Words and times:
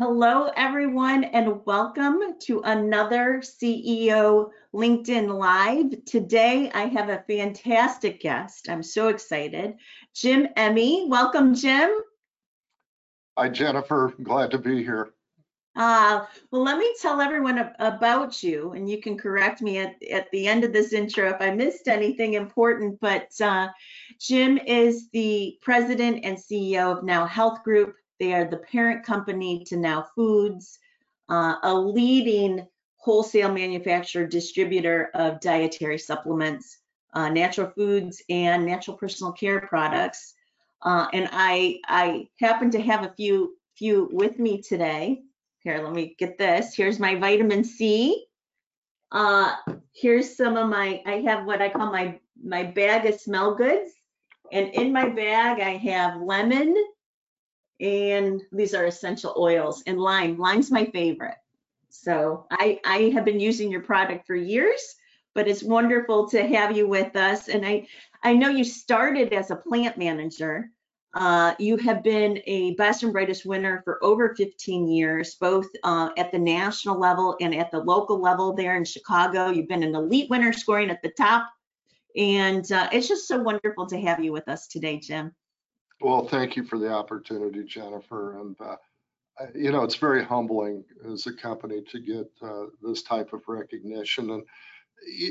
Hello, 0.00 0.50
everyone, 0.56 1.24
and 1.24 1.62
welcome 1.66 2.20
to 2.40 2.60
another 2.60 3.42
CEO 3.42 4.48
LinkedIn 4.74 5.28
Live. 5.28 6.06
Today, 6.06 6.70
I 6.72 6.86
have 6.86 7.10
a 7.10 7.22
fantastic 7.28 8.18
guest. 8.18 8.70
I'm 8.70 8.82
so 8.82 9.08
excited. 9.08 9.74
Jim 10.14 10.48
Emme. 10.56 11.10
Welcome, 11.10 11.54
Jim. 11.54 11.90
Hi, 13.36 13.50
Jennifer. 13.50 14.14
Glad 14.22 14.52
to 14.52 14.58
be 14.58 14.82
here. 14.82 15.10
Uh, 15.76 16.24
well, 16.50 16.62
let 16.62 16.78
me 16.78 16.94
tell 17.02 17.20
everyone 17.20 17.70
about 17.78 18.42
you, 18.42 18.72
and 18.72 18.88
you 18.88 19.02
can 19.02 19.18
correct 19.18 19.60
me 19.60 19.80
at, 19.80 20.02
at 20.10 20.30
the 20.30 20.48
end 20.48 20.64
of 20.64 20.72
this 20.72 20.94
intro 20.94 21.28
if 21.28 21.42
I 21.42 21.50
missed 21.50 21.88
anything 21.88 22.34
important. 22.34 22.98
But 23.02 23.38
uh, 23.38 23.68
Jim 24.18 24.56
is 24.56 25.10
the 25.10 25.58
president 25.60 26.24
and 26.24 26.38
CEO 26.38 26.96
of 26.96 27.04
Now 27.04 27.26
Health 27.26 27.62
Group. 27.62 27.96
They 28.20 28.34
are 28.34 28.44
the 28.44 28.58
parent 28.58 29.04
company 29.04 29.64
to 29.64 29.76
Now 29.76 30.06
Foods, 30.14 30.78
uh, 31.30 31.56
a 31.62 31.74
leading 31.74 32.66
wholesale 32.98 33.50
manufacturer 33.50 34.26
distributor 34.26 35.10
of 35.14 35.40
dietary 35.40 35.98
supplements, 35.98 36.78
uh, 37.14 37.30
natural 37.30 37.70
foods, 37.70 38.22
and 38.28 38.66
natural 38.66 38.96
personal 38.98 39.32
care 39.32 39.62
products. 39.62 40.34
Uh, 40.82 41.08
and 41.14 41.28
I 41.32 41.80
I 41.86 42.28
happen 42.38 42.70
to 42.72 42.80
have 42.80 43.04
a 43.04 43.14
few 43.16 43.56
few 43.74 44.10
with 44.12 44.38
me 44.38 44.60
today. 44.60 45.22
Here, 45.60 45.82
let 45.82 45.92
me 45.92 46.14
get 46.18 46.36
this. 46.36 46.74
Here's 46.74 46.98
my 46.98 47.14
vitamin 47.16 47.64
C. 47.64 48.26
Uh, 49.12 49.56
here's 49.94 50.36
some 50.36 50.56
of 50.58 50.68
my. 50.68 51.02
I 51.06 51.22
have 51.22 51.46
what 51.46 51.62
I 51.62 51.70
call 51.70 51.90
my 51.90 52.20
my 52.42 52.64
bag 52.64 53.06
of 53.06 53.18
smell 53.18 53.54
goods, 53.54 53.92
and 54.52 54.68
in 54.74 54.92
my 54.92 55.08
bag 55.08 55.60
I 55.60 55.76
have 55.78 56.20
lemon, 56.20 56.74
and 57.80 58.42
these 58.52 58.74
are 58.74 58.86
essential 58.86 59.34
oils 59.38 59.82
and 59.86 59.98
lime. 59.98 60.38
Lime's 60.38 60.70
my 60.70 60.84
favorite. 60.86 61.36
So 61.88 62.46
I, 62.50 62.78
I 62.84 63.10
have 63.14 63.24
been 63.24 63.40
using 63.40 63.70
your 63.70 63.80
product 63.80 64.26
for 64.26 64.36
years, 64.36 64.80
but 65.34 65.48
it's 65.48 65.62
wonderful 65.62 66.28
to 66.28 66.46
have 66.46 66.76
you 66.76 66.86
with 66.86 67.16
us. 67.16 67.48
And 67.48 67.66
I, 67.66 67.86
I 68.22 68.34
know 68.34 68.48
you 68.48 68.64
started 68.64 69.32
as 69.32 69.50
a 69.50 69.56
plant 69.56 69.98
manager. 69.98 70.70
Uh, 71.14 71.54
you 71.58 71.76
have 71.78 72.04
been 72.04 72.40
a 72.46 72.74
best 72.74 73.02
and 73.02 73.12
brightest 73.12 73.44
winner 73.44 73.80
for 73.84 74.02
over 74.04 74.34
15 74.36 74.86
years, 74.86 75.34
both 75.34 75.66
uh, 75.82 76.10
at 76.16 76.30
the 76.30 76.38
national 76.38 77.00
level 77.00 77.36
and 77.40 77.52
at 77.54 77.72
the 77.72 77.80
local 77.80 78.20
level 78.20 78.54
there 78.54 78.76
in 78.76 78.84
Chicago. 78.84 79.48
You've 79.48 79.68
been 79.68 79.82
an 79.82 79.96
elite 79.96 80.30
winner 80.30 80.52
scoring 80.52 80.90
at 80.90 81.02
the 81.02 81.10
top. 81.10 81.50
And 82.16 82.70
uh, 82.70 82.88
it's 82.92 83.08
just 83.08 83.26
so 83.26 83.38
wonderful 83.38 83.86
to 83.86 84.00
have 84.00 84.22
you 84.22 84.32
with 84.32 84.48
us 84.48 84.68
today, 84.68 84.98
Jim. 84.98 85.32
Well, 86.00 86.26
thank 86.26 86.56
you 86.56 86.64
for 86.64 86.78
the 86.78 86.90
opportunity, 86.90 87.62
Jennifer. 87.64 88.40
And, 88.40 88.56
uh, 88.60 88.76
you 89.54 89.70
know, 89.70 89.82
it's 89.82 89.96
very 89.96 90.24
humbling 90.24 90.84
as 91.10 91.26
a 91.26 91.34
company 91.34 91.82
to 91.90 92.00
get 92.00 92.30
uh, 92.42 92.66
this 92.82 93.02
type 93.02 93.32
of 93.32 93.42
recognition. 93.46 94.30
And, 94.30 94.42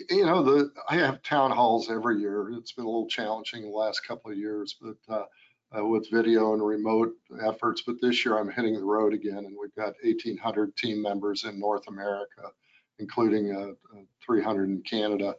you 0.10 0.26
know, 0.26 0.44
the 0.44 0.72
I 0.88 0.98
have 0.98 1.24
town 1.24 1.52
halls 1.52 1.90
every 1.90 2.20
year. 2.20 2.52
It's 2.52 2.72
been 2.72 2.86
a 2.86 2.88
little 2.88 3.08
challenging 3.08 3.64
the 3.64 3.70
last 3.70 4.08
couple 4.08 4.32
of 4.32 4.38
years, 4.38 4.76
but 4.80 4.98
uh, 5.14 5.26
uh 5.78 5.86
with 5.86 6.10
video 6.12 6.54
and 6.54 6.66
remote 6.66 7.14
efforts. 7.46 7.84
But 7.86 7.98
this 8.02 8.24
year 8.24 8.38
I'm 8.38 8.50
hitting 8.50 8.76
the 8.76 8.84
road 8.84 9.14
again, 9.14 9.40
and 9.40 9.56
we've 9.60 9.76
got 9.76 9.94
1,800 10.04 10.76
team 10.76 11.02
members 11.02 11.44
in 11.46 11.60
North 11.60 11.88
America, 11.88 12.52
including 13.00 13.56
uh, 13.56 13.98
uh, 13.98 14.04
300 14.26 14.70
in 14.70 14.82
Canada. 14.82 15.36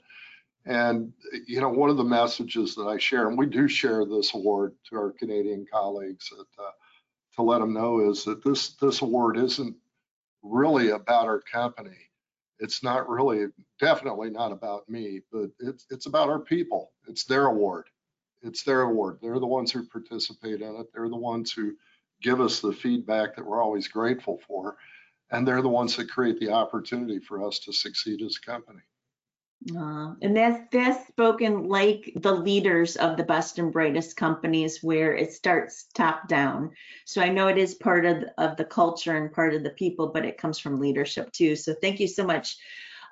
And, 0.70 1.12
you 1.48 1.60
know, 1.60 1.68
one 1.68 1.90
of 1.90 1.96
the 1.96 2.04
messages 2.04 2.76
that 2.76 2.84
I 2.84 2.96
share, 2.96 3.28
and 3.28 3.36
we 3.36 3.46
do 3.46 3.66
share 3.66 4.04
this 4.04 4.34
award 4.34 4.72
to 4.88 4.96
our 4.96 5.10
Canadian 5.10 5.66
colleagues 5.70 6.30
that, 6.30 6.62
uh, 6.62 6.70
to 7.34 7.42
let 7.42 7.58
them 7.58 7.74
know 7.74 8.08
is 8.08 8.22
that 8.24 8.44
this, 8.44 8.74
this 8.76 9.02
award 9.02 9.36
isn't 9.36 9.74
really 10.44 10.90
about 10.90 11.26
our 11.26 11.40
company. 11.40 11.98
It's 12.60 12.84
not 12.84 13.08
really, 13.08 13.46
definitely 13.80 14.30
not 14.30 14.52
about 14.52 14.88
me, 14.88 15.22
but 15.32 15.50
it's, 15.58 15.86
it's 15.90 16.06
about 16.06 16.28
our 16.28 16.38
people. 16.38 16.92
It's 17.08 17.24
their 17.24 17.46
award. 17.46 17.86
It's 18.42 18.62
their 18.62 18.82
award. 18.82 19.18
They're 19.20 19.40
the 19.40 19.46
ones 19.46 19.72
who 19.72 19.84
participate 19.88 20.62
in 20.62 20.76
it. 20.76 20.86
They're 20.94 21.08
the 21.08 21.16
ones 21.16 21.50
who 21.50 21.72
give 22.22 22.40
us 22.40 22.60
the 22.60 22.72
feedback 22.72 23.34
that 23.34 23.44
we're 23.44 23.60
always 23.60 23.88
grateful 23.88 24.40
for. 24.46 24.76
And 25.32 25.48
they're 25.48 25.62
the 25.62 25.68
ones 25.68 25.96
that 25.96 26.10
create 26.10 26.38
the 26.38 26.52
opportunity 26.52 27.18
for 27.18 27.44
us 27.44 27.58
to 27.60 27.72
succeed 27.72 28.22
as 28.22 28.38
a 28.40 28.46
company. 28.46 28.82
Uh, 29.76 30.14
and 30.22 30.34
that's 30.34 30.58
that's 30.72 31.06
spoken 31.08 31.68
like 31.68 32.10
the 32.16 32.32
leaders 32.32 32.96
of 32.96 33.18
the 33.18 33.22
best 33.22 33.58
and 33.58 33.70
brightest 33.70 34.16
companies 34.16 34.82
where 34.82 35.14
it 35.14 35.34
starts 35.34 35.84
top 35.94 36.28
down. 36.28 36.70
So 37.04 37.20
I 37.20 37.28
know 37.28 37.48
it 37.48 37.58
is 37.58 37.74
part 37.74 38.06
of, 38.06 38.24
of 38.38 38.56
the 38.56 38.64
culture 38.64 39.18
and 39.18 39.30
part 39.30 39.52
of 39.52 39.62
the 39.62 39.70
people, 39.70 40.08
but 40.08 40.24
it 40.24 40.38
comes 40.38 40.58
from 40.58 40.80
leadership 40.80 41.30
too. 41.32 41.56
So 41.56 41.74
thank 41.74 42.00
you 42.00 42.08
so 42.08 42.24
much 42.24 42.56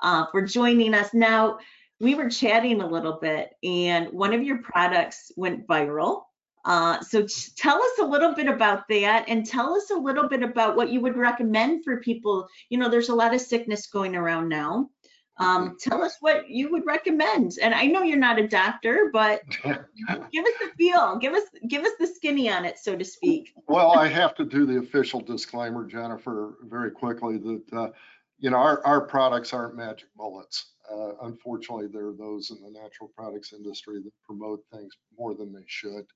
uh, 0.03 0.25
for 0.32 0.41
joining 0.41 0.94
us. 0.94 1.12
Now, 1.12 1.59
we 2.00 2.14
were 2.14 2.31
chatting 2.31 2.80
a 2.80 2.88
little 2.88 3.19
bit 3.20 3.50
and 3.62 4.09
one 4.12 4.32
of 4.32 4.42
your 4.42 4.62
products 4.62 5.30
went 5.36 5.66
viral. 5.66 6.22
Uh, 6.65 7.00
so 7.00 7.26
tell 7.56 7.82
us 7.82 7.98
a 8.00 8.04
little 8.04 8.34
bit 8.34 8.47
about 8.47 8.88
that 8.88 9.25
and 9.28 9.47
tell 9.47 9.75
us 9.75 9.91
a 9.91 9.97
little 9.97 10.28
bit 10.28 10.42
about 10.42 10.76
what 10.76 10.91
you 10.91 11.00
would 11.00 11.16
recommend 11.16 11.84
for 11.84 12.00
people. 12.00 12.47
You 12.69 12.78
know, 12.78 12.88
there's 12.88 13.09
a 13.09 13.15
lot 13.15 13.34
of 13.34 13.41
sickness 13.41 13.86
going 13.86 14.16
around 14.16 14.48
now. 14.48 14.91
Um, 15.38 15.76
tell 15.78 16.03
us 16.03 16.16
what 16.21 16.50
you 16.50 16.71
would 16.72 16.84
recommend. 16.84 17.53
And 17.62 17.72
I 17.72 17.87
know 17.87 18.03
you're 18.03 18.19
not 18.19 18.38
a 18.38 18.49
doctor, 18.49 19.10
but 19.12 19.43
give 19.62 19.76
us 19.76 20.54
the 20.60 20.71
feel. 20.76 21.16
Give 21.19 21.32
us 21.32 21.44
give 21.69 21.84
us 21.84 21.93
the 22.00 22.06
skinny 22.06 22.50
on 22.50 22.65
it, 22.65 22.78
so 22.78 22.97
to 22.97 23.04
speak. 23.04 23.53
well, 23.69 23.93
I 23.93 24.09
have 24.09 24.34
to 24.37 24.44
do 24.44 24.66
the 24.66 24.78
official 24.78 25.21
disclaimer, 25.21 25.87
Jennifer, 25.87 26.56
very 26.62 26.91
quickly 26.91 27.38
that 27.38 27.62
uh, 27.72 27.91
you 28.38 28.50
know 28.50 28.56
our 28.56 28.84
our 28.84 29.00
products 29.00 29.53
aren't 29.53 29.77
magic 29.77 30.09
bullets. 30.16 30.72
Uh, 30.91 31.12
unfortunately, 31.22 31.87
there 31.87 32.06
are 32.09 32.16
those 32.16 32.50
in 32.50 32.60
the 32.62 32.71
natural 32.71 33.10
products 33.15 33.53
industry 33.53 34.00
that 34.03 34.12
promote 34.25 34.65
things 34.72 34.97
more 35.16 35.34
than 35.34 35.53
they 35.53 35.65
should. 35.66 36.06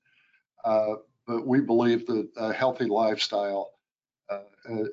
Uh, 0.65 0.95
but 1.27 1.47
we 1.47 1.61
believe 1.61 2.07
that 2.07 2.29
a 2.37 2.53
healthy 2.53 2.87
lifestyle 2.87 3.72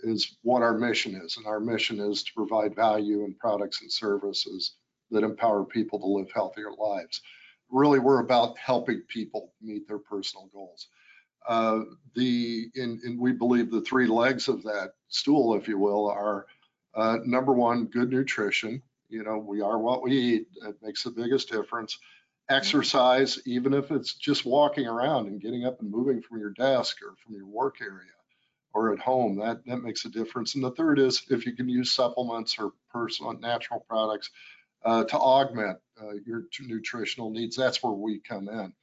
is 0.04 0.38
what 0.42 0.62
our 0.62 0.78
mission 0.78 1.16
is. 1.16 1.38
And 1.38 1.46
our 1.46 1.60
mission 1.60 2.00
is 2.00 2.24
to 2.24 2.34
provide 2.34 2.76
value 2.76 3.24
in 3.26 3.36
products 3.36 3.82
and 3.82 3.92
services 3.92 4.76
that 5.12 5.24
empower 5.24 5.66
people 5.66 6.00
to 6.00 6.06
live 6.06 6.32
healthier 6.34 6.72
lives. 6.78 7.22
Really, 7.70 8.00
we're 8.00 8.22
about 8.22 8.58
helping 8.58 9.02
people 9.08 9.54
meet 9.62 9.88
their 9.88 10.00
personal 10.00 10.50
goals. 10.54 10.88
Uh, 11.48 11.82
the 12.16 12.68
in, 12.76 13.00
in, 13.06 13.20
we 13.20 13.32
believe 13.32 13.72
the 13.72 13.82
three 13.82 14.08
legs 14.08 14.48
of 14.48 14.64
that 14.64 14.94
stool, 15.08 15.56
if 15.56 15.68
you 15.68 15.78
will, 15.78 16.10
are 16.10 16.46
uh, 16.96 17.18
number 17.26 17.54
one, 17.54 17.86
good 17.86 18.10
nutrition. 18.10 18.82
You 19.10 19.24
know, 19.24 19.38
we 19.38 19.62
are 19.62 19.80
what 19.80 20.04
we 20.04 20.12
eat. 20.12 20.48
It 20.68 20.76
makes 20.82 21.04
the 21.04 21.12
biggest 21.12 21.50
difference. 21.50 21.98
Exercise, 22.50 23.40
even 23.46 23.74
if 23.74 23.92
it's 23.92 24.16
just 24.16 24.46
walking 24.46 24.88
around 24.88 25.28
and 25.28 25.42
getting 25.42 25.66
up 25.66 25.80
and 25.82 25.92
moving 25.92 26.22
from 26.22 26.40
your 26.40 26.52
desk 26.52 26.98
or 27.04 27.16
from 27.24 27.36
your 27.36 27.46
work 27.46 27.78
area 27.82 28.19
or 28.74 28.94
at 28.94 29.00
home, 29.00 29.38
that, 29.38 29.66
that 29.66 29.84
makes 29.84 30.06
a 30.06 30.10
difference. 30.10 30.56
And 30.56 30.64
the 30.64 30.72
third 30.72 31.00
is 31.00 31.24
if 31.30 31.46
you 31.46 31.56
can 31.56 31.70
use 31.70 31.92
supplements 31.92 32.58
or 32.60 32.72
personal 32.92 33.34
natural 33.34 33.86
products 33.90 34.30
uh, 34.86 35.04
to 35.06 35.18
augment 35.18 35.80
uh, 36.02 36.14
your 36.26 36.44
nutritional 36.62 37.32
needs, 37.32 37.56
that's 37.56 37.82
where 37.84 37.94
we 37.94 38.20
come 38.20 38.48
in. 38.48 38.74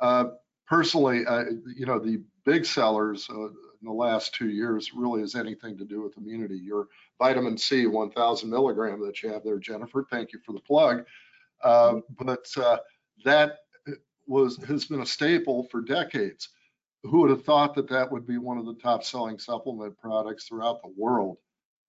Uh, 0.00 0.24
personally, 0.66 1.24
you 1.76 1.86
know, 1.86 1.98
the 1.98 2.22
big 2.44 2.64
sellers 2.64 3.28
uh, 3.30 3.46
in 3.46 3.84
the 3.84 3.92
last 3.92 4.34
two 4.34 4.48
years 4.48 4.92
really 4.94 5.20
has 5.20 5.34
anything 5.34 5.76
to 5.78 5.84
do 5.84 6.02
with 6.02 6.16
immunity. 6.16 6.56
Your 6.56 6.88
vitamin 7.18 7.58
C 7.58 7.86
1000 7.86 8.50
milligram 8.50 9.04
that 9.04 9.22
you 9.22 9.32
have 9.32 9.44
there, 9.44 9.58
Jennifer, 9.58 10.04
thank 10.10 10.32
you 10.32 10.40
for 10.44 10.52
the 10.52 10.60
plug. 10.60 11.04
Uh, 11.62 11.96
but 12.18 12.46
uh, 12.56 12.78
that 13.24 13.58
was 14.26 14.56
has 14.64 14.84
been 14.84 15.00
a 15.00 15.06
staple 15.06 15.64
for 15.64 15.80
decades 15.80 16.48
who 17.04 17.20
would 17.20 17.30
have 17.30 17.44
thought 17.44 17.74
that 17.74 17.88
that 17.88 18.10
would 18.10 18.26
be 18.26 18.38
one 18.38 18.58
of 18.58 18.66
the 18.66 18.74
top 18.74 19.04
selling 19.04 19.38
supplement 19.38 19.98
products 19.98 20.46
throughout 20.46 20.82
the 20.82 20.92
world 20.96 21.38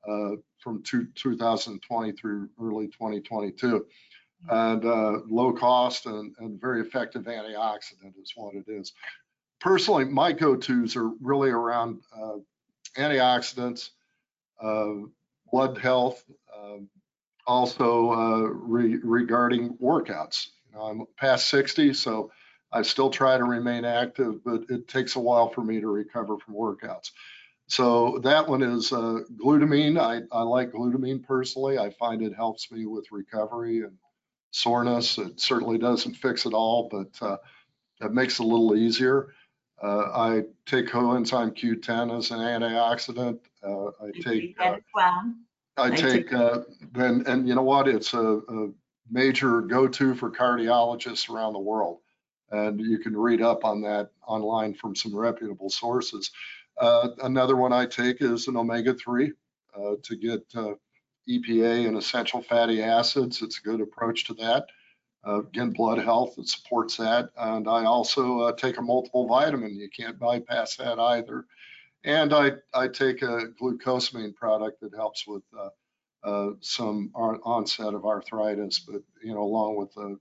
uh, 0.08 0.32
from 0.60 0.84
two, 0.84 1.08
2020 1.16 2.12
through 2.14 2.50
early 2.62 2.88
2022 2.88 3.86
and 4.48 4.86
uh, 4.86 5.20
low 5.30 5.52
cost 5.54 6.06
and, 6.06 6.34
and, 6.40 6.62
very 6.62 6.82
effective 6.82 7.24
antioxidant 7.24 8.14
is 8.22 8.34
what 8.36 8.56
it 8.56 8.66
is. 8.68 8.94
Personally, 9.60 10.06
my 10.06 10.32
go-tos 10.32 10.96
are 10.96 11.10
really 11.22 11.50
around 11.50 12.02
uh, 12.16 12.38
antioxidants, 12.98 13.90
uh, 14.62 15.06
blood 15.52 15.78
health, 15.78 16.24
um, 16.58 16.88
also 17.46 18.12
uh, 18.12 18.40
re 18.50 18.98
regarding 19.04 19.76
workouts. 19.78 20.48
You 20.68 20.78
know, 20.78 20.84
I'm 20.84 21.06
past 21.18 21.50
60, 21.50 21.94
so 21.94 22.32
I 22.72 22.82
still 22.84 23.10
try 23.10 23.38
to 23.38 23.44
remain 23.44 23.86
active, 23.86 24.44
but 24.44 24.64
it 24.70 24.88
takes 24.88 25.16
a 25.16 25.20
while 25.20 25.50
for 25.50 25.64
me 25.64 25.80
to 25.80 25.88
recover 25.88 26.38
from 26.38 26.54
workouts. 26.54 27.12
So 27.68 28.20
that 28.24 28.48
one 28.48 28.64
is 28.64 28.92
uh, 28.92 29.20
glutamine. 29.36 30.00
I, 30.00 30.22
I 30.36 30.42
like 30.42 30.72
glutamine 30.72 31.24
personally. 31.24 31.78
I 31.78 31.92
find 31.92 32.22
it 32.22 32.36
helps 32.36 32.72
me 32.72 32.86
with 32.86 33.12
recovery 33.12 33.82
and 33.82 33.96
soreness. 34.52 35.18
It 35.18 35.40
certainly 35.40 35.78
doesn't 35.78 36.16
fix 36.16 36.46
it 36.46 36.54
all, 36.54 36.90
but 36.90 37.28
uh, 37.28 37.38
it 38.02 38.12
makes 38.12 38.40
it 38.40 38.44
a 38.44 38.48
little 38.48 38.76
easier. 38.76 39.34
Uh, 39.82 40.12
I 40.14 40.44
take 40.66 40.88
coenzyme 40.88 41.56
Q10 41.56 42.18
as 42.18 42.32
an 42.32 42.40
antioxidant. 42.40 43.40
Uh, 43.64 43.92
I 44.04 44.12
take, 44.20 44.56
uh. 44.60 44.78
I 45.78 45.84
I 45.84 45.92
take, 45.92 46.34
uh, 46.34 46.62
then, 46.92 47.24
and 47.28 47.48
you 47.48 47.56
know 47.56 47.64
what? 47.64 47.88
It's 47.88 48.14
a, 48.14 48.42
a 48.50 48.72
major 49.10 49.62
go-to 49.62 50.16
for 50.16 50.30
cardiologists 50.30 51.30
around 51.30 51.54
the 51.54 51.60
world. 51.60 52.00
And 52.52 52.80
you 52.80 53.00
can 53.00 53.16
read 53.16 53.42
up 53.42 53.64
on 53.64 53.82
that 53.82 54.10
online 54.28 54.74
from 54.74 54.96
some 54.96 55.16
reputable 55.16 55.70
sources. 55.70 56.32
Uh, 56.80 57.10
another 57.24 57.56
one 57.56 57.74
I 57.74 57.86
take 57.86 58.22
is 58.22 58.48
an 58.48 58.58
omega-3 58.58 59.32
uh, 59.76 59.96
to 60.02 60.16
get 60.16 60.46
uh, 60.56 60.74
EPA 61.30 61.88
and 61.88 61.98
essential 61.98 62.42
fatty 62.42 62.82
acids. 62.82 63.42
It's 63.42 63.60
a 63.60 63.62
good 63.62 63.82
approach 63.82 64.26
to 64.26 64.34
that. 64.36 64.68
Uh, 65.28 65.40
again, 65.40 65.72
blood 65.72 65.98
health, 65.98 66.36
it 66.38 66.48
supports 66.48 66.96
that. 66.98 67.30
And 67.38 67.68
I 67.68 67.84
also 67.86 68.40
uh, 68.40 68.52
take 68.54 68.78
a 68.78 68.82
multiple 68.82 69.28
vitamin. 69.28 69.76
You 69.76 69.90
can't 69.90 70.18
bypass 70.18 70.78
that 70.78 70.98
either. 70.98 71.46
And 72.06 72.34
I, 72.34 72.54
I 72.74 72.88
take 72.88 73.22
a 73.22 73.50
glucosamine 73.62 74.34
product 74.34 74.80
that 74.80 74.96
helps 74.96 75.28
with 75.28 75.44
uh, 76.24 76.52
some 76.62 77.12
onset 77.14 77.94
of 77.94 78.06
arthritis, 78.06 78.80
but, 78.80 79.02
you 79.22 79.34
know, 79.34 79.44
along 79.44 79.76
with 79.76 79.94
the 79.94 80.18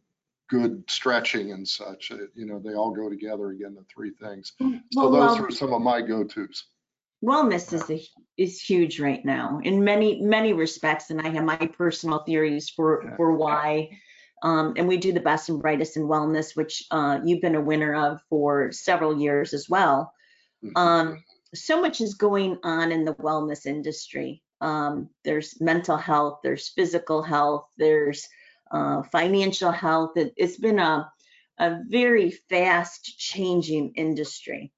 good 0.49 0.83
stretching 0.89 1.53
and 1.53 1.67
such, 1.67 2.11
uh, 2.11 2.17
you 2.35 2.47
know, 2.47 2.59
they 2.59 2.75
all 2.75 2.91
go 2.91 3.09
together 3.09 3.50
again, 3.50 3.75
the 3.75 3.85
three 3.93 4.11
things. 4.11 4.53
So 4.59 4.71
Well, 4.95 5.11
those 5.11 5.39
are 5.41 5.50
some 5.50 5.73
of 5.73 5.83
my 5.83 6.00
go-tos. 6.03 6.65
wellness 7.25 7.73
is 7.73 7.91
a, 7.91 8.00
is 8.37 8.61
huge 8.61 9.00
right 9.00 9.25
now 9.25 9.61
in 9.65 9.83
many 9.83 10.21
many 10.23 10.53
respects 10.53 11.11
and 11.11 11.21
i 11.21 11.29
have 11.29 11.45
my 11.45 11.56
personal 11.77 12.21
theories 12.25 12.71
for 12.71 13.03
Yeah. 13.05 13.17
for 13.17 13.33
why 13.37 13.91
um, 14.45 14.75
and 14.77 14.87
we 14.87 14.97
do 14.99 15.12
the 15.12 15.19
best 15.31 15.49
and 15.49 15.61
brightest 15.61 15.97
in 15.97 16.05
wellness 16.05 16.55
which 16.55 16.85
uh, 16.93 17.19
you've 17.25 17.41
been 17.41 17.56
a 17.56 17.61
winner 17.61 17.93
of 17.95 18.21
for 18.31 18.71
several 18.71 19.19
years 19.21 19.53
as 19.53 19.69
well 19.69 20.12
um, 20.77 21.25
so 21.55 21.81
much 21.81 22.00
is 22.00 22.15
going 22.15 22.59
on 22.62 22.93
in 22.93 23.05
the 23.05 23.15
wellness 23.15 23.67
industry 23.67 24.43
um, 24.61 25.09
there's 25.25 25.61
mental 25.61 25.97
health 25.97 26.39
there's 26.45 26.69
physical 26.69 27.21
health 27.23 27.67
there's 27.79 28.29
uh, 28.73 29.03
financial 29.12 29.70
health 29.73 30.17
it, 30.17 30.32
it's 30.37 30.56
been 30.59 30.79
a, 30.79 31.11
a 31.59 31.79
very 31.88 32.31
fast 32.31 33.19
changing 33.19 33.93
industry 33.97 34.73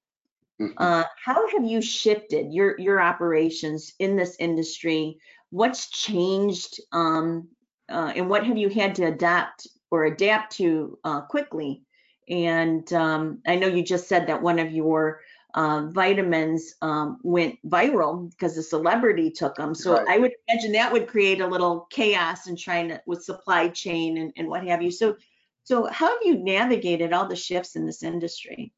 Mhm. 0.59 0.73
uh, 0.77 1.03
how 1.23 1.47
have 1.49 1.65
you 1.65 1.81
shifted 1.81 2.53
your 2.53 2.79
your 2.79 3.01
operations 3.01 3.93
in 3.99 4.15
this 4.15 4.37
industry? 4.39 5.19
What's 5.51 5.89
changed, 5.89 6.79
um, 6.91 7.49
uh, 7.89 8.13
and 8.15 8.29
what 8.29 8.45
have 8.45 8.57
you 8.57 8.69
had 8.69 8.95
to 8.95 9.05
adapt 9.05 9.67
or 9.91 10.05
adapt 10.05 10.57
to 10.57 10.97
uh, 11.03 11.21
quickly? 11.21 11.83
And 12.29 12.91
um, 12.93 13.41
I 13.45 13.55
know 13.55 13.67
you 13.67 13.83
just 13.83 14.07
said 14.07 14.27
that 14.27 14.41
one 14.41 14.59
of 14.59 14.71
your 14.71 15.21
uh, 15.53 15.87
vitamins 15.87 16.75
um, 16.81 17.19
went 17.23 17.57
viral 17.67 18.29
because 18.29 18.57
a 18.57 18.63
celebrity 18.63 19.31
took 19.31 19.55
them. 19.55 19.75
So 19.75 19.93
Right. 19.93 20.07
I 20.09 20.17
would 20.17 20.31
imagine 20.47 20.71
that 20.73 20.91
would 20.91 21.07
create 21.07 21.41
a 21.41 21.47
little 21.47 21.87
chaos 21.89 22.47
in 22.47 22.55
trying 22.55 22.89
to 22.89 23.01
with 23.05 23.23
supply 23.23 23.69
chain 23.69 24.17
and, 24.17 24.33
and 24.37 24.47
what 24.47 24.65
have 24.67 24.81
you. 24.81 24.91
So 24.91 25.15
so 25.63 25.85
how 25.85 26.07
have 26.07 26.19
you 26.23 26.37
navigated 26.43 27.13
all 27.13 27.27
the 27.27 27.35
shifts 27.35 27.75
in 27.75 27.85
this 27.85 28.03
industry? 28.03 28.73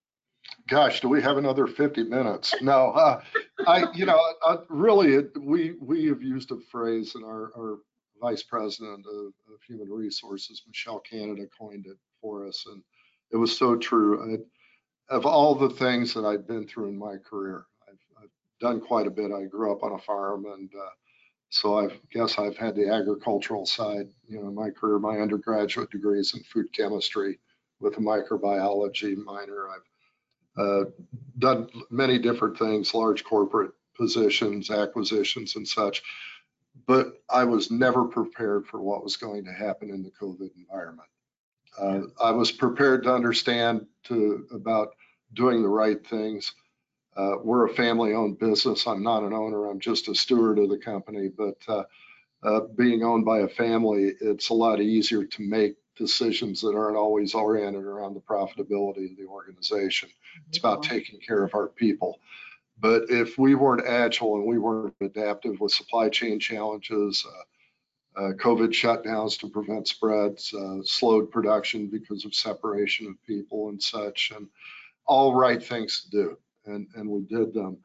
Gosh, 0.67 1.01
do 1.01 1.09
we 1.09 1.21
have 1.21 1.37
another 1.37 1.67
50 1.67 2.03
minutes? 2.03 2.53
No, 2.61 2.91
uh, 2.91 3.21
I, 3.65 3.91
you 3.93 4.05
know, 4.05 4.19
uh, 4.45 4.57
really, 4.69 5.15
it, 5.15 5.31
we 5.39 5.75
we 5.81 6.05
have 6.07 6.21
used 6.21 6.51
a 6.51 6.59
phrase, 6.71 7.15
and 7.15 7.23
our, 7.23 7.51
our 7.57 7.79
vice 8.21 8.43
president 8.43 9.05
of, 9.07 9.27
of 9.51 9.61
human 9.67 9.89
resources, 9.89 10.63
Michelle 10.67 10.99
Canada, 10.99 11.43
coined 11.57 11.85
it 11.87 11.97
for 12.21 12.45
us, 12.47 12.63
and 12.67 12.81
it 13.31 13.37
was 13.37 13.57
so 13.57 13.75
true. 13.75 14.33
I, 14.33 14.37
of 15.09 15.25
all 15.25 15.55
the 15.55 15.69
things 15.69 16.13
that 16.13 16.25
I've 16.25 16.47
been 16.47 16.67
through 16.67 16.89
in 16.89 16.97
my 16.97 17.17
career, 17.17 17.65
I've, 17.88 18.23
I've 18.23 18.29
done 18.59 18.79
quite 18.79 19.07
a 19.07 19.11
bit. 19.11 19.31
I 19.31 19.45
grew 19.45 19.71
up 19.71 19.83
on 19.83 19.94
a 19.94 20.00
farm, 20.00 20.45
and 20.45 20.69
uh, 20.73 20.89
so 21.50 21.79
I 21.79 21.89
guess 22.11 22.39
I've 22.39 22.57
had 22.57 22.75
the 22.75 22.89
agricultural 22.89 23.65
side, 23.65 24.07
you 24.27 24.41
know, 24.41 24.51
my 24.51 24.69
career. 24.69 25.00
My 25.00 25.19
undergraduate 25.19 25.91
degrees 25.91 26.33
in 26.33 26.41
food 26.44 26.67
chemistry 26.73 27.39
with 27.79 27.97
a 27.97 28.01
microbiology 28.01 29.15
minor. 29.17 29.67
I've 29.69 29.81
uh, 30.57 30.83
done 31.39 31.67
many 31.89 32.17
different 32.17 32.57
things, 32.57 32.94
large 32.94 33.23
corporate 33.23 33.71
positions, 33.95 34.69
acquisitions 34.71 35.56
and 35.56 35.67
such. 35.67 36.01
But 36.88 37.21
I 37.29 37.44
was 37.44 37.69
never 37.69 38.06
prepared 38.06 38.65
for 38.65 38.81
what 38.81 39.03
was 39.03 39.17
going 39.17 39.45
to 39.45 39.53
happen 39.53 39.89
in 39.89 40.01
the 40.01 40.11
COVID 40.11 40.49
environment. 40.57 41.07
Uh, 41.79 42.01
I 42.21 42.31
was 42.31 42.51
prepared 42.51 43.03
to 43.03 43.13
understand 43.13 43.85
to 44.05 44.47
about 44.51 44.95
doing 45.33 45.61
the 45.61 45.69
right 45.69 46.05
things. 46.05 46.53
Uh, 47.15 47.35
we're 47.43 47.65
a 47.65 47.73
family-owned 47.73 48.39
business. 48.39 48.87
I'm 48.87 49.03
not 49.03 49.23
an 49.23 49.33
owner. 49.33 49.67
I'm 49.67 49.79
just 49.79 50.07
a 50.07 50.15
steward 50.15 50.59
of 50.59 50.69
the 50.69 50.77
company. 50.77 51.29
But 51.29 51.57
uh, 51.67 51.83
uh, 52.43 52.61
being 52.75 53.03
owned 53.03 53.25
by 53.25 53.39
a 53.39 53.47
family, 53.47 54.13
it's 54.21 54.49
a 54.49 54.53
lot 54.53 54.81
easier 54.81 55.25
to 55.25 55.41
make 55.41 55.75
decisions 55.95 56.61
that 56.61 56.75
aren't 56.75 56.97
always 56.97 57.35
oriented 57.35 57.83
around 57.83 58.15
the 58.15 58.19
profitability 58.19 59.11
of 59.11 59.17
the 59.17 59.25
organization. 59.27 60.09
It's 60.49 60.57
about 60.57 60.81
taking 60.81 61.19
care 61.19 61.43
of 61.43 61.53
our 61.53 61.67
people. 61.67 62.19
But 62.79 63.03
if 63.09 63.37
we 63.37 63.55
weren't 63.55 63.87
agile 63.87 64.35
and 64.35 64.45
we 64.45 64.57
weren't 64.57 64.95
adaptive 65.01 65.59
with 65.59 65.71
supply 65.71 66.09
chain 66.09 66.39
challenges, 66.39 67.23
uh, 67.27 67.43
COVID 68.15 68.69
shutdowns 68.69 69.39
to 69.39 69.50
prevent 69.50 69.88
spreads, 69.88 70.54
uh, 70.54 70.77
slowed 70.83 71.31
production 71.31 71.88
because 71.88 72.25
of 72.25 72.36
separation 72.36 73.07
of 73.07 73.24
people 73.25 73.69
and 73.69 73.81
such, 73.81 74.31
and 74.36 74.48
all 75.06 75.33
right 75.33 75.63
things 75.63 76.04
to 76.04 76.10
do, 76.12 76.38
and 76.65 76.88
and 76.95 77.10
we 77.10 77.21
did 77.21 77.54
them. 77.54 77.77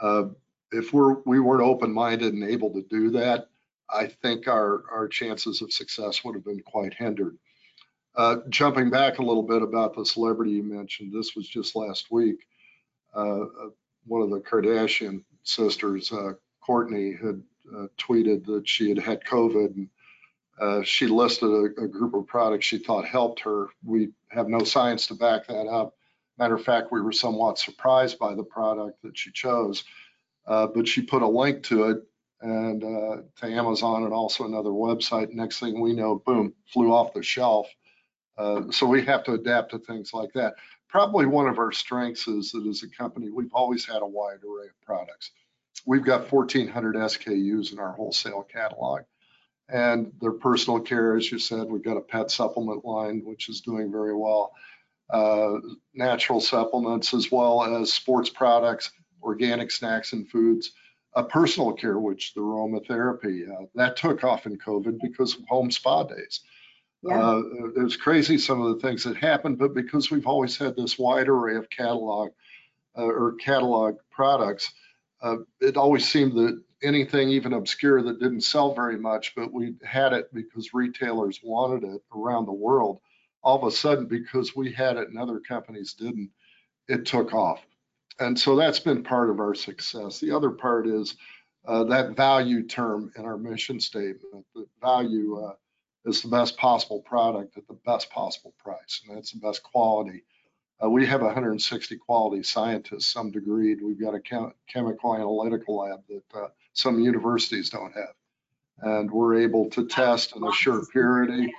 Uh, 0.00 0.24
if 0.72 0.92
we're 0.92 1.14
we 1.24 1.40
weren't 1.40 1.62
open-minded 1.62 2.34
and 2.34 2.44
able 2.44 2.70
to 2.72 2.82
do 2.82 3.10
that, 3.10 3.48
I 3.90 4.06
think 4.06 4.48
our 4.48 4.84
our 4.90 5.08
chances 5.08 5.62
of 5.62 5.72
success 5.72 6.24
would 6.24 6.34
have 6.34 6.44
been 6.44 6.60
quite 6.60 6.94
hindered. 6.94 7.38
Uh, 8.16 8.38
jumping 8.48 8.90
back 8.90 9.18
a 9.18 9.22
little 9.22 9.42
bit 9.42 9.62
about 9.62 9.94
the 9.94 10.04
celebrity 10.04 10.52
you 10.52 10.62
mentioned, 10.62 11.12
this 11.12 11.36
was 11.36 11.48
just 11.48 11.76
last 11.76 12.10
week. 12.10 12.46
Uh, 13.14 13.42
uh, 13.42 13.70
one 14.06 14.22
of 14.22 14.30
the 14.30 14.40
Kardashian 14.40 15.22
sisters, 15.44 16.10
uh, 16.12 16.32
Kourtney, 16.66 17.18
had 17.18 17.36
uh, 17.36 17.42
tweeted 17.98 18.46
that 18.46 18.68
she 18.68 18.88
had 18.88 18.98
had 18.98 19.24
COVID 19.24 19.74
and 19.74 19.88
uh, 20.60 20.82
she 20.82 21.06
listed 21.06 21.48
a, 21.48 21.84
a 21.84 21.88
group 21.88 22.14
of 22.14 22.26
products 22.26 22.66
she 22.66 22.78
thought 22.78 23.04
helped 23.04 23.40
her. 23.40 23.68
We 23.84 24.10
have 24.28 24.48
no 24.48 24.64
science 24.64 25.06
to 25.08 25.14
back 25.14 25.46
that 25.46 25.66
up. 25.66 25.94
Matter 26.38 26.54
of 26.54 26.64
fact, 26.64 26.92
we 26.92 27.00
were 27.00 27.12
somewhat 27.12 27.58
surprised 27.58 28.18
by 28.18 28.34
the 28.34 28.44
product 28.44 29.02
that 29.02 29.16
she 29.16 29.30
chose, 29.32 29.84
uh, 30.46 30.66
but 30.68 30.86
she 30.86 31.02
put 31.02 31.22
a 31.22 31.28
link 31.28 31.62
to 31.64 31.90
it 31.90 31.98
and 32.40 32.84
uh, 32.84 33.16
to 33.40 33.46
Amazon 33.46 34.04
and 34.04 34.12
also 34.12 34.44
another 34.44 34.70
website. 34.70 35.32
Next 35.32 35.58
thing 35.58 35.80
we 35.80 35.92
know, 35.92 36.22
boom, 36.24 36.54
flew 36.72 36.92
off 36.92 37.12
the 37.12 37.22
shelf. 37.22 37.68
Uh, 38.36 38.70
so 38.70 38.86
we 38.86 39.04
have 39.04 39.24
to 39.24 39.32
adapt 39.32 39.72
to 39.72 39.78
things 39.80 40.14
like 40.14 40.32
that. 40.34 40.54
Probably 40.88 41.26
one 41.26 41.48
of 41.48 41.58
our 41.58 41.72
strengths 41.72 42.28
is 42.28 42.52
that 42.52 42.66
as 42.66 42.82
a 42.84 42.88
company, 42.88 43.30
we've 43.30 43.52
always 43.52 43.84
had 43.84 44.02
a 44.02 44.06
wide 44.06 44.38
array 44.44 44.68
of 44.68 44.80
products. 44.86 45.32
We've 45.88 46.04
got 46.04 46.30
1,400 46.30 46.96
SKUs 46.96 47.72
in 47.72 47.78
our 47.78 47.92
wholesale 47.92 48.42
catalog. 48.42 49.04
And 49.70 50.12
their 50.20 50.32
personal 50.32 50.80
care, 50.80 51.16
as 51.16 51.32
you 51.32 51.38
said, 51.38 51.66
we've 51.66 51.82
got 51.82 51.96
a 51.96 52.02
pet 52.02 52.30
supplement 52.30 52.84
line, 52.84 53.22
which 53.24 53.48
is 53.48 53.62
doing 53.62 53.90
very 53.90 54.14
well. 54.14 54.52
Uh, 55.08 55.54
natural 55.94 56.42
supplements, 56.42 57.14
as 57.14 57.32
well 57.32 57.62
as 57.62 57.90
sports 57.90 58.28
products, 58.28 58.90
organic 59.22 59.70
snacks 59.70 60.12
and 60.12 60.28
foods. 60.28 60.72
Uh, 61.16 61.22
personal 61.22 61.72
care, 61.72 61.98
which 61.98 62.34
the 62.34 62.40
aromatherapy, 62.42 63.48
uh, 63.50 63.64
that 63.74 63.96
took 63.96 64.22
off 64.24 64.44
in 64.44 64.58
COVID 64.58 64.98
because 65.00 65.36
of 65.36 65.46
home 65.48 65.70
spa 65.70 66.02
days. 66.02 66.40
Yeah. 67.02 67.18
Uh, 67.18 67.42
it 67.76 67.82
was 67.82 67.96
crazy 67.96 68.36
some 68.36 68.60
of 68.60 68.74
the 68.74 68.86
things 68.86 69.04
that 69.04 69.16
happened, 69.16 69.56
but 69.56 69.72
because 69.72 70.10
we've 70.10 70.26
always 70.26 70.58
had 70.58 70.76
this 70.76 70.98
wide 70.98 71.28
array 71.28 71.56
of 71.56 71.70
catalog 71.70 72.28
uh, 72.98 73.04
or 73.04 73.36
catalog 73.36 73.96
products, 74.10 74.70
uh, 75.20 75.36
it 75.60 75.76
always 75.76 76.08
seemed 76.08 76.32
that 76.34 76.62
anything 76.82 77.28
even 77.28 77.52
obscure 77.52 78.02
that 78.02 78.20
didn't 78.20 78.42
sell 78.42 78.74
very 78.74 78.98
much, 78.98 79.34
but 79.34 79.52
we 79.52 79.74
had 79.84 80.12
it 80.12 80.32
because 80.32 80.74
retailers 80.74 81.40
wanted 81.42 81.84
it 81.84 82.02
around 82.14 82.46
the 82.46 82.52
world. 82.52 83.00
All 83.42 83.56
of 83.56 83.64
a 83.64 83.74
sudden, 83.74 84.06
because 84.06 84.54
we 84.54 84.72
had 84.72 84.96
it 84.96 85.08
and 85.08 85.18
other 85.18 85.40
companies 85.40 85.94
didn't, 85.94 86.30
it 86.88 87.06
took 87.06 87.32
off. 87.34 87.60
And 88.20 88.38
so 88.38 88.56
that's 88.56 88.80
been 88.80 89.02
part 89.02 89.30
of 89.30 89.40
our 89.40 89.54
success. 89.54 90.18
The 90.18 90.32
other 90.32 90.50
part 90.50 90.86
is 90.86 91.16
uh, 91.66 91.84
that 91.84 92.16
value 92.16 92.66
term 92.66 93.12
in 93.16 93.24
our 93.24 93.36
mission 93.36 93.78
statement, 93.80 94.44
that 94.54 94.66
value 94.80 95.38
uh, 95.44 95.54
is 96.04 96.22
the 96.22 96.28
best 96.28 96.56
possible 96.56 97.00
product 97.00 97.56
at 97.56 97.66
the 97.68 97.78
best 97.84 98.10
possible 98.10 98.54
price, 98.58 99.02
and 99.06 99.16
that's 99.16 99.32
the 99.32 99.38
best 99.38 99.62
quality. 99.62 100.24
Uh, 100.82 100.88
we 100.88 101.04
have 101.06 101.22
160 101.22 101.96
quality 101.96 102.42
scientists, 102.42 103.06
some 103.08 103.30
degree. 103.30 103.74
We've 103.74 104.00
got 104.00 104.14
a 104.14 104.20
chem- 104.20 104.52
chemical 104.68 105.14
analytical 105.14 105.76
lab 105.78 106.00
that 106.08 106.38
uh, 106.40 106.48
some 106.72 107.00
universities 107.00 107.68
don't 107.70 107.92
have. 107.94 108.14
And 108.80 109.10
we're 109.10 109.40
able 109.40 109.68
to 109.70 109.86
test 109.88 110.36
and 110.36 110.46
assure 110.46 110.84
purity. 110.92 111.52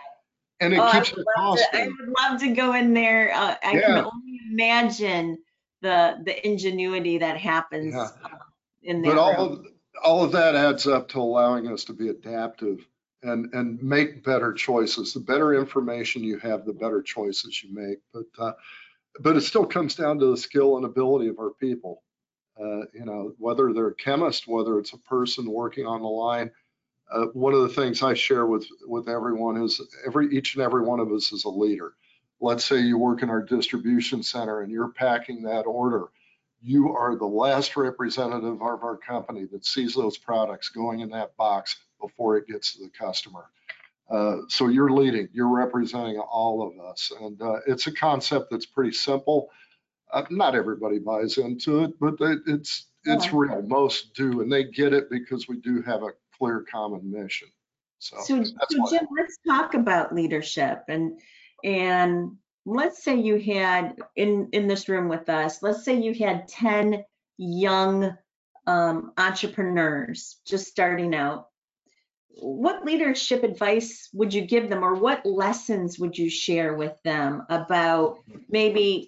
And 0.61 0.73
it 0.73 0.79
Oh, 0.79 0.89
keeps 0.91 1.11
the 1.11 1.25
cost 1.35 1.65
to- 1.73 1.81
I 1.81 1.87
would 1.87 2.13
love 2.21 2.39
to 2.41 2.51
go 2.53 2.73
in 2.75 2.93
there. 2.93 3.33
Uh, 3.33 3.55
I 3.61 3.71
can 3.71 4.05
only 4.05 4.39
imagine 4.51 5.37
the, 5.81 6.17
the 6.23 6.47
ingenuity 6.47 7.17
that 7.17 7.37
happens 7.37 7.93
Yeah. 7.93 8.07
uh, 8.23 8.37
in 8.83 9.01
But 9.01 9.17
all 9.17 9.33
room. 9.33 9.51
of, 9.51 9.65
all 10.03 10.23
of 10.23 10.31
that 10.31 10.55
adds 10.55 10.87
up 10.87 11.09
to 11.09 11.19
allowing 11.19 11.67
us 11.67 11.83
to 11.85 11.93
be 11.93 12.07
adaptive 12.07 12.85
and, 13.23 13.53
and 13.53 13.81
make 13.83 14.23
better 14.23 14.53
choices. 14.53 15.13
The 15.13 15.19
better 15.19 15.53
information 15.55 16.23
you 16.23 16.39
have, 16.39 16.65
the 16.65 16.71
better 16.73 17.01
choices 17.01 17.61
you 17.61 17.73
make. 17.73 17.97
But, 18.13 18.25
uh, 18.41 18.53
but 19.19 19.35
it 19.35 19.41
still 19.41 19.65
comes 19.65 19.95
down 19.95 20.19
to 20.19 20.27
the 20.27 20.37
skill 20.37 20.77
and 20.77 20.85
ability 20.85 21.27
of 21.27 21.39
our 21.39 21.51
people. 21.51 22.03
Uh, 22.59 22.85
you 22.93 23.05
know, 23.05 23.33
whether 23.37 23.71
they're 23.71 23.87
a 23.87 23.95
chemist, 23.95 24.47
whether 24.47 24.79
it's 24.79 24.93
a 24.93 24.97
person 24.97 25.49
working 25.49 25.85
on 25.85 26.01
the 26.01 26.07
line. 26.07 26.51
Uh, 27.11 27.25
one 27.33 27.53
of 27.53 27.61
the 27.61 27.69
things 27.69 28.03
I 28.03 28.13
share 28.13 28.45
with, 28.45 28.67
with 28.85 29.09
everyone 29.09 29.61
is 29.63 29.81
every, 30.05 30.35
each 30.35 30.55
and 30.55 30.63
every 30.63 30.83
one 30.83 30.99
of 30.99 31.11
us 31.11 31.31
is 31.31 31.45
a 31.45 31.49
leader. 31.49 31.93
Let's 32.41 32.65
say 32.65 32.79
you 32.79 32.97
work 32.97 33.23
in 33.23 33.29
our 33.29 33.41
distribution 33.41 34.21
center 34.21 34.61
and 34.61 34.71
you're 34.71 34.89
packing 34.89 35.43
that 35.43 35.63
order 35.63 36.09
you 36.61 36.95
are 36.95 37.15
the 37.15 37.25
last 37.25 37.77
representative 37.77 38.61
of 38.61 38.83
our 38.83 38.97
company 38.97 39.45
that 39.51 39.65
sees 39.65 39.93
those 39.93 40.17
products 40.17 40.69
going 40.69 40.99
in 40.99 41.09
that 41.09 41.35
box 41.37 41.77
before 42.01 42.37
it 42.37 42.47
gets 42.47 42.73
to 42.73 42.83
the 42.83 42.89
customer. 42.89 43.45
Uh, 44.09 44.37
so 44.47 44.67
you're 44.67 44.89
leading, 44.91 45.29
you're 45.33 45.47
representing 45.55 46.17
all 46.19 46.63
of 46.63 46.83
us. 46.85 47.11
And 47.21 47.41
uh, 47.41 47.57
it's 47.67 47.87
a 47.87 47.91
concept 47.93 48.47
that's 48.51 48.65
pretty 48.65 48.91
simple. 48.91 49.49
Uh, 50.11 50.23
not 50.31 50.55
everybody 50.55 50.97
buys 50.99 51.37
into 51.37 51.83
it, 51.83 51.99
but 51.99 52.15
it- 52.21 52.41
it's 52.47 52.85
it's 53.05 53.27
Yeah. 53.27 53.31
real. 53.33 53.61
Most 53.61 54.13
do, 54.13 54.41
and 54.41 54.51
they 54.51 54.65
get 54.65 54.91
it 54.91 55.09
because 55.09 55.47
we 55.47 55.57
do 55.61 55.81
have 55.83 56.03
a 56.03 56.09
clear 56.37 56.65
common 56.69 57.09
mission. 57.09 57.47
So, 57.99 58.17
So, 58.21 58.43
so. 58.43 58.89
Jim, 58.89 59.07
let's 59.17 59.37
talk 59.47 59.73
about 59.73 60.13
leadership 60.13 60.83
and, 60.89 61.19
and 61.63 62.35
let's 62.65 63.03
say 63.03 63.15
you 63.15 63.39
had 63.39 63.97
in, 64.15 64.49
in 64.51 64.67
this 64.67 64.89
room 64.89 65.07
with 65.07 65.29
us, 65.29 65.63
let's 65.63 65.85
say 65.85 66.01
you 66.01 66.13
had 66.13 66.47
10 66.49 67.05
young 67.37 68.17
um, 68.67 69.13
entrepreneurs 69.17 70.39
just 70.45 70.67
starting 70.67 71.15
out. 71.15 71.48
What 72.41 72.85
leadership 72.85 73.43
advice 73.43 74.09
would 74.13 74.33
you 74.33 74.41
give 74.41 74.69
them 74.69 74.83
or 74.83 74.95
what 74.95 75.25
lessons 75.25 75.99
would 75.99 76.17
you 76.17 76.29
share 76.29 76.73
with 76.73 77.01
them 77.03 77.43
about 77.49 78.19
maybe 78.49 79.07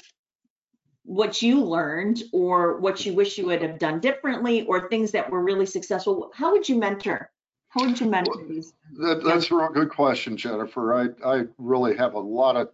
what 1.03 1.41
you 1.41 1.63
learned 1.63 2.21
or 2.33 2.79
what 2.79 3.05
you 3.05 3.13
wish 3.13 3.37
you 3.37 3.45
would 3.45 3.61
have 3.61 3.79
done 3.79 3.99
differently 3.99 4.65
or 4.65 4.89
things 4.89 5.11
that 5.11 5.29
were 5.29 5.41
really 5.41 5.65
successful? 5.65 6.31
How 6.33 6.51
would 6.51 6.67
you 6.67 6.75
mentor? 6.75 7.31
How 7.69 7.85
would 7.85 7.99
you 7.99 8.09
mentor 8.09 8.43
these? 8.47 8.73
That, 8.99 9.23
that's 9.23 9.49
a 9.49 9.55
real 9.55 9.69
good 9.69 9.89
question, 9.89 10.35
Jennifer. 10.35 10.93
I, 10.93 11.07
I 11.25 11.43
really 11.57 11.95
have 11.95 12.15
a 12.15 12.19
lot 12.19 12.57
of 12.57 12.69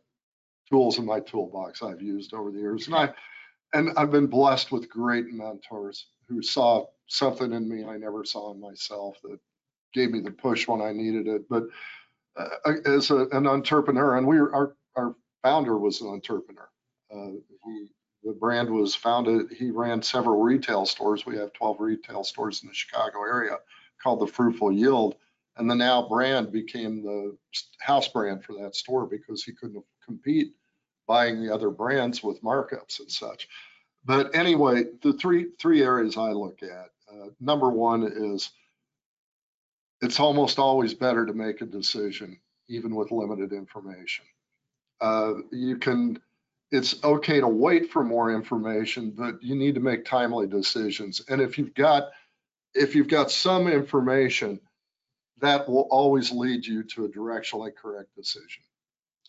tools 0.70 0.98
in 0.98 1.06
my 1.06 1.20
toolbox 1.20 1.84
I've 1.84 2.01
used 2.01 2.34
over 2.34 2.51
the 2.51 2.60
years. 2.60 2.88
And 2.88 2.96
I, 2.96 3.13
and 3.74 3.92
I've 3.96 4.12
been 4.12 4.27
blessed 4.27 4.72
with 4.72 4.89
great 4.89 5.27
mentors 5.32 6.08
who 6.27 6.42
saw 6.42 6.86
something 7.08 7.54
in 7.54 7.70
me 7.70 7.86
I 7.86 7.98
never 7.98 8.25
saw 8.25 8.54
in 8.54 8.60
myself 8.60 9.18
that 9.24 9.39
gave 9.94 10.12
me 10.12 10.20
the 10.20 10.32
push 10.32 10.67
when 10.67 10.82
I 10.82 10.91
needed 10.91 11.27
it. 11.27 11.50
But 11.50 11.63
uh, 12.38 12.74
as 12.86 13.12
a, 13.12 13.27
an 13.32 13.48
entrepreneur, 13.48 14.17
and 14.17 14.27
we 14.27 14.39
were, 14.39 14.53
our, 14.53 14.75
our 14.96 15.15
founder 15.44 15.77
was 15.77 16.01
an 16.01 16.08
entrepreneur. 16.08 16.70
Uh, 17.13 17.32
he, 17.65 17.88
the 18.24 18.34
brand 18.34 18.70
was 18.70 18.96
founded, 18.96 19.51
he 19.58 19.72
ran 19.72 20.01
several 20.01 20.41
retail 20.41 20.86
stores. 20.86 21.25
We 21.25 21.38
have 21.38 21.53
12 21.53 21.79
retail 21.79 22.24
stores 22.24 22.62
in 22.63 22.70
the 22.70 22.75
Chicago 22.75 23.22
area 23.24 23.58
called 24.01 24.20
the 24.20 24.27
Fruitful 24.27 24.72
Yield. 24.72 25.15
And 25.58 25.70
the 25.70 25.75
now 25.75 26.08
brand 26.08 26.51
became 26.51 27.01
the 27.03 27.36
house 27.79 28.08
brand 28.08 28.44
for 28.44 28.53
that 28.62 28.75
store 28.75 29.08
because 29.08 29.44
he 29.44 29.53
couldn't 29.53 29.84
compete 30.06 30.53
buying 31.08 31.41
the 31.41 31.53
other 31.53 31.70
brands 31.70 32.22
with 32.22 32.44
markups 32.44 33.00
and 33.00 33.12
such. 33.12 33.48
But 34.06 34.36
anyway, 34.36 34.86
the 35.01 35.13
three 35.13 35.48
three 35.60 35.82
areas 35.84 36.17
I 36.17 36.32
look 36.32 36.62
at. 36.63 36.89
Uh, 37.12 37.29
number 37.39 37.70
one 37.70 38.03
is 38.03 38.51
it's 40.01 40.20
almost 40.20 40.60
always 40.60 40.94
better 40.94 41.25
to 41.25 41.34
make 41.34 41.62
a 41.62 41.66
decision, 41.66 42.39
even 42.70 42.96
with 42.96 43.12
limited 43.12 43.54
information. 43.54 44.25
Uh, 45.01 45.34
you 45.51 45.77
can. 45.77 46.20
It's 46.70 47.01
okay 47.01 47.39
to 47.39 47.48
wait 47.48 47.92
for 47.92 48.04
more 48.04 48.34
information, 48.34 49.12
but 49.12 49.42
you 49.42 49.56
need 49.56 49.75
to 49.75 49.80
make 49.80 50.04
timely 50.04 50.48
decisions. 50.48 51.22
And 51.30 51.39
if 51.39 51.58
you've 51.58 51.74
got 51.74 52.10
if 52.74 52.96
you've 52.96 53.08
got 53.08 53.32
some 53.32 53.68
information, 53.68 54.60
that 55.39 55.68
will 55.68 55.88
always 55.89 56.32
lead 56.32 56.66
you 56.66 56.84
to 56.84 57.06
a 57.06 57.10
directionally 57.10 57.75
correct 57.75 58.16
decision. 58.16 58.63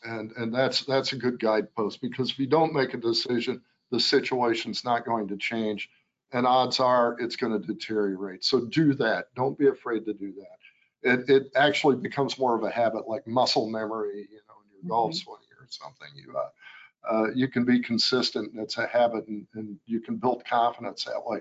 And, 0.04 0.32
and 0.37 0.54
that's, 0.54 0.82
that's 0.82 1.12
a 1.12 1.16
good 1.16 1.40
guidepost 1.40 2.00
because 2.00 2.30
if 2.30 2.38
you 2.38 2.46
don't 2.46 2.72
make 2.72 2.94
a 2.94 2.98
decision, 2.98 3.62
the 3.90 3.98
situation's 3.98 4.84
not 4.84 5.04
going 5.04 5.28
to 5.28 5.37
change. 5.37 5.90
And 6.32 6.46
odds 6.46 6.78
are 6.78 7.16
it's 7.18 7.37
going 7.37 7.58
to 7.58 7.66
deteriorate. 7.66 8.44
So 8.44 8.66
do 8.66 8.94
that. 8.94 9.26
Don't 9.34 9.58
be 9.58 9.68
afraid 9.68 10.04
to 10.04 10.12
do 10.12 10.32
that. 10.34 10.57
It, 11.02 11.28
it 11.28 11.52
actually 11.55 11.97
becomes 11.97 12.38
more 12.38 12.57
of 12.57 12.64
a 12.64 12.71
habit 12.71 13.09
like 13.09 13.26
muscle 13.26 13.69
memory, 13.69 14.28
you 14.31 14.40
know, 14.49 14.55
in 14.64 14.71
your 14.73 14.88
golf 14.88 15.14
swing 15.14 15.37
or 15.61 15.67
something. 15.69 16.09
You, 16.14 16.37
uh, 16.37 16.49
uh, 17.09 17.31
you 17.35 17.49
can 17.49 17.64
be 17.64 17.81
consistent 17.81 18.52
and 18.52 18.62
it's 18.62 18.78
a 18.78 18.87
habit 18.87 19.26
and, 19.28 19.47
and 19.55 19.78
you 19.87 20.00
can 20.00 20.17
build 20.17 20.45
confidence 20.45 21.05
that 21.05 21.25
way. 21.25 21.40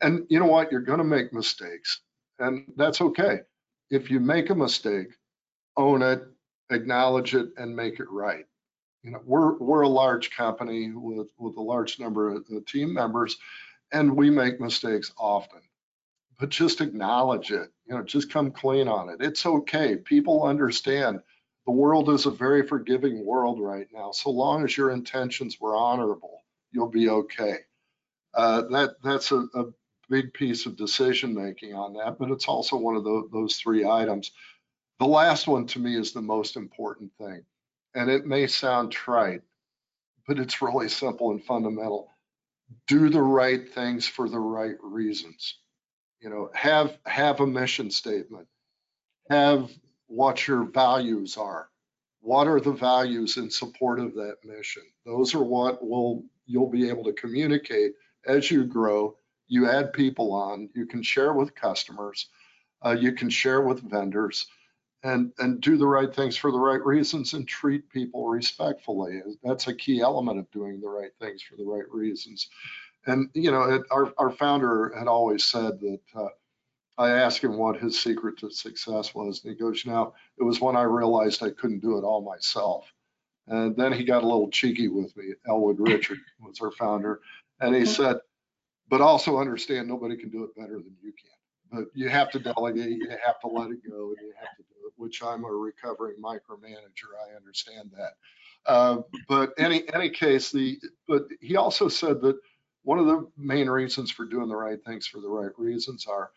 And 0.00 0.26
you 0.28 0.40
know 0.40 0.46
what? 0.46 0.72
You're 0.72 0.80
going 0.80 0.98
to 0.98 1.04
make 1.04 1.32
mistakes 1.32 2.00
and 2.38 2.64
that's 2.76 3.00
okay. 3.00 3.40
If 3.90 4.10
you 4.10 4.20
make 4.20 4.50
a 4.50 4.54
mistake, 4.54 5.08
own 5.76 6.02
it, 6.02 6.22
acknowledge 6.70 7.34
it 7.34 7.50
and 7.56 7.76
make 7.76 8.00
it 8.00 8.10
right. 8.10 8.46
You 9.02 9.12
know, 9.12 9.20
we're, 9.24 9.56
we're 9.58 9.82
a 9.82 9.88
large 9.88 10.30
company 10.30 10.90
with, 10.92 11.28
with 11.38 11.56
a 11.56 11.62
large 11.62 12.00
number 12.00 12.34
of 12.34 12.44
team 12.66 12.92
members 12.92 13.36
and 13.92 14.16
we 14.16 14.30
make 14.30 14.60
mistakes 14.60 15.12
often, 15.16 15.60
but 16.38 16.50
just 16.50 16.80
acknowledge 16.80 17.50
it, 17.50 17.70
you 17.86 17.94
know, 17.94 18.02
just 18.02 18.32
come 18.32 18.50
clean 18.50 18.88
on 18.88 19.08
it. 19.08 19.16
It's 19.20 19.46
okay. 19.46 19.96
People 19.96 20.44
understand 20.44 21.20
the 21.64 21.72
world 21.72 22.10
is 22.10 22.26
a 22.26 22.30
very 22.30 22.66
forgiving 22.66 23.24
world 23.24 23.60
right 23.60 23.86
now. 23.92 24.12
So 24.12 24.30
long 24.30 24.64
as 24.64 24.76
your 24.76 24.90
intentions 24.90 25.58
were 25.60 25.74
honorable, 25.74 26.42
you'll 26.72 26.90
be 26.90 27.08
okay. 27.08 27.56
Uh, 28.34 28.62
that, 28.70 28.96
that's 29.02 29.32
a, 29.32 29.46
a 29.54 29.64
big 30.08 30.32
piece 30.34 30.66
of 30.66 30.76
decision 30.76 31.34
making 31.34 31.74
on 31.74 31.94
that, 31.94 32.18
but 32.18 32.30
it's 32.30 32.48
also 32.48 32.76
one 32.76 32.96
of 32.96 33.04
the, 33.04 33.28
those 33.32 33.56
three 33.56 33.86
items. 33.86 34.30
The 35.00 35.06
last 35.06 35.46
one 35.46 35.66
to 35.68 35.78
me 35.78 35.96
is 35.96 36.12
the 36.12 36.22
most 36.22 36.56
important 36.56 37.12
thing. 37.18 37.44
And 37.94 38.10
it 38.10 38.26
may 38.26 38.46
sound 38.46 38.92
trite, 38.92 39.42
but 40.28 40.38
it's 40.38 40.60
really 40.60 40.88
simple 40.88 41.30
and 41.30 41.42
fundamental. 41.42 42.10
Do 42.86 43.08
the 43.08 43.22
right 43.22 43.72
things 43.72 44.06
for 44.06 44.28
the 44.28 44.38
right 44.38 44.76
reasons. 44.82 45.58
You 46.20 46.30
know, 46.30 46.50
have 46.54 46.98
have 47.06 47.40
a 47.40 47.46
mission 47.46 47.90
statement. 47.90 48.48
Have 49.30 49.70
what 50.06 50.46
your 50.46 50.64
values 50.64 51.36
are. 51.36 51.68
What 52.20 52.48
are 52.48 52.60
the 52.60 52.72
values 52.72 53.36
in 53.36 53.50
support 53.50 54.00
of 54.00 54.14
that 54.14 54.36
mission? 54.44 54.82
Those 55.04 55.34
are 55.34 55.42
what 55.42 55.86
will 55.86 56.24
you'll 56.46 56.70
be 56.70 56.88
able 56.88 57.04
to 57.04 57.12
communicate 57.12 57.92
as 58.26 58.50
you 58.50 58.64
grow. 58.64 59.16
You 59.48 59.68
add 59.70 59.92
people 59.92 60.32
on, 60.32 60.70
you 60.74 60.86
can 60.86 61.02
share 61.02 61.32
with 61.32 61.54
customers, 61.54 62.28
uh, 62.84 62.96
you 62.98 63.12
can 63.12 63.30
share 63.30 63.60
with 63.62 63.88
vendors 63.88 64.46
and 65.02 65.32
and 65.38 65.60
do 65.60 65.76
the 65.76 65.86
right 65.86 66.12
things 66.12 66.36
for 66.36 66.50
the 66.50 66.58
right 66.58 66.84
reasons 66.84 67.34
and 67.34 67.46
treat 67.46 67.88
people 67.90 68.28
respectfully. 68.28 69.20
That's 69.42 69.68
a 69.68 69.74
key 69.74 70.00
element 70.00 70.38
of 70.38 70.50
doing 70.50 70.80
the 70.80 70.88
right 70.88 71.12
things 71.20 71.42
for 71.42 71.56
the 71.56 71.64
right 71.64 71.88
reasons. 71.90 72.48
And 73.06 73.30
you 73.34 73.50
know, 73.50 73.62
it, 73.62 73.82
our 73.90 74.12
our 74.18 74.30
founder 74.30 74.92
had 74.96 75.08
always 75.08 75.44
said 75.44 75.80
that. 75.80 76.00
Uh, 76.14 76.28
I 76.98 77.10
asked 77.10 77.44
him 77.44 77.58
what 77.58 77.76
his 77.78 78.00
secret 78.00 78.38
to 78.38 78.50
success 78.50 79.14
was, 79.14 79.44
and 79.44 79.52
he 79.52 79.58
goes, 79.58 79.84
"You 79.84 79.92
know, 79.92 80.14
it 80.38 80.44
was 80.44 80.62
when 80.62 80.76
I 80.76 80.82
realized 80.82 81.42
I 81.42 81.50
couldn't 81.50 81.80
do 81.80 81.98
it 81.98 82.04
all 82.04 82.22
myself." 82.22 82.90
And 83.48 83.76
then 83.76 83.92
he 83.92 84.02
got 84.02 84.22
a 84.24 84.26
little 84.26 84.50
cheeky 84.50 84.88
with 84.88 85.14
me. 85.16 85.34
Elwood 85.46 85.78
Richard 85.78 86.18
was 86.40 86.60
our 86.60 86.72
founder, 86.72 87.20
and 87.60 87.74
he 87.74 87.82
Okay. 87.82 87.90
said, 87.90 88.16
"But 88.88 89.02
also 89.02 89.38
understand 89.38 89.88
nobody 89.88 90.16
can 90.16 90.30
do 90.30 90.44
it 90.44 90.56
better 90.56 90.78
than 90.78 90.96
you 91.02 91.12
can." 91.12 91.30
but 91.70 91.86
you 91.94 92.08
have 92.08 92.30
to 92.30 92.38
delegate, 92.38 92.90
you 92.90 93.08
have 93.10 93.40
to 93.40 93.48
let 93.48 93.70
it 93.70 93.78
go, 93.88 94.08
and 94.10 94.18
you 94.20 94.32
have 94.38 94.56
to 94.56 94.62
do 94.62 94.86
it, 94.86 94.92
which 94.96 95.22
I'm 95.22 95.44
a 95.44 95.48
recovering 95.48 96.16
micromanager. 96.22 97.10
I 97.28 97.36
understand 97.36 97.90
that. 97.96 98.12
Uh, 98.66 98.98
but 99.28 99.52
any 99.58 99.82
any 99.94 100.10
case, 100.10 100.50
the 100.50 100.78
but 101.06 101.26
he 101.40 101.56
also 101.56 101.88
said 101.88 102.20
that 102.22 102.38
one 102.86 103.00
of 103.00 103.06
the 103.06 103.28
main 103.36 103.68
reasons 103.68 104.12
for 104.12 104.24
doing 104.24 104.48
the 104.48 104.54
right 104.54 104.78
things 104.84 105.08
for 105.08 105.20
the 105.20 105.28
right 105.28 105.50
reasons 105.58 106.06
are, 106.06 106.30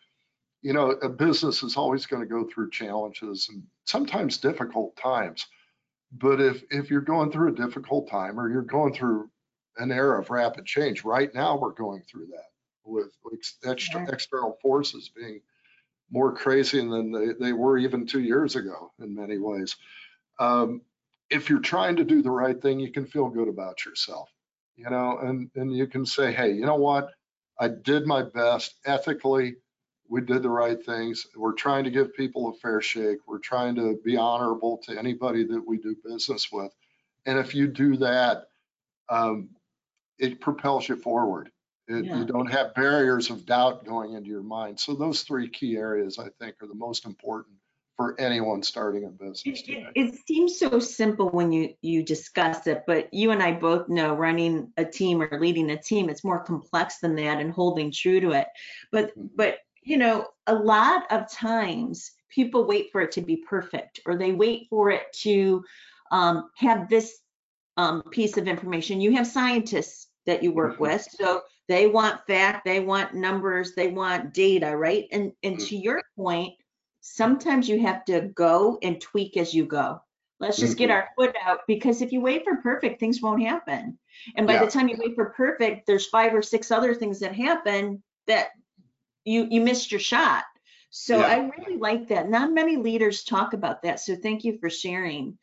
you 0.63 0.73
know, 0.73 0.89
a 0.89 1.07
business 1.07 1.61
is 1.61 1.77
always 1.77 2.07
going 2.07 2.23
to 2.23 2.27
go 2.27 2.43
through 2.43 2.71
challenges 2.71 3.49
and 3.49 3.61
sometimes 3.85 4.39
difficult 4.39 4.95
times. 4.97 5.45
But 6.11 6.41
if 6.41 6.63
if 6.71 6.89
you're 6.89 7.01
going 7.01 7.31
through 7.31 7.49
a 7.53 7.55
difficult 7.55 8.09
time 8.09 8.39
or 8.39 8.49
you're 8.49 8.63
going 8.63 8.95
through 8.95 9.29
an 9.77 9.91
era 9.91 10.19
of 10.19 10.31
rapid 10.31 10.65
change, 10.65 11.03
right 11.03 11.31
now 11.35 11.55
we're 11.55 11.73
going 11.73 12.01
through 12.09 12.25
that 12.27 12.49
with 12.83 13.11
ex- 13.31 13.59
extra, 13.63 13.99
Right. 14.01 14.09
external 14.09 14.57
forces 14.59 15.11
being 15.15 15.41
more 16.09 16.33
crazy 16.33 16.79
than 16.79 17.11
they, 17.11 17.33
they 17.39 17.53
were 17.53 17.77
even 17.77 18.07
two 18.07 18.21
years 18.21 18.55
ago 18.55 18.91
in 18.99 19.13
many 19.13 19.37
ways. 19.37 19.75
Um, 20.39 20.81
if 21.29 21.47
you're 21.47 21.59
trying 21.59 21.97
to 21.97 22.03
do 22.03 22.23
the 22.23 22.31
right 22.31 22.59
thing, 22.59 22.79
you 22.79 22.91
can 22.91 23.05
feel 23.05 23.29
good 23.29 23.47
about 23.47 23.85
yourself. 23.85 24.31
You 24.79 24.89
know, 24.89 25.17
and, 25.19 25.51
and 25.55 25.75
you 25.75 25.87
can 25.87 26.05
say, 26.05 26.31
hey, 26.31 26.53
you 26.53 26.65
know 26.65 26.77
what? 26.77 27.09
I 27.59 27.67
did 27.67 28.07
my 28.07 28.23
best 28.23 28.75
ethically. 28.85 29.57
We 30.07 30.21
did 30.21 30.41
the 30.41 30.49
right 30.49 30.83
things. 30.83 31.27
We're 31.35 31.53
trying 31.53 31.83
to 31.83 31.91
give 31.91 32.15
people 32.15 32.49
a 32.49 32.53
fair 32.53 32.81
shake. 32.81 33.19
We're 33.27 33.39
trying 33.39 33.75
to 33.75 33.99
be 34.03 34.15
honorable 34.15 34.79
to 34.85 34.97
anybody 34.97 35.43
that 35.43 35.67
we 35.67 35.77
do 35.77 35.95
business 36.03 36.49
with. 36.51 36.71
And 37.25 37.37
if 37.37 37.53
you 37.53 37.67
do 37.67 37.97
that, 37.97 38.45
um, 39.09 39.49
it 40.17 40.39
propels 40.39 40.87
you 40.87 40.95
forward. 40.95 41.51
It, 41.89 42.05
Yeah. 42.05 42.19
You 42.19 42.25
don't 42.25 42.49
have 42.49 42.73
barriers 42.73 43.29
of 43.29 43.45
doubt 43.45 43.85
going 43.85 44.13
into 44.13 44.29
your 44.29 44.43
mind. 44.43 44.79
So 44.79 44.95
those 44.95 45.23
three 45.23 45.49
key 45.49 45.75
areas, 45.75 46.17
I 46.17 46.29
think, 46.39 46.55
are 46.61 46.67
the 46.67 46.73
most 46.75 47.05
important 47.05 47.57
for 47.99 48.15
anyone 48.17 48.63
starting 48.63 49.03
a 49.03 49.09
business 49.09 49.43
It, 49.43 49.91
it, 49.95 50.13
it 50.13 50.19
seems 50.25 50.57
so 50.57 50.79
simple 50.79 51.29
when 51.31 51.51
you, 51.51 51.73
you 51.81 52.01
discuss 52.01 52.65
it, 52.65 52.85
but 52.87 53.13
you 53.13 53.31
and 53.31 53.43
I 53.43 53.51
both 53.51 53.89
know 53.89 54.13
running 54.13 54.71
a 54.77 54.85
team 54.85 55.21
or 55.21 55.37
leading 55.37 55.69
a 55.71 55.81
team, 55.81 56.07
it's 56.07 56.23
more 56.23 56.39
complex 56.39 56.99
than 56.99 57.13
that 57.15 57.41
and 57.41 57.51
holding 57.51 57.91
true 57.91 58.21
to 58.21 58.31
it. 58.31 58.47
But, 58.93 59.11
Mhm. 59.17 59.31
but, 59.35 59.57
you 59.83 59.97
know, 59.97 60.27
a 60.47 60.55
lot 60.55 61.11
of 61.11 61.29
times 61.29 62.11
people 62.29 62.65
wait 62.65 62.89
for 62.93 63.01
it 63.01 63.11
to 63.11 63.21
be 63.21 63.43
perfect 63.49 63.99
or 64.05 64.15
they 64.15 64.31
wait 64.31 64.67
for 64.69 64.91
it 64.91 65.11
to 65.23 65.61
um, 66.09 66.49
have 66.55 66.87
this 66.87 67.19
um, 67.75 68.01
piece 68.11 68.37
of 68.37 68.47
information. 68.47 69.01
You 69.01 69.11
have 69.17 69.27
scientists 69.27 70.07
that 70.25 70.41
you 70.41 70.53
work 70.53 70.77
Mhm. 70.77 70.79
with, 70.79 71.01
so 71.01 71.41
they 71.67 71.85
want 71.87 72.25
fact, 72.27 72.63
they 72.63 72.79
want 72.79 73.13
numbers, 73.13 73.75
they 73.75 73.89
want 73.89 74.33
data, 74.33 74.73
right? 74.75 75.05
And, 75.11 75.33
and 75.43 75.59
to 75.59 75.75
your 75.75 76.01
point, 76.15 76.53
sometimes 77.15 77.67
you 77.67 77.79
have 77.81 78.05
to 78.05 78.21
go 78.21 78.77
and 78.81 79.01
tweak 79.01 79.37
as 79.37 79.53
you 79.53 79.65
go. 79.65 80.01
Let's 80.39 80.57
just 80.57 80.77
get 80.77 80.89
Mhm. 80.89 80.93
our 80.93 81.09
foot 81.17 81.35
out 81.43 81.59
because 81.67 82.01
if 82.01 82.13
you 82.13 82.21
wait 82.21 82.45
for 82.45 82.57
perfect, 82.57 82.99
things 82.99 83.21
won't 83.21 83.41
happen. 83.41 83.99
And 84.35 84.47
by 84.47 84.53
Yeah. 84.53 84.65
the 84.65 84.71
time 84.71 84.87
you 84.87 84.95
wait 84.97 85.15
for 85.15 85.31
perfect, 85.31 85.85
there's 85.85 86.07
five 86.07 86.33
or 86.33 86.41
six 86.41 86.71
other 86.71 86.93
things 86.93 87.19
that 87.19 87.35
happen 87.35 88.01
that 88.27 88.51
you 89.25 89.47
you 89.49 89.59
missed 89.59 89.91
your 89.91 89.99
shot. 89.99 90.45
So 90.91 91.19
Yeah. 91.19 91.25
I 91.25 91.37
really 91.57 91.77
like 91.77 92.07
that. 92.07 92.29
Not 92.29 92.53
many 92.53 92.77
leaders 92.77 93.23
talk 93.23 93.53
about 93.53 93.81
that. 93.81 93.99
So 93.99 94.15
thank 94.15 94.43
you 94.45 94.57
for 94.59 94.69
sharing. 94.69 95.37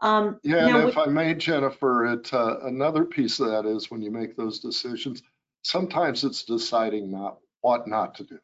Um, 0.00 0.38
Yeah, 0.42 0.66
now 0.66 0.80
and 0.80 0.88
if 0.88 0.98
I 0.98 1.06
may, 1.06 1.34
Jennifer, 1.34 2.04
it, 2.06 2.34
uh, 2.34 2.58
another 2.62 3.04
piece 3.04 3.40
of 3.40 3.48
that 3.48 3.64
is 3.64 3.90
when 3.90 4.02
you 4.02 4.10
make 4.10 4.36
those 4.36 4.58
decisions, 4.58 5.22
sometimes 5.62 6.24
it's 6.24 6.42
deciding 6.42 7.10
not, 7.10 7.38
what 7.60 7.86
not 7.86 8.16
to 8.16 8.24
do. 8.24 8.38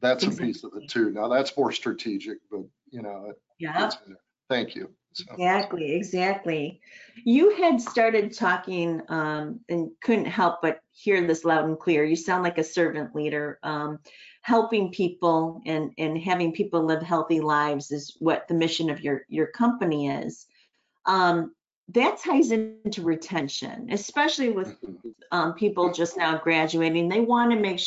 That's 0.00 0.24
a 0.24 0.30
piece 0.30 0.64
of 0.64 0.72
it 0.76 0.88
too. 0.88 1.10
Now, 1.10 1.28
that's 1.28 1.56
more 1.56 1.72
strategic, 1.72 2.38
but 2.50 2.62
you 2.90 3.02
know, 3.02 3.26
it 3.30 3.40
yeah. 3.58 3.78
gets 3.78 3.96
in 4.06 4.12
there. 4.12 4.20
Thank 4.48 4.74
you. 4.74 4.90
So, 5.12 5.24
Exactly, 5.32 5.92
exactly. 5.92 6.80
You 7.24 7.56
had 7.56 7.80
started 7.80 8.32
talking 8.32 9.02
um, 9.08 9.60
and 9.68 9.90
couldn't 10.02 10.26
help 10.26 10.62
but 10.62 10.80
hear 10.92 11.26
this 11.26 11.44
loud 11.44 11.64
and 11.64 11.78
clear. 11.78 12.04
You 12.04 12.16
sound 12.16 12.44
like 12.44 12.58
a 12.58 12.64
servant 12.64 13.14
leader. 13.14 13.58
Um, 13.62 13.98
helping 14.42 14.90
people 14.90 15.60
and, 15.66 15.92
and 15.98 16.18
having 16.18 16.52
people 16.52 16.84
live 16.84 17.02
healthy 17.02 17.40
lives 17.40 17.90
is 17.90 18.16
what 18.20 18.48
the 18.48 18.54
mission 18.54 18.88
of 18.90 19.00
your, 19.00 19.22
your 19.28 19.48
company 19.48 20.08
is. 20.08 20.46
Um, 21.06 21.54
that 21.88 22.18
ties 22.18 22.52
into 22.52 23.02
retention, 23.02 23.88
especially 23.90 24.50
with 24.50 24.80
mhm. 24.80 25.12
um, 25.32 25.54
people 25.54 25.92
just 25.92 26.16
now 26.16 26.38
graduating. 26.38 27.08
They 27.08 27.20
want 27.20 27.50
to 27.50 27.58
make 27.58 27.80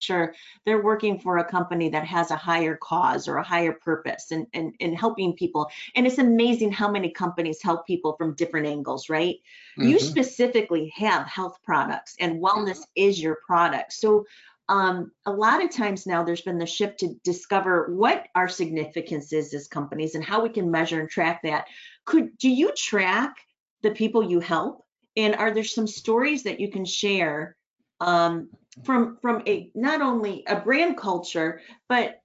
sure 0.00 0.34
they're 0.64 0.82
working 0.82 1.18
for 1.18 1.38
a 1.38 1.44
company 1.44 1.88
that 1.90 2.04
has 2.04 2.30
a 2.30 2.36
higher 2.36 2.76
cause 2.76 3.28
or 3.28 3.36
a 3.36 3.42
higher 3.42 3.72
purpose 3.72 4.30
and, 4.30 4.46
and, 4.54 4.74
and 4.80 4.96
helping 4.96 5.34
people. 5.34 5.68
And 5.94 6.06
it's 6.06 6.18
amazing 6.18 6.72
how 6.72 6.90
many 6.90 7.10
companies 7.10 7.62
help 7.62 7.86
people 7.86 8.14
from 8.16 8.34
different 8.34 8.66
angles, 8.66 9.08
right? 9.08 9.36
You 9.76 9.98
Mhm. 9.98 10.00
specifically 10.00 10.92
have 10.96 11.26
health 11.26 11.58
products 11.64 12.16
and 12.20 12.42
wellness 12.42 12.80
is 12.94 13.20
your 13.20 13.38
product. 13.46 13.92
So 13.92 14.24
um, 14.68 15.12
a 15.24 15.32
lot 15.32 15.64
of 15.64 15.70
times 15.70 16.06
now 16.06 16.22
there's 16.22 16.42
been 16.42 16.58
the 16.58 16.66
shift 16.66 17.00
to 17.00 17.14
discover 17.24 17.94
what 17.94 18.28
our 18.34 18.48
significance 18.48 19.32
is 19.32 19.54
as 19.54 19.66
companies 19.66 20.14
and 20.14 20.22
how 20.22 20.42
we 20.42 20.50
can 20.50 20.70
measure 20.70 21.00
and 21.00 21.08
track 21.08 21.40
that. 21.42 21.66
Could 22.04 22.36
do 22.38 22.50
you 22.50 22.72
track 22.76 23.36
the 23.82 23.92
people 23.92 24.22
you 24.22 24.40
help? 24.40 24.84
And 25.16 25.34
are 25.34 25.52
there 25.52 25.64
some 25.64 25.86
stories 25.86 26.42
that 26.42 26.60
you 26.60 26.70
can 26.70 26.84
share 26.84 27.56
um, 28.00 28.50
from 28.84 29.18
from 29.20 29.42
a 29.46 29.70
not 29.74 30.00
only 30.00 30.44
a 30.46 30.56
brand 30.56 30.96
culture, 30.96 31.60
but 31.88 32.20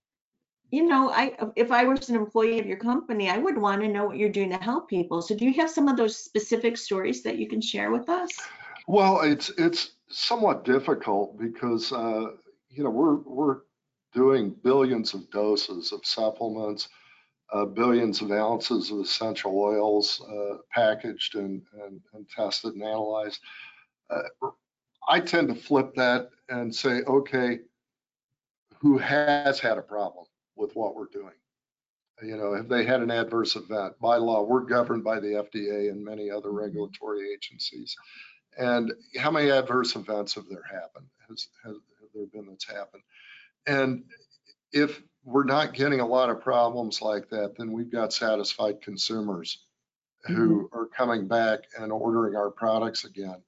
you 0.72 0.88
know, 0.88 1.12
I 1.12 1.38
if 1.56 1.72
I 1.72 1.86
was 1.86 2.10
an 2.10 2.16
employee 2.16 2.60
of 2.60 2.66
your 2.66 2.78
company, 2.78 3.30
I 3.30 3.38
would 3.38 3.58
want 3.58 3.82
to 3.82 3.88
know 3.88 4.06
what 4.06 4.18
you're 4.18 4.30
doing 4.30 4.50
to 4.52 4.58
help 4.58 4.90
people. 4.90 5.22
So 5.22 5.36
do 5.36 5.46
you 5.46 5.54
have 5.54 5.70
some 5.70 5.88
of 5.88 5.98
those 5.98 6.18
specific 6.18 6.78
stories 6.78 7.24
that 7.24 7.38
you 7.38 7.48
can 7.48 7.62
share 7.62 7.92
with 7.92 8.10
us? 8.10 8.32
Well, 8.88 9.22
it's, 9.22 9.50
it's 9.58 9.92
somewhat 10.10 10.66
difficult 10.66 11.40
because, 11.40 11.92
uh, 11.92 12.32
you 12.70 12.84
know, 12.84 12.90
we're, 12.90 13.16
we're 13.16 13.62
doing 14.14 14.56
billions 14.64 15.14
of 15.14 15.30
doses 15.32 15.92
of 15.92 16.06
supplements, 16.06 16.90
uh, 17.52 17.66
billions 17.66 18.22
of 18.22 18.32
ounces 18.32 18.92
of 18.92 19.00
essential 19.00 19.58
oils, 19.58 20.22
uh, 20.30 20.58
packaged 20.72 21.36
and, 21.36 21.62
and, 21.86 22.02
and 22.14 22.28
tested 22.30 22.74
and 22.74 22.84
analyzed. 22.84 23.40
Uh, 24.10 24.50
I 25.08 25.20
tend 25.20 25.50
to 25.50 25.56
flip 25.56 25.94
that 25.96 26.30
and 26.50 26.74
say, 26.74 27.02
okay, 27.02 27.60
who 28.80 28.98
has 28.98 29.60
had 29.60 29.78
a 29.78 29.82
problem 29.82 30.26
with 30.56 30.76
what 30.76 30.96
we're 30.96 31.08
doing? 31.08 31.34
You 32.22 32.38
know, 32.38 32.54
have 32.54 32.70
they 32.70 32.86
had 32.86 33.02
an 33.02 33.12
adverse 33.12 33.56
event? 33.56 34.00
By 34.00 34.18
law, 34.18 34.44
we're 34.44 34.62
governed 34.62 35.04
by 35.04 35.20
the 35.20 35.46
FDA 35.54 35.90
and 35.90 36.04
many 36.04 36.30
other 36.30 36.50
mm-hmm. 36.50 36.58
regulatory 36.58 37.34
agencies. 37.34 37.96
And 38.58 38.94
how 39.18 39.32
many 39.32 39.50
adverse 39.50 39.96
events 39.96 40.36
have 40.36 40.46
there 40.50 40.64
happened? 40.72 41.08
Has, 41.28 41.48
has 41.66 41.74
have 41.74 42.10
there 42.14 42.28
been 42.28 42.48
that's 42.50 42.68
happened? 42.68 43.04
And 43.66 44.04
if 44.72 45.02
we're 45.24 45.44
not 45.46 45.74
getting 45.74 46.02
a 46.02 46.06
lot 46.06 46.30
of 46.30 46.42
problems 46.42 47.02
like 47.02 47.30
that, 47.30 47.56
then 47.58 47.72
we've 47.72 47.92
got 47.92 48.14
satisfied 48.14 48.82
consumers 48.82 49.66
who 50.26 50.68
mm-hmm. 50.68 50.78
are 50.78 50.86
coming 50.88 51.28
back 51.28 51.60
and 51.80 51.92
ordering 51.92 52.36
our 52.36 52.52
products 52.52 53.06
again 53.06 53.42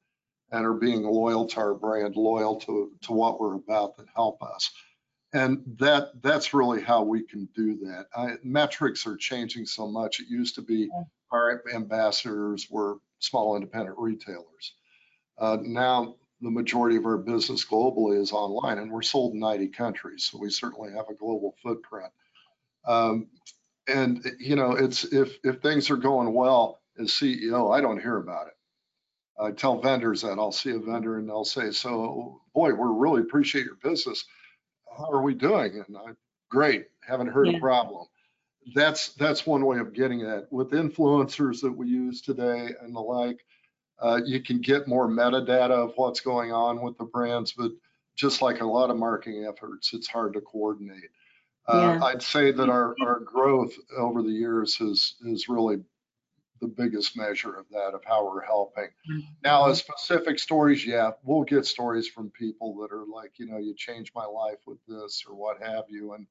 and 0.55 0.65
are 0.65 0.73
being 0.73 1.03
loyal 1.03 1.45
to 1.45 1.57
our 1.59 1.73
brand, 1.73 2.15
loyal 2.15 2.55
to, 2.55 2.89
to 3.01 3.11
what 3.11 3.41
we're 3.41 3.55
about 3.55 3.97
that 3.97 4.07
help 4.15 4.41
us. 4.41 4.71
And 5.33 5.61
that, 5.79 6.21
that's 6.21 6.53
really 6.53 6.81
how 6.81 7.03
we 7.03 7.23
can 7.23 7.49
do 7.53 7.77
that. 7.83 8.05
I, 8.15 8.35
metrics 8.41 9.05
are 9.05 9.17
changing 9.17 9.65
so 9.65 9.85
much. 9.85 10.21
It 10.21 10.27
used 10.29 10.55
to 10.55 10.61
be 10.61 10.89
our 11.29 11.61
ambassadors 11.73 12.67
were 12.71 12.99
small 13.19 13.57
independent 13.57 13.97
retailers. 13.99 14.75
Uh, 15.37 15.57
now, 15.61 16.15
the 16.39 16.51
majority 16.51 16.95
of 16.95 17.05
our 17.05 17.17
business 17.17 17.65
globally 17.65 18.21
is 18.21 18.31
online 18.31 18.77
and 18.77 18.89
we're 18.89 19.01
sold 19.01 19.33
in 19.33 19.41
90 19.41 19.67
countries. 19.69 20.23
So 20.23 20.37
we 20.37 20.49
certainly 20.49 20.93
have 20.93 21.09
a 21.09 21.15
global 21.15 21.55
footprint. 21.61 22.11
Um, 22.87 23.27
and, 23.89 24.25
you 24.39 24.55
know, 24.55 24.71
it's, 24.71 25.03
if, 25.03 25.37
if 25.43 25.59
things 25.61 25.89
are 25.89 25.97
going 25.97 26.33
well 26.33 26.79
as 26.97 27.07
CEO, 27.07 27.75
I 27.75 27.81
don't 27.81 28.01
hear 28.01 28.17
about 28.17 28.47
it. 28.47 28.54
I 29.39 29.51
tell 29.51 29.79
vendors 29.81 30.21
that 30.21 30.39
I'll 30.39 30.51
see 30.51 30.71
a 30.71 30.79
vendor 30.79 31.17
and 31.17 31.27
they'll 31.27 31.43
say, 31.45 31.71
so 31.71 32.41
boy, 32.53 32.73
we 32.73 32.77
really 32.87 33.21
appreciate 33.21 33.65
your 33.65 33.75
business. 33.75 34.25
How 34.97 35.09
are 35.11 35.21
we 35.21 35.33
doing? 35.33 35.83
And 35.87 35.97
I, 35.97 36.11
great, 36.49 36.87
haven't 37.05 37.27
heard 37.27 37.47
Yeah. 37.47 37.57
a 37.57 37.59
problem. 37.59 38.07
That's, 38.73 39.09
that's 39.13 39.45
one 39.45 39.65
way 39.65 39.79
of 39.79 39.93
getting 39.93 40.21
at 40.23 40.51
with 40.51 40.71
influencers 40.71 41.61
that 41.61 41.71
we 41.71 41.87
use 41.87 42.21
today 42.21 42.69
and 42.81 42.95
the 42.95 42.99
like. 42.99 43.45
Uh, 43.99 44.21
you 44.25 44.41
can 44.41 44.59
get 44.59 44.87
more 44.87 45.07
metadata 45.07 45.71
of 45.71 45.93
what's 45.97 46.19
going 46.19 46.51
on 46.51 46.81
with 46.81 46.97
the 46.97 47.05
brands, 47.05 47.51
but 47.53 47.71
just 48.15 48.41
like 48.41 48.61
a 48.61 48.65
lot 48.65 48.89
of 48.89 48.97
marketing 48.97 49.45
efforts, 49.45 49.93
it's 49.93 50.07
hard 50.07 50.33
to 50.33 50.41
coordinate. 50.41 51.11
Uh, 51.67 51.97
Yeah. 51.99 52.05
I'd 52.05 52.21
say 52.21 52.51
that 52.51 52.69
our, 52.69 52.95
our 53.01 53.19
growth 53.19 53.73
over 53.97 54.21
the 54.21 54.31
years 54.31 54.75
has, 54.77 55.15
is 55.25 55.49
really 55.49 55.77
the 56.65 56.73
biggest 56.83 57.15
measure 57.17 57.55
of 57.55 57.65
that, 57.71 57.93
of 57.93 58.03
how 58.05 58.25
we're 58.25 58.43
helping. 58.45 58.85
Mm-hmm. 58.85 59.19
Now, 59.43 59.69
as 59.69 59.79
specific 59.79 60.39
stories, 60.39 60.85
yeah, 60.85 61.11
we'll 61.23 61.43
get 61.43 61.65
stories 61.65 62.07
from 62.07 62.29
people 62.31 62.75
that 62.81 62.91
are 62.93 63.05
like, 63.05 63.33
you 63.37 63.45
know, 63.45 63.57
you 63.57 63.73
changed 63.75 64.11
my 64.15 64.25
life 64.25 64.57
with 64.65 64.79
this 64.87 65.23
or 65.27 65.35
what 65.35 65.61
have 65.61 65.85
you. 65.89 66.13
And, 66.13 66.27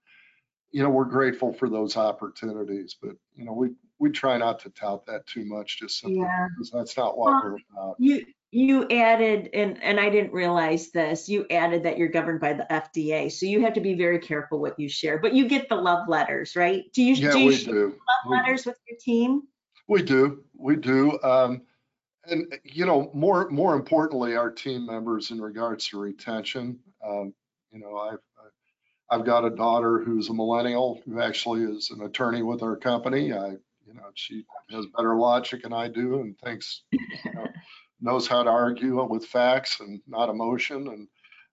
you 0.73 0.83
know, 0.83 0.91
we're 0.91 1.05
grateful 1.05 1.53
for 1.53 1.69
those 1.69 1.97
opportunities, 1.97 2.97
but, 3.01 3.13
you 3.37 3.45
know, 3.45 3.53
we, 3.53 3.71
we 4.01 4.11
try 4.11 4.37
not 4.37 4.59
to 4.61 4.71
tout 4.71 5.07
that 5.07 5.27
too 5.27 5.45
much, 5.45 5.79
just 5.79 6.01
simply 6.01 6.21
Yeah. 6.21 6.49
because 6.57 6.71
that's 6.71 6.97
not 6.97 7.17
what 7.17 7.27
Well, 7.31 7.43
we're 7.45 7.59
about. 7.73 7.97
You 7.99 8.25
you 8.57 8.87
added 8.89 9.51
and 9.53 9.83
and 9.83 9.99
I 9.99 10.09
didn't 10.11 10.33
realize 10.33 10.93
this. 10.93 11.29
You 11.29 11.45
added 11.51 11.83
that 11.83 11.99
you're 11.99 12.07
governed 12.09 12.39
by 12.39 12.53
the 12.53 12.65
FDA, 12.71 13.29
so 13.33 13.47
you 13.47 13.63
have 13.63 13.73
to 13.75 13.81
be 13.81 13.95
very 13.95 14.21
careful 14.21 14.61
what 14.61 14.79
you 14.79 14.89
share. 14.89 15.19
But 15.19 15.35
you 15.35 15.49
get 15.49 15.69
the 15.69 15.75
love 15.75 16.09
letters, 16.09 16.55
right? 16.55 16.85
Do 16.93 17.03
you 17.03 17.15
Yeah, 17.15 17.33
do 17.33 17.41
you 17.41 17.47
we 17.49 17.57
share 17.57 17.75
do. 17.75 17.87
love 17.87 17.97
We- 18.31 18.37
letters 18.37 18.65
with 18.65 18.77
your 18.89 18.97
team? 19.01 19.43
We 19.89 20.03
do, 20.03 20.45
we 20.57 20.77
do. 20.77 21.21
Um, 21.23 21.63
and 22.27 22.55
you 22.65 22.87
know, 22.87 23.11
more 23.13 23.51
more 23.51 23.75
importantly, 23.75 24.35
our 24.37 24.51
team 24.51 24.87
members 24.87 25.31
in 25.31 25.41
regards 25.41 25.89
to 25.89 26.01
retention. 26.01 26.79
Um, 27.07 27.35
you 27.71 27.81
know, 27.81 27.97
I've 27.97 28.19
I've 29.11 29.25
got 29.27 29.45
a 29.45 29.51
daughter 29.51 30.01
who's 30.01 30.29
a 30.29 30.35
millennial 30.35 31.01
who 31.05 31.21
actually 31.21 31.63
is 31.63 31.91
an 31.91 32.03
attorney 32.03 32.43
with 32.43 32.63
our 32.63 32.77
company. 32.77 33.33
I, 33.33 33.51
you 33.87 33.95
know, 33.95 34.11
she 34.15 34.45
has 34.71 34.87
better 34.97 35.17
logic 35.17 35.63
than 35.63 35.73
I 35.73 35.89
do 35.89 36.21
and 36.21 36.39
thinks, 36.39 36.83
you 36.91 37.01
know, 37.35 37.47
knows 38.01 38.27
how 38.27 38.43
to 38.43 38.51
argue 38.51 39.05
with 39.05 39.27
facts 39.27 39.81
and 39.81 40.01
not 40.09 40.31
emotion. 40.31 40.89
And, 40.89 41.09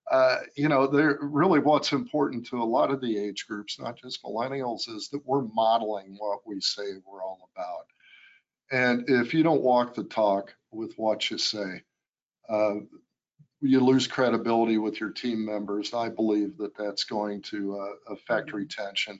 uh, 0.10 0.38
you 0.56 0.70
know, 0.70 0.88
they're 0.88 1.20
really 1.22 1.60
what's 1.60 1.91
important 1.91 2.48
to 2.48 2.62
a 2.62 2.63
lot 2.63 2.89
of 2.91 3.02
the 3.02 3.17
age 3.17 3.46
groups, 3.48 3.80
not 3.80 3.98
just 3.98 4.24
millennials, 4.24 4.89
is 4.89 5.10
that 5.12 5.22
we're 5.26 5.44
modeling 5.54 6.15
what 6.17 6.39
we 6.46 6.62
say 6.62 6.84
we're 7.06 7.24
all 7.24 7.50
about. 7.56 7.86
And 8.71 9.10
if 9.10 9.34
you 9.34 9.43
don't 9.43 9.62
walk 9.62 9.93
the 9.93 10.03
talk 10.03 10.55
with 10.71 10.93
what 10.97 11.29
you 11.29 11.38
say, 11.38 11.84
uh, 12.49 12.75
you 13.62 13.79
lose 13.79 14.07
credibility 14.07 14.77
with 14.77 14.99
your 14.99 15.12
team 15.12 15.45
members. 15.45 15.93
I 15.93 16.10
believe 16.10 16.57
that 16.57 16.75
that's 16.75 17.03
going 17.03 17.41
to 17.43 17.79
uh, 17.79 18.13
affect 18.13 18.53
retention. 18.53 19.19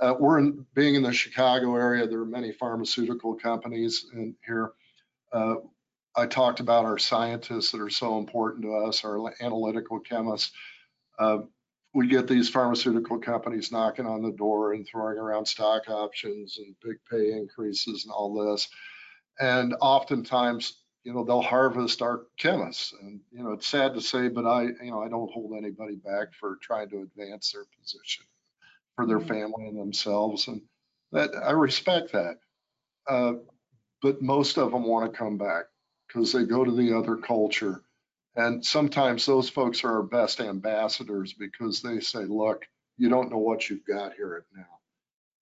Uh, 0.00 0.14
we're 0.18 0.38
in, 0.38 0.64
being 0.74 0.94
in 0.94 1.02
the 1.02 1.12
Chicago 1.12 1.76
area. 1.76 2.06
There 2.06 2.20
are 2.20 2.26
many 2.26 2.52
pharmaceutical 2.52 3.34
companies 3.34 4.06
in 4.14 4.34
here. 4.46 4.72
Uh, 5.32 5.56
I 6.16 6.26
talked 6.26 6.60
about 6.60 6.84
our 6.84 6.98
scientists 6.98 7.70
that 7.72 7.80
are 7.80 7.90
so 7.90 8.18
important 8.18 8.62
to 8.62 8.74
us, 8.74 9.04
our 9.04 9.32
analytical 9.40 10.00
chemists. 10.00 10.52
We 11.92 12.06
get 12.06 12.28
these 12.28 12.48
pharmaceutical 12.48 13.18
companies 13.18 13.72
knocking 13.72 14.06
on 14.06 14.22
the 14.22 14.32
door 14.32 14.74
and 14.74 14.86
throwing 14.86 15.18
around 15.18 15.46
stock 15.46 15.88
options 15.88 16.58
and 16.58 16.74
big 16.82 16.98
pay 17.10 17.32
increases 17.32 18.04
and 18.04 18.12
all 18.12 18.32
this. 18.34 18.68
And 19.40 19.74
oftentimes, 19.80 20.76
you 21.02 21.12
know, 21.12 21.24
they'll 21.24 21.42
harvest 21.42 22.02
our 22.02 22.22
chemists. 22.38 22.92
And, 23.00 23.20
you 23.32 23.42
know, 23.42 23.52
it's 23.52 23.66
sad 23.66 23.94
to 23.94 24.00
say, 24.00 24.28
but 24.28 24.46
I, 24.46 24.64
you 24.64 24.90
know, 24.90 25.02
I 25.02 25.08
don't 25.08 25.32
hold 25.32 25.54
anybody 25.56 25.96
back 25.96 26.32
for 26.38 26.58
trying 26.62 26.90
to 26.90 27.02
advance 27.02 27.52
their 27.52 27.64
position 27.80 28.24
for 28.94 29.06
their 29.06 29.20
family 29.20 29.66
and 29.66 29.78
themselves. 29.78 30.46
And 30.46 30.62
that 31.12 31.30
I 31.42 31.52
respect 31.52 32.12
that. 32.12 32.36
Uh, 33.08 33.32
but 34.02 34.22
most 34.22 34.58
of 34.58 34.70
them 34.70 34.84
want 34.84 35.10
to 35.10 35.18
come 35.18 35.38
back 35.38 35.64
because 36.06 36.32
they 36.32 36.44
go 36.44 36.64
to 36.64 36.70
the 36.72 36.96
other 36.96 37.16
culture. 37.16 37.82
And 38.36 38.64
sometimes 38.64 39.26
those 39.26 39.48
folks 39.48 39.82
are 39.84 39.96
our 39.96 40.02
best 40.02 40.40
ambassadors 40.40 41.32
because 41.32 41.82
they 41.82 42.00
say, 42.00 42.24
look, 42.24 42.66
you 42.96 43.08
don't 43.08 43.30
know 43.30 43.38
what 43.38 43.68
you've 43.68 43.86
got 43.86 44.14
here 44.14 44.36
at 44.44 44.58
now. 44.58 44.66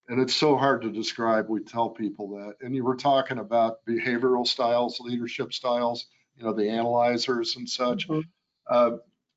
And 0.09 0.21
it's 0.21 0.35
so 0.35 0.57
hard 0.57 0.83
to 0.83 0.91
describe. 0.91 1.49
We 1.49 1.61
tell 1.61 1.91
people 1.91 2.29
that. 2.39 2.55
And 2.65 2.75
you 2.75 2.83
were 2.83 2.97
talking 2.97 3.39
about 3.39 3.85
behavioral 3.87 4.47
styles, 4.47 5.01
leadership 5.01 5.53
styles, 5.53 6.07
you 6.37 6.45
know, 6.45 6.55
the 6.55 6.71
analyzers 6.71 7.57
and 7.57 7.69
such. 7.69 8.09
Mm-hmm. 8.09 8.21
Uh, 8.71 8.91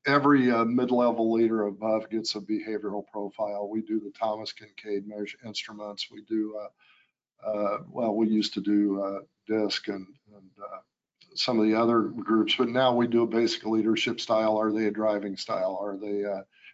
every 0.06 0.50
uh, 0.50 0.64
mid-level 0.64 1.32
leader 1.32 1.66
above 1.66 2.08
gets 2.08 2.34
a 2.36 2.40
behavioral 2.40 3.06
profile. 3.12 3.68
We 3.68 3.82
do 3.82 4.00
the 4.00 4.12
Thomas 4.18 4.52
Kincaid 4.52 5.06
measure 5.06 5.38
instruments. 5.44 6.08
We 6.10 6.22
do, 6.22 6.58
uh, 6.58 7.48
uh 7.48 7.78
well, 7.90 8.14
we 8.14 8.28
used 8.28 8.54
to 8.54 8.60
do 8.62 9.02
uh, 9.02 9.20
DISC 9.46 9.88
and, 9.88 10.06
and 10.34 10.50
uh, 10.58 10.78
some 11.34 11.58
of 11.58 11.66
the 11.66 11.74
other 11.74 12.00
groups, 12.00 12.54
but 12.56 12.68
now 12.68 12.94
we 12.94 13.06
do 13.06 13.22
a 13.22 13.26
basic 13.26 13.64
leadership 13.64 14.20
style. 14.20 14.56
Are 14.58 14.72
they 14.72 14.86
a 14.86 14.90
driving 14.90 15.36
style? 15.36 15.78
Are 15.82 15.96
they 15.96 16.24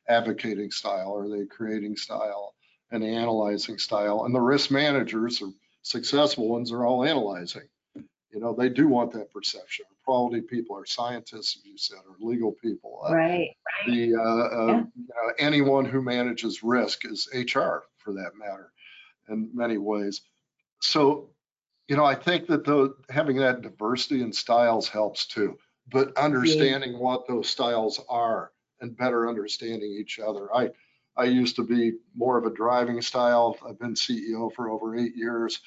advocating 0.08 0.70
style? 0.70 1.16
Are 1.16 1.28
they 1.28 1.46
creating 1.46 1.96
style? 1.96 2.54
and 2.90 3.04
analyzing 3.04 3.78
style. 3.78 4.24
And 4.24 4.34
the 4.34 4.40
risk 4.40 4.70
managers 4.70 5.42
or 5.42 5.50
successful 5.82 6.48
ones 6.48 6.72
are 6.72 6.84
all 6.84 7.04
analyzing. 7.04 7.68
You 7.94 8.40
know, 8.40 8.54
they 8.54 8.68
do 8.68 8.88
want 8.88 9.12
that 9.12 9.32
perception. 9.32 9.86
Quality 10.04 10.42
people 10.42 10.76
are 10.76 10.84
scientists, 10.86 11.56
as 11.56 11.64
you 11.64 11.78
said, 11.78 11.98
or 12.06 12.16
legal 12.20 12.52
people. 12.52 13.02
Uh, 13.08 13.14
right. 13.14 13.50
The 13.86 14.14
uh, 14.14 14.20
uh, 14.20 14.76
you 14.94 15.08
know, 15.08 15.32
anyone 15.38 15.86
who 15.86 16.02
manages 16.02 16.62
risk 16.62 17.06
is 17.06 17.28
HR, 17.32 17.84
for 17.96 18.12
that 18.14 18.32
matter, 18.36 18.70
in 19.30 19.50
many 19.54 19.78
ways. 19.78 20.20
So, 20.82 21.30
you 21.88 21.96
know, 21.96 22.04
I 22.04 22.14
think 22.14 22.46
that 22.48 22.64
the 22.64 22.94
having 23.10 23.36
that 23.38 23.62
diversity 23.62 24.22
in 24.22 24.32
styles 24.32 24.88
helps 24.88 25.26
too. 25.26 25.58
But 25.90 26.16
understanding 26.18 26.92
yeah. 26.92 26.98
what 26.98 27.26
those 27.26 27.48
styles 27.48 28.00
are 28.10 28.52
and 28.80 28.96
better 28.96 29.28
understanding 29.28 29.90
each 29.90 30.18
other. 30.18 30.54
I 30.54 30.70
I 31.16 31.24
used 31.24 31.56
to 31.56 31.64
be 31.64 31.94
more 32.14 32.38
of 32.38 32.44
a 32.44 32.54
driving 32.54 33.02
style. 33.02 33.56
I've 33.66 33.78
been 33.78 33.94
CEO 33.94 34.52
for 34.52 34.70
over 34.70 34.96
eight 34.96 35.16
years. 35.16 35.60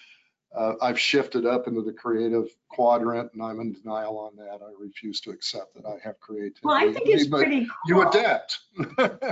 Uh, 0.55 0.73
I've 0.81 0.99
shifted 0.99 1.45
up 1.45 1.67
into 1.67 1.81
the 1.81 1.93
creative 1.93 2.49
quadrant, 2.69 3.31
and 3.34 3.41
I'm 3.41 3.60
in 3.60 3.73
denial 3.73 4.17
on 4.19 4.36
that. 4.38 4.60
I 4.62 4.71
refuse 4.77 5.21
to 5.21 5.31
accept 5.31 5.75
that 5.75 5.86
I 5.86 5.97
have 6.03 6.19
creativity. 6.19 6.60
Well, 6.63 6.75
I 6.75 6.91
think 6.91 7.07
it's 7.07 7.27
pretty 7.27 7.65
cool. 7.65 7.67
You 7.86 8.07
adapt. 8.07 8.60
yeah, 8.99 9.31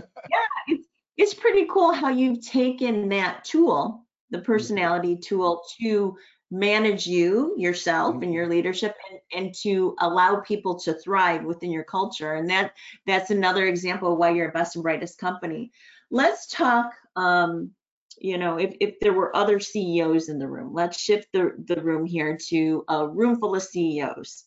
it's, 0.67 0.88
it's 1.17 1.34
pretty 1.34 1.65
cool 1.69 1.93
how 1.93 2.10
you've 2.10 2.45
taken 2.45 3.10
that 3.10 3.43
tool, 3.43 4.06
the 4.30 4.39
personality 4.39 5.17
tool, 5.17 5.63
to 5.82 6.17
manage 6.51 7.05
you 7.05 7.53
yourself 7.57 8.15
and 8.21 8.33
your 8.33 8.45
mm-hmm. 8.45 8.53
leadership 8.53 8.95
and, 9.09 9.45
and 9.45 9.55
to 9.55 9.95
allow 9.99 10.39
people 10.39 10.79
to 10.79 10.93
thrive 10.95 11.43
within 11.43 11.71
your 11.71 11.83
culture 11.83 12.33
and 12.33 12.49
that 12.49 12.73
that's 13.05 13.29
another 13.29 13.67
example 13.67 14.12
of 14.13 14.17
why 14.17 14.31
you're 14.31 14.49
a 14.49 14.51
best 14.51 14.75
and 14.75 14.83
brightest 14.83 15.19
company 15.19 15.71
let's 16.09 16.47
talk 16.47 16.91
um, 17.15 17.69
you 18.17 18.38
know 18.38 18.57
if, 18.57 18.75
if 18.79 18.99
there 18.99 19.13
were 19.13 19.35
other 19.35 19.59
ceos 19.59 20.27
in 20.27 20.39
the 20.39 20.47
room 20.47 20.73
let's 20.73 20.99
shift 20.99 21.27
the, 21.33 21.53
the 21.65 21.81
room 21.81 22.05
here 22.05 22.35
to 22.47 22.83
a 22.89 23.07
room 23.07 23.39
full 23.39 23.55
of 23.55 23.62
ceos 23.62 24.45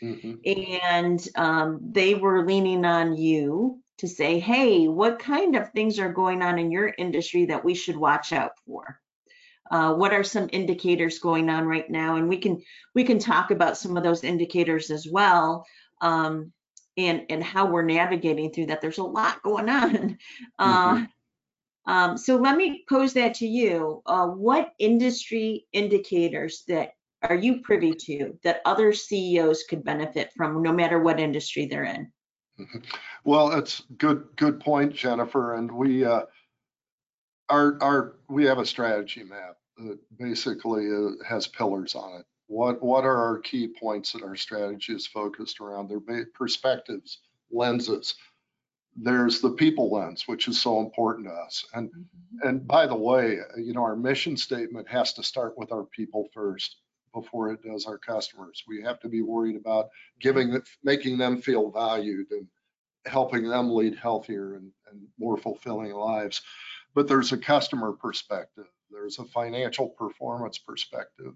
mm-hmm. 0.00 0.34
and 0.88 1.28
um, 1.34 1.80
they 1.82 2.14
were 2.14 2.46
leaning 2.46 2.84
on 2.84 3.16
you 3.16 3.80
to 3.98 4.06
say 4.06 4.38
hey 4.38 4.86
what 4.86 5.18
kind 5.18 5.56
of 5.56 5.72
things 5.72 5.98
are 5.98 6.12
going 6.12 6.42
on 6.42 6.60
in 6.60 6.70
your 6.70 6.94
industry 6.96 7.46
that 7.46 7.64
we 7.64 7.74
should 7.74 7.96
watch 7.96 8.32
out 8.32 8.52
for 8.64 9.00
uh, 9.70 9.94
what 9.94 10.12
are 10.12 10.24
some 10.24 10.48
indicators 10.52 11.18
going 11.18 11.48
on 11.48 11.64
right 11.64 11.90
now 11.90 12.16
and 12.16 12.28
we 12.28 12.38
can 12.38 12.60
we 12.94 13.04
can 13.04 13.18
talk 13.18 13.50
about 13.50 13.76
some 13.78 13.96
of 13.96 14.02
those 14.02 14.24
indicators 14.24 14.90
as 14.90 15.06
well 15.10 15.64
um, 16.00 16.52
and 16.96 17.22
and 17.28 17.42
how 17.42 17.66
we're 17.66 17.82
navigating 17.82 18.52
through 18.52 18.66
that. 18.66 18.80
There's 18.80 18.98
a 18.98 19.04
lot 19.04 19.42
going 19.42 19.68
on. 19.68 20.18
Uh, 20.58 20.94
mm-hmm. 20.94 21.90
um, 21.90 22.18
so 22.18 22.36
let 22.36 22.56
me 22.56 22.84
pose 22.88 23.14
that 23.14 23.34
to 23.34 23.46
you. 23.46 24.02
Uh, 24.04 24.26
what 24.26 24.72
industry 24.78 25.66
indicators 25.72 26.64
that 26.68 26.92
are 27.22 27.34
you 27.34 27.62
privy 27.62 27.94
to 27.94 28.38
that 28.44 28.60
other 28.64 28.92
CEOs 28.92 29.64
could 29.68 29.82
benefit 29.84 30.30
from, 30.36 30.62
no 30.62 30.72
matter 30.72 31.00
what 31.00 31.18
industry 31.18 31.66
they're 31.66 31.84
in? 31.84 32.12
Mm-hmm. 32.58 32.78
Well, 33.24 33.52
it's 33.52 33.82
good 33.96 34.26
good 34.36 34.60
point, 34.60 34.94
Jennifer. 34.94 35.54
And 35.54 35.72
we 35.72 36.04
uh, 36.04 36.22
our 37.48 37.78
our 37.82 38.16
we 38.28 38.44
have 38.44 38.58
a 38.58 38.66
strategy 38.66 39.24
map 39.24 39.56
that 39.86 39.98
basically 40.18 40.88
uh, 40.90 41.10
has 41.26 41.46
pillars 41.46 41.94
on 41.94 42.20
it. 42.20 42.26
What, 42.46 42.82
what 42.82 43.04
are 43.04 43.16
our 43.16 43.38
key 43.38 43.68
points 43.68 44.12
that 44.12 44.22
our 44.22 44.36
strategy 44.36 44.92
is 44.92 45.06
focused 45.06 45.60
around? 45.60 45.88
Their 45.88 46.26
perspectives, 46.34 47.18
lenses. 47.50 48.14
There's 48.96 49.40
the 49.40 49.50
people 49.50 49.92
lens, 49.92 50.24
which 50.26 50.48
is 50.48 50.60
so 50.60 50.80
important 50.80 51.28
to 51.28 51.32
us. 51.32 51.64
And, 51.74 51.90
mm-hmm. 51.90 52.48
and 52.48 52.66
by 52.66 52.86
the 52.86 52.96
way, 52.96 53.38
you 53.56 53.72
know, 53.72 53.82
our 53.82 53.94
mission 53.94 54.36
statement 54.36 54.88
has 54.88 55.12
to 55.14 55.22
start 55.22 55.56
with 55.56 55.70
our 55.70 55.84
people 55.84 56.28
first 56.34 56.76
before 57.14 57.52
it 57.52 57.62
does 57.62 57.86
our 57.86 57.98
customers. 57.98 58.64
We 58.66 58.82
have 58.82 59.00
to 59.00 59.08
be 59.08 59.22
worried 59.22 59.56
about 59.56 59.90
giving, 60.20 60.60
making 60.82 61.18
them 61.18 61.40
feel 61.40 61.70
valued 61.70 62.30
and 62.32 62.46
helping 63.06 63.48
them 63.48 63.70
lead 63.70 63.96
healthier 63.96 64.54
and, 64.54 64.70
and 64.90 65.00
more 65.18 65.36
fulfilling 65.36 65.92
lives. 65.92 66.42
But 66.94 67.06
there's 67.06 67.32
a 67.32 67.38
customer 67.38 67.92
perspective. 67.92 68.66
There's 69.10 69.28
a 69.28 69.32
financial 69.32 69.88
performance 69.88 70.58
perspective. 70.58 71.34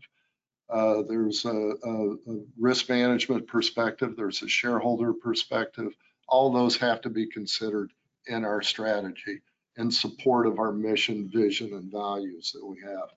Uh, 0.71 1.03
there's 1.09 1.45
a, 1.45 1.51
a, 1.51 2.13
a, 2.13 2.45
risk 2.57 2.89
management 2.89 3.49
perspective, 3.49 4.15
there's 4.17 4.43
a 4.43 4.49
shareholder 4.49 5.13
perspective. 5.13 5.93
All 6.29 6.53
those 6.53 6.77
have 6.77 7.01
to 7.01 7.11
be 7.11 7.27
considered 7.27 7.91
in 8.27 8.45
our 8.45 8.63
strategy 8.63 9.43
in 9.77 9.91
support 9.91 10.47
of 10.47 10.61
our 10.61 10.71
mission, 10.71 11.29
vision, 11.29 11.75
and 11.75 11.91
values 11.91 12.53
that 12.53 12.65
we 12.65 12.81
have. 12.81 13.09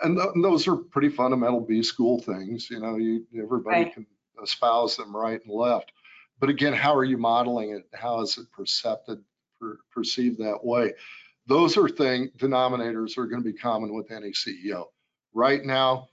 And, 0.00 0.16
th 0.16 0.30
and 0.34 0.42
those 0.42 0.66
are 0.66 0.76
pretty 0.76 1.10
fundamental 1.10 1.60
B 1.60 1.82
school 1.82 2.18
things. 2.22 2.70
You 2.70 2.80
know, 2.80 2.96
you, 2.96 3.26
everybody 3.40 3.84
right. 3.84 3.94
can 3.94 4.06
espouse 4.42 4.96
them 4.96 5.14
right 5.14 5.40
and 5.44 5.54
left. 5.54 5.92
But 6.40 6.48
again, 6.48 6.72
how 6.72 6.96
are 6.96 7.04
you 7.04 7.18
modeling 7.18 7.72
it? 7.72 7.86
How 7.92 8.22
is 8.22 8.38
it 8.38 8.50
perceived, 8.52 9.22
per, 9.60 9.78
perceived 9.92 10.38
that 10.38 10.64
way? 10.64 10.94
Those 11.48 11.78
are 11.78 11.88
thing 11.88 12.30
denominators 12.36 13.16
are 13.16 13.26
going 13.26 13.42
to 13.42 13.52
be 13.52 13.56
common 13.56 13.94
with 13.94 14.10
any 14.12 14.32
CEO. 14.32 14.84
Right 15.32 15.64
now, 15.64 16.08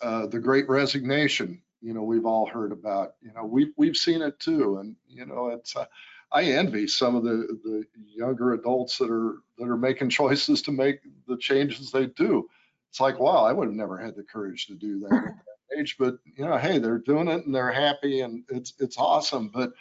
uh, 0.00 0.26
the 0.26 0.40
great 0.40 0.68
resignation, 0.68 1.62
you 1.80 1.94
know, 1.94 2.02
we've 2.02 2.26
all 2.26 2.46
heard 2.46 2.72
about, 2.72 3.14
you 3.22 3.32
know, 3.32 3.44
we've, 3.44 3.72
we've 3.76 3.96
seen 3.96 4.22
it 4.22 4.40
too. 4.40 4.78
And, 4.78 4.96
you 5.08 5.24
know, 5.24 5.48
it's, 5.48 5.76
uh, 5.76 5.86
I 6.32 6.44
envy 6.44 6.88
some 6.88 7.14
of 7.14 7.22
the, 7.22 7.58
the 7.62 7.84
younger 8.12 8.54
adults 8.54 8.98
that 8.98 9.10
are, 9.10 9.36
that 9.56 9.68
are 9.68 9.76
making 9.76 10.08
choices 10.10 10.62
to 10.62 10.72
make 10.72 10.98
the 11.28 11.36
changes 11.36 11.92
they 11.92 12.06
do. 12.06 12.48
It's 12.90 13.00
like, 13.00 13.20
wow, 13.20 13.44
I 13.44 13.52
would 13.52 13.68
have 13.68 13.76
never 13.76 13.96
had 13.96 14.16
the 14.16 14.24
courage 14.24 14.66
to 14.66 14.74
do 14.74 14.98
that 15.00 15.14
at 15.14 15.22
that 15.24 15.78
age, 15.78 15.94
but 15.96 16.16
you 16.36 16.44
know, 16.44 16.58
hey, 16.58 16.78
they're 16.78 16.98
doing 16.98 17.28
it 17.28 17.46
and 17.46 17.54
they're 17.54 17.70
happy 17.70 18.22
and 18.22 18.42
it's, 18.48 18.72
it's 18.80 18.98
awesome, 18.98 19.48
but 19.48 19.72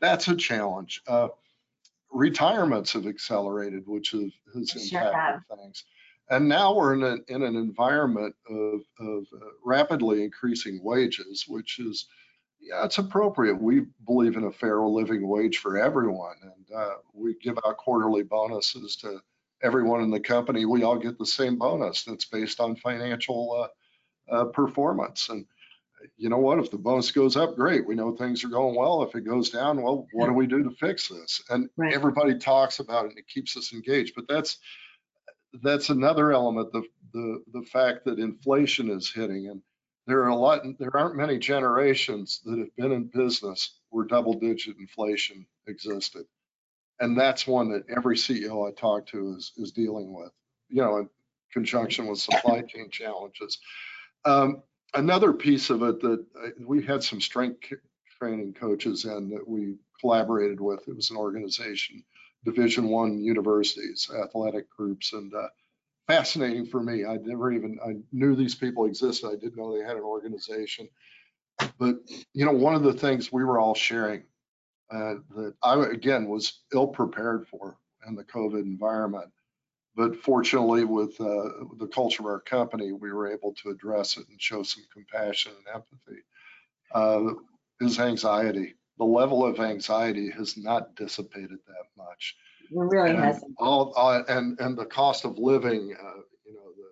that's 0.00 0.28
a 0.28 0.36
challenge. 0.36 1.00
Uh, 1.06 1.28
retirements 2.12 2.92
have 2.92 3.06
accelerated, 3.06 3.82
which 3.86 4.10
has, 4.10 4.32
has 4.54 4.92
impacted 4.92 5.42
things. 5.56 5.84
And 6.30 6.48
now 6.48 6.74
we're 6.74 6.94
in, 6.94 7.02
a, 7.02 7.16
in 7.34 7.42
an 7.42 7.56
environment 7.56 8.34
of, 8.48 8.80
of 9.00 9.24
uh, 9.34 9.46
rapidly 9.64 10.22
increasing 10.22 10.80
wages, 10.82 11.44
which 11.48 11.80
is, 11.80 12.06
yeah, 12.60 12.84
it's 12.84 12.98
appropriate. 12.98 13.60
We 13.60 13.86
believe 14.06 14.36
in 14.36 14.44
a 14.44 14.52
fair 14.52 14.80
living 14.82 15.26
wage 15.26 15.58
for 15.58 15.76
everyone. 15.76 16.36
And 16.42 16.76
uh, 16.76 16.94
we 17.12 17.34
give 17.42 17.58
out 17.66 17.78
quarterly 17.78 18.22
bonuses 18.22 18.96
to 18.96 19.20
everyone 19.62 20.02
in 20.02 20.10
the 20.10 20.20
company. 20.20 20.64
We 20.64 20.84
all 20.84 20.98
get 20.98 21.18
the 21.18 21.26
same 21.26 21.56
bonus 21.56 22.04
that's 22.04 22.26
based 22.26 22.60
on 22.60 22.76
financial 22.76 23.66
uh, 24.30 24.34
uh, 24.34 24.44
performance. 24.46 25.30
And 25.30 25.46
you 26.16 26.28
know 26.28 26.38
what? 26.38 26.58
If 26.58 26.70
the 26.70 26.78
bonus 26.78 27.10
goes 27.10 27.36
up, 27.36 27.56
great. 27.56 27.86
We 27.86 27.94
know 27.94 28.16
things 28.16 28.44
are 28.44 28.48
going 28.48 28.76
well. 28.76 29.02
If 29.02 29.14
it 29.14 29.22
goes 29.22 29.50
down, 29.50 29.82
well, 29.82 30.06
what 30.12 30.26
do 30.26 30.32
we 30.32 30.46
do 30.46 30.62
to 30.62 30.70
fix 30.70 31.08
this? 31.08 31.42
And 31.50 31.68
Right. 31.76 31.92
everybody 31.94 32.38
talks 32.38 32.78
about 32.80 33.06
it 33.06 33.10
and 33.10 33.18
it 33.18 33.28
keeps 33.28 33.56
us 33.56 33.72
engaged. 33.72 34.14
But 34.16 34.28
that's 34.28 34.58
that's 35.62 35.90
another 35.90 36.32
element, 36.32 36.72
the 36.72 36.84
the 37.12 37.44
the 37.52 37.62
fact 37.66 38.04
that 38.04 38.18
inflation 38.18 38.90
is 38.90 39.12
hitting. 39.12 39.48
And 39.48 39.62
there 40.06 40.22
are 40.22 40.28
a 40.28 40.36
lot, 40.36 40.62
there 40.78 40.96
aren't 40.96 41.16
many 41.16 41.38
generations 41.38 42.40
that 42.44 42.58
have 42.58 42.74
been 42.76 42.92
in 42.92 43.04
business 43.12 43.80
where 43.90 44.06
double 44.06 44.34
digit 44.34 44.76
inflation 44.78 45.46
existed. 45.66 46.24
And 47.00 47.18
that's 47.18 47.46
one 47.46 47.70
that 47.72 47.84
every 47.94 48.16
CEO 48.16 48.68
I 48.68 48.72
talk 48.72 49.06
to 49.08 49.34
is 49.36 49.52
is 49.56 49.72
dealing 49.72 50.12
with, 50.14 50.32
you 50.68 50.82
know, 50.82 50.98
in 50.98 51.10
conjunction 51.52 52.06
with 52.06 52.20
supply 52.20 52.62
chain 52.62 52.90
challenges. 52.90 53.58
Um, 54.24 54.62
another 54.94 55.32
piece 55.32 55.70
of 55.70 55.82
it 55.82 56.00
that 56.00 56.24
uh, 56.42 56.48
we 56.66 56.82
had 56.82 57.02
some 57.02 57.20
strength 57.20 57.72
training 58.18 58.54
coaches 58.54 59.04
and 59.04 59.32
that 59.32 59.46
we 59.46 59.76
collaborated 60.00 60.60
with. 60.60 60.86
It 60.88 60.96
was 60.96 61.10
an 61.10 61.16
organization, 61.16 62.04
Division 62.44 62.88
One 62.88 63.22
universities, 63.22 64.10
athletic 64.22 64.68
groups, 64.70 65.12
and 65.12 65.32
uh, 65.34 65.48
fascinating 66.06 66.66
for 66.66 66.82
me. 66.82 67.04
I 67.04 67.16
never 67.16 67.52
even 67.52 67.78
I 67.84 67.96
knew 68.12 68.34
these 68.34 68.54
people 68.54 68.86
existed. 68.86 69.28
I 69.28 69.36
didn't 69.36 69.56
know 69.56 69.76
they 69.76 69.84
had 69.84 69.96
an 69.96 70.02
organization. 70.02 70.88
But 71.78 71.96
you 72.32 72.44
know, 72.44 72.52
one 72.52 72.74
of 72.74 72.82
the 72.82 72.92
things 72.92 73.32
we 73.32 73.44
were 73.44 73.58
all 73.58 73.74
sharing 73.74 74.22
uh, 74.90 75.14
that 75.36 75.54
I 75.62 75.84
again 75.86 76.28
was 76.28 76.60
ill 76.74 76.88
prepared 76.88 77.46
for 77.48 77.76
in 78.06 78.14
the 78.14 78.24
COVID 78.24 78.62
environment. 78.62 79.30
But 80.00 80.16
fortunately, 80.22 80.84
with 80.84 81.20
uh, 81.20 81.50
the 81.76 81.86
culture 81.92 82.22
of 82.22 82.26
our 82.26 82.40
company, 82.40 82.90
we 82.90 83.12
were 83.12 83.30
able 83.30 83.52
to 83.62 83.68
address 83.68 84.16
it 84.16 84.26
and 84.30 84.40
show 84.40 84.62
some 84.62 84.82
compassion 84.90 85.52
and 85.58 85.74
empathy. 85.74 86.22
Uh, 86.94 87.34
is 87.82 88.00
anxiety. 88.00 88.76
The 88.96 89.04
level 89.04 89.44
of 89.44 89.60
anxiety 89.60 90.30
has 90.30 90.56
not 90.56 90.94
dissipated 90.96 91.58
that 91.66 91.84
much. 91.98 92.34
It 92.62 92.68
really 92.72 93.10
And 93.10 93.18
hasn't. 93.18 93.54
All, 93.58 93.92
all- 93.94 94.24
and, 94.26 94.58
and 94.58 94.74
the 94.78 94.86
cost 94.86 95.26
of 95.26 95.38
living, 95.38 95.94
uh, 96.02 96.20
you 96.46 96.54
know, 96.54 96.70
the, 96.78 96.88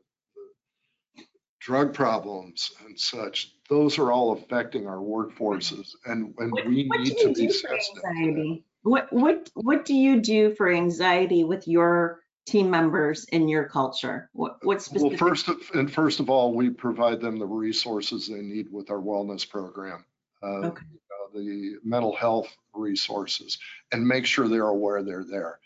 the 1.16 1.24
drug 1.60 1.94
problems 1.94 2.70
and 2.84 3.00
such, 3.00 3.54
those 3.70 3.98
are 3.98 4.12
all 4.12 4.32
affecting 4.32 4.86
our 4.86 4.98
workforces 4.98 5.92
and, 6.04 6.34
and 6.36 6.52
What 6.52 6.66
we 6.66 6.86
what 6.88 7.00
need 7.00 7.16
to 7.22 7.32
be 7.32 7.48
sensitive. 7.50 8.58
What, 8.82 9.10
what, 9.10 9.48
what 9.54 9.86
do 9.86 9.94
you 9.94 10.20
do 10.20 10.54
for 10.56 10.70
anxiety 10.70 11.42
with 11.44 11.66
your 11.66 12.20
team 12.48 12.70
members 12.70 13.24
in 13.26 13.48
your 13.48 13.64
culture? 13.64 14.30
What, 14.32 14.64
what 14.64 14.86
Well, 14.94 15.10
first, 15.16 15.48
of- 15.48 15.60
and 15.74 15.92
first 15.92 16.20
of 16.20 16.30
all, 16.30 16.54
we 16.54 16.70
provide 16.70 17.20
them 17.20 17.38
the 17.38 17.46
resources 17.46 18.26
they 18.26 18.40
need 18.40 18.72
with 18.72 18.90
our 18.90 18.98
wellness 19.00 19.48
program. 19.48 20.04
uh, 20.42 20.66
Okay. 20.68 20.84
The 21.34 21.76
mental 21.84 22.16
health 22.16 22.48
resources 22.72 23.58
and 23.92 24.06
make 24.08 24.24
sure 24.24 24.48
they're 24.48 24.68
aware 24.68 25.02
they're 25.02 25.24
there. 25.24 25.58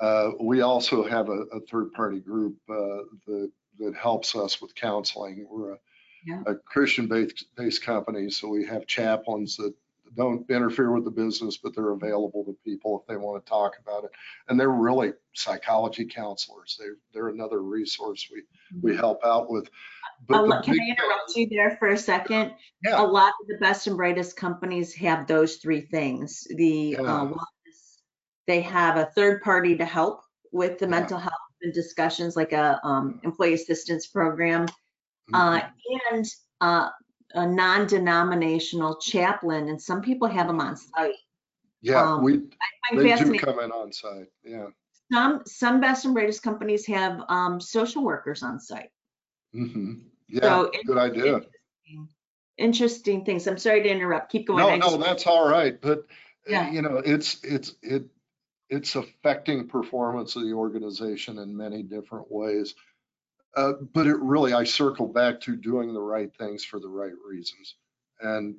Uh, 0.00 0.30
We 0.40 0.60
also 0.60 1.02
have 1.02 1.28
a, 1.28 1.40
a 1.52 1.60
third-party 1.68 2.20
group 2.20 2.54
uh, 2.70 3.02
that, 3.26 3.50
that 3.80 3.94
helps 3.96 4.36
us 4.36 4.62
with 4.62 4.72
counseling. 4.76 5.44
We're 5.50 5.72
a, 5.72 5.78
Yeah. 6.24 6.42
a 6.46 6.54
Christian-based, 6.54 7.46
based 7.56 7.82
company, 7.82 8.30
so 8.30 8.46
we 8.48 8.64
have 8.66 8.86
chaplains 8.86 9.56
that 9.56 9.74
don't 10.16 10.48
interfere 10.50 10.92
with 10.92 11.04
the 11.04 11.10
business, 11.10 11.56
but 11.56 11.74
they're 11.74 11.90
available 11.92 12.44
to 12.44 12.56
people 12.64 13.00
if 13.00 13.06
they 13.08 13.16
want 13.16 13.44
to 13.44 13.48
talk 13.48 13.72
about 13.80 14.04
it. 14.04 14.10
And 14.48 14.58
they're 14.58 14.68
really 14.68 15.12
psychology 15.34 16.04
counselors. 16.04 16.76
They, 16.78 16.86
they're 17.14 17.28
another 17.28 17.62
resource 17.62 18.28
we, 18.32 18.42
we 18.82 18.96
help 18.96 19.20
out 19.24 19.50
with. 19.50 19.68
But 20.28 20.40
A 20.40 20.42
lot- 20.42 20.64
Can 20.64 20.74
big 20.74 20.82
I 20.82 20.90
interrupt 20.90 21.32
you 21.36 21.48
there 21.48 21.76
for 21.78 21.88
a 21.88 21.96
second? 21.98 22.52
Yeah. 22.84 23.00
A 23.00 23.04
lot 23.04 23.32
of 23.40 23.48
the 23.48 23.56
best 23.58 23.86
and 23.86 23.96
brightest 23.96 24.36
companies 24.36 24.94
have 24.94 25.26
those 25.26 25.56
three 25.56 25.80
things. 25.80 26.46
The 26.56 26.96
uh, 26.98 27.02
wellness, 27.02 27.98
they 28.46 28.60
have 28.62 28.96
a 28.96 29.06
third 29.14 29.42
party 29.42 29.76
to 29.78 29.84
help 29.84 30.20
with 30.52 30.78
the 30.78 30.86
Yeah. 30.86 30.90
mental 30.90 31.18
health 31.18 31.32
and 31.62 31.72
discussions, 31.72 32.36
like 32.36 32.52
a 32.52 32.78
um, 32.84 33.20
employee 33.24 33.54
assistance 33.54 34.06
program. 34.06 34.66
uh, 35.32 35.60
Mm-hmm. 35.60 36.16
and 36.16 36.26
uh, 36.60 36.88
a 37.34 37.46
non-denominational 37.46 38.96
chaplain, 38.96 39.68
and 39.68 39.80
some 39.80 40.02
people 40.02 40.28
have 40.28 40.46
them 40.46 40.60
on 40.60 40.76
site. 40.76 41.14
Yeah, 41.80 42.12
um, 42.14 42.22
we, 42.22 42.42
they 42.94 43.14
do 43.16 43.38
come 43.38 43.58
in 43.60 43.70
on 43.72 43.92
site, 43.92 44.28
yeah. 44.44 44.66
Some, 45.12 45.42
some 45.46 45.80
best 45.80 46.04
and 46.04 46.14
brightest 46.14 46.42
companies 46.42 46.86
have 46.86 47.20
um, 47.28 47.60
social 47.60 48.02
workers 48.04 48.42
on 48.42 48.60
site. 48.60 48.90
Mm-hmm. 49.54 49.94
Yeah, 50.28 50.40
So 50.40 50.70
good 50.86 50.98
idea. 50.98 51.24
Interesting- 51.36 52.08
Interesting 52.58 53.24
things. 53.24 53.46
I'm 53.48 53.58
sorry 53.58 53.82
to 53.82 53.88
interrupt. 53.88 54.30
Keep 54.30 54.46
going. 54.46 54.58
No, 54.58 54.68
I 54.68 54.76
no, 54.76 54.96
that's 54.98 55.26
all 55.26 55.48
right, 55.48 55.80
but, 55.80 56.06
Yeah. 56.46 56.70
you 56.70 56.82
know, 56.82 56.98
it's, 56.98 57.42
it's, 57.42 57.74
it, 57.82 58.04
it's 58.68 58.94
affecting 58.94 59.66
performance 59.66 60.36
of 60.36 60.42
the 60.44 60.52
organization 60.52 61.38
in 61.38 61.56
many 61.56 61.82
different 61.82 62.30
ways. 62.30 62.74
Uh, 63.54 63.72
but 63.92 64.06
it 64.06 64.16
really, 64.18 64.52
I 64.52 64.64
circle 64.64 65.06
back 65.06 65.40
to 65.42 65.56
doing 65.56 65.92
the 65.92 66.00
right 66.00 66.30
things 66.38 66.64
for 66.64 66.80
the 66.80 66.88
right 66.88 67.12
reasons. 67.26 67.74
And 68.20 68.56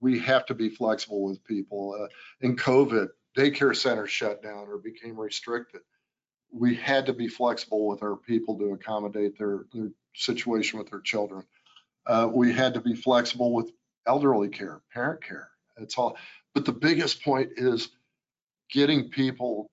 we 0.00 0.18
have 0.20 0.46
to 0.46 0.54
be 0.54 0.68
flexible 0.68 1.22
with 1.24 1.44
people. 1.44 1.96
Uh, 2.00 2.08
in 2.40 2.56
COVID, 2.56 3.08
daycare 3.36 3.76
centers 3.76 4.10
shut 4.10 4.42
down 4.42 4.66
or 4.68 4.78
became 4.78 5.18
restricted. 5.18 5.80
We 6.52 6.74
had 6.74 7.06
to 7.06 7.12
be 7.12 7.28
flexible 7.28 7.86
with 7.86 8.02
our 8.02 8.16
people 8.16 8.58
to 8.58 8.72
accommodate 8.72 9.38
their, 9.38 9.66
their 9.72 9.90
situation 10.14 10.78
with 10.78 10.90
their 10.90 11.00
children. 11.00 11.44
Uh, 12.06 12.28
we 12.32 12.52
had 12.52 12.74
to 12.74 12.80
be 12.80 12.94
flexible 12.94 13.54
with 13.54 13.70
elderly 14.06 14.48
care, 14.48 14.80
parent 14.92 15.22
care. 15.22 15.50
It's 15.76 15.96
all, 15.96 16.16
but 16.54 16.64
the 16.64 16.72
biggest 16.72 17.22
point 17.22 17.50
is 17.56 17.90
getting 18.70 19.10
people 19.10 19.70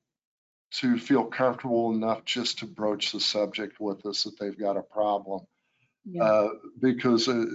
to 0.69 0.97
feel 0.97 1.25
comfortable 1.25 1.91
enough 1.91 2.25
just 2.25 2.59
to 2.59 2.65
broach 2.65 3.11
the 3.11 3.19
subject 3.19 3.79
with 3.79 4.05
us 4.05 4.23
that 4.23 4.37
they've 4.39 4.57
got 4.57 4.77
a 4.77 4.81
problem. 4.81 5.45
Yeah. 6.05 6.23
Uh, 6.23 6.49
because, 6.79 7.27
uh, 7.27 7.45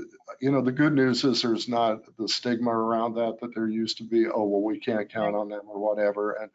you 0.41 0.51
know, 0.51 0.63
the 0.63 0.73
good 0.73 0.93
news 0.93 1.25
is 1.25 1.41
there's 1.41 1.69
not 1.69 2.03
the 2.19 2.29
stigma 2.29 2.71
around 2.71 3.15
that 3.15 3.39
that 3.41 3.55
there 3.55 3.69
used 3.69 3.99
to 3.99 4.05
be. 4.05 4.27
Oh, 4.27 4.45
well, 4.45 4.63
we 4.63 4.79
can't 4.79 5.11
count 5.11 5.35
on 5.35 5.49
them 5.49 5.63
or 5.69 5.79
whatever. 5.79 6.33
And, 6.33 6.51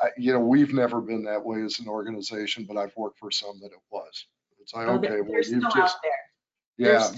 I, 0.00 0.08
you 0.16 0.32
know, 0.32 0.40
we've 0.40 0.74
never 0.74 1.00
been 1.00 1.24
that 1.24 1.44
way 1.44 1.62
as 1.62 1.78
an 1.78 1.88
organization, 1.88 2.64
but 2.68 2.76
I've 2.76 2.96
worked 2.96 3.18
for 3.18 3.30
some 3.30 3.60
that 3.60 3.72
it 3.72 3.82
was. 3.90 4.26
It's 4.60 4.74
like, 4.74 4.88
Oh, 4.88 4.94
okay, 4.94 5.20
well, 5.20 5.42
you've 5.42 5.72
just, 5.72 5.96
there. 6.02 6.92
Yeah 6.94 7.08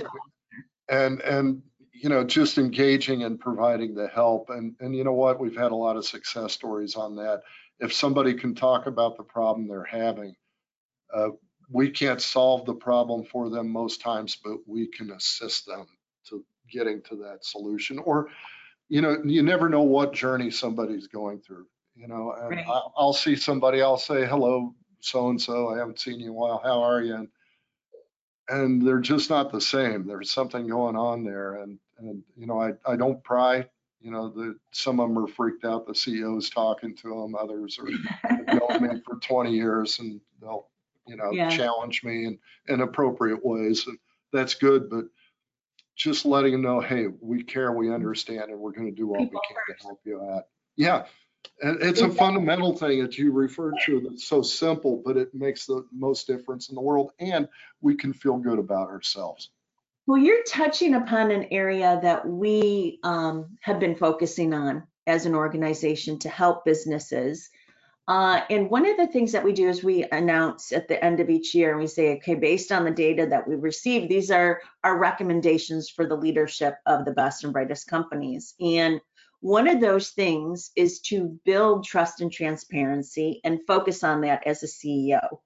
and 0.88 1.20
and 1.20 1.62
you 1.92 2.08
know 2.08 2.24
just 2.24 2.58
engaging 2.58 3.24
and 3.24 3.38
providing 3.38 3.94
the 3.94 4.08
help 4.08 4.50
and 4.50 4.74
and 4.80 4.96
you 4.96 5.04
know 5.04 5.12
what 5.12 5.40
we've 5.40 5.56
had 5.56 5.72
a 5.72 5.76
lot 5.76 5.96
of 5.96 6.06
success 6.06 6.52
stories 6.52 6.94
on 6.94 7.16
that 7.16 7.42
if 7.80 7.92
somebody 7.92 8.34
can 8.34 8.54
talk 8.54 8.86
about 8.86 9.16
the 9.16 9.22
problem 9.24 9.68
they're 9.68 9.84
having 9.84 10.34
uh, 11.14 11.28
we 11.70 11.90
can't 11.90 12.20
solve 12.22 12.66
the 12.66 12.74
problem 12.74 13.24
for 13.24 13.50
them 13.50 13.68
most 13.70 14.00
times 14.00 14.36
but 14.42 14.58
we 14.66 14.86
can 14.86 15.10
assist 15.12 15.66
them 15.66 15.86
to 16.28 16.44
getting 16.70 17.02
to 17.02 17.16
that 17.16 17.44
solution 17.44 17.98
or 18.00 18.28
you 18.88 19.02
know 19.02 19.18
you 19.24 19.42
never 19.42 19.68
know 19.68 19.82
what 19.82 20.12
journey 20.12 20.50
somebody's 20.50 21.08
going 21.08 21.40
through 21.40 21.66
you 21.96 22.08
know 22.08 22.34
and 22.40 22.50
Right. 22.50 22.66
I'll, 22.68 22.92
I'll 22.96 23.12
see 23.14 23.36
somebody 23.36 23.82
i'll 23.82 23.98
say 23.98 24.26
hello 24.26 24.74
so 25.00 25.28
and 25.30 25.40
so 25.40 25.68
i 25.70 25.78
haven't 25.78 26.00
seen 26.00 26.20
you 26.20 26.26
in 26.26 26.30
a 26.30 26.34
while 26.34 26.60
how 26.64 26.82
are 26.82 27.02
you 27.02 27.14
and 27.16 27.28
and 28.48 28.86
they're 28.86 29.00
just 29.00 29.30
not 29.30 29.52
the 29.52 29.60
same. 29.60 30.06
There's 30.06 30.30
something 30.30 30.68
going 30.68 30.96
on 30.96 31.24
there, 31.24 31.56
and 31.62 31.78
and 31.98 32.22
you 32.36 32.46
know, 32.46 32.60
I 32.60 32.72
I 32.86 32.96
don't 32.96 33.22
pry. 33.24 33.66
You 34.00 34.10
know, 34.12 34.28
the 34.28 34.56
some 34.72 35.00
of 35.00 35.08
them 35.08 35.18
are 35.18 35.26
freaked 35.26 35.64
out. 35.64 35.86
The 35.86 35.92
CEO's 35.92 36.50
talking 36.50 36.94
to 36.96 37.08
them. 37.08 37.34
Others 37.34 37.78
are 37.80 37.84
me 38.80 39.02
for 39.04 39.16
20 39.16 39.52
years, 39.52 39.98
and 39.98 40.20
they'll 40.40 40.68
you 41.06 41.16
know 41.16 41.30
Yeah. 41.32 41.48
challenge 41.50 42.04
me 42.04 42.26
in 42.26 42.38
in 42.68 42.80
appropriate 42.80 43.44
ways, 43.44 43.86
and 43.86 43.98
that's 44.32 44.54
good. 44.54 44.88
But 44.88 45.06
just 45.96 46.24
letting 46.24 46.52
them 46.52 46.62
know, 46.62 46.80
hey, 46.80 47.06
we 47.20 47.42
care, 47.42 47.72
we 47.72 47.92
understand, 47.92 48.50
and 48.50 48.60
we're 48.60 48.70
going 48.72 48.86
to 48.86 48.92
do 48.94 49.08
People 49.08 49.24
we 49.24 49.40
can 49.48 49.56
to 49.76 49.82
help 49.82 50.00
you 50.04 50.22
out. 50.22 50.44
Yeah. 50.76 51.06
And 51.60 51.76
it's 51.82 52.00
a 52.00 52.04
Exactly. 52.04 52.16
fundamental 52.18 52.76
thing 52.76 53.02
that 53.02 53.18
you 53.18 53.32
referred 53.32 53.74
to 53.86 54.00
that's 54.00 54.24
so 54.24 54.42
simple, 54.42 55.02
but 55.04 55.16
it 55.16 55.34
makes 55.34 55.66
the 55.66 55.84
most 55.92 56.28
difference 56.28 56.68
in 56.68 56.76
the 56.76 56.80
world. 56.80 57.10
And 57.18 57.48
we 57.80 57.96
can 57.96 58.12
feel 58.12 58.36
good 58.36 58.60
about 58.60 58.88
ourselves. 58.88 59.50
Well, 60.08 60.18
you're 60.18 60.44
touching 60.44 60.94
upon 60.94 61.30
an 61.32 61.48
area 61.52 62.00
that 62.02 62.26
we 62.26 62.98
um, 63.04 63.58
have 63.60 63.78
been 63.78 63.94
focusing 63.94 64.54
on 64.54 64.84
as 65.06 65.26
an 65.26 65.34
organization 65.34 66.18
to 66.20 66.30
help 66.30 66.64
businesses 66.64 67.50
Uh, 68.08 68.42
and 68.50 68.70
one 68.70 68.86
of 68.86 68.96
the 68.98 69.06
things 69.06 69.32
that 69.32 69.44
we 69.44 69.52
do 69.52 69.68
is 69.68 69.84
we 69.84 70.04
announce 70.12 70.72
at 70.72 70.88
the 70.88 71.04
end 71.04 71.20
of 71.20 71.30
each 71.30 71.54
year 71.54 71.72
and 71.72 71.80
we 71.80 71.86
say, 71.86 72.16
okay, 72.16 72.34
based 72.34 72.72
on 72.72 72.84
the 72.84 72.90
data 72.90 73.26
that 73.26 73.46
we 73.48 73.56
received, 73.56 74.08
these 74.10 74.30
are 74.30 74.62
our 74.84 74.98
recommendations 74.98 75.90
for 75.90 76.06
the 76.06 76.16
leadership 76.16 76.76
of 76.86 77.04
the 77.04 77.12
best 77.12 77.44
and 77.44 77.52
brightest 77.52 77.86
companies. 77.88 78.54
And 78.60 79.00
one 79.40 79.68
of 79.68 79.80
those 79.80 80.10
things 80.10 80.70
is 80.76 81.00
to 81.02 81.38
build 81.44 81.84
trust 81.84 82.22
and 82.22 82.32
transparency 82.32 83.42
and 83.44 83.60
focus 83.66 84.04
on 84.04 84.22
that 84.22 84.46
as 84.46 84.62
a 84.64 84.68
CEO. 84.68 85.40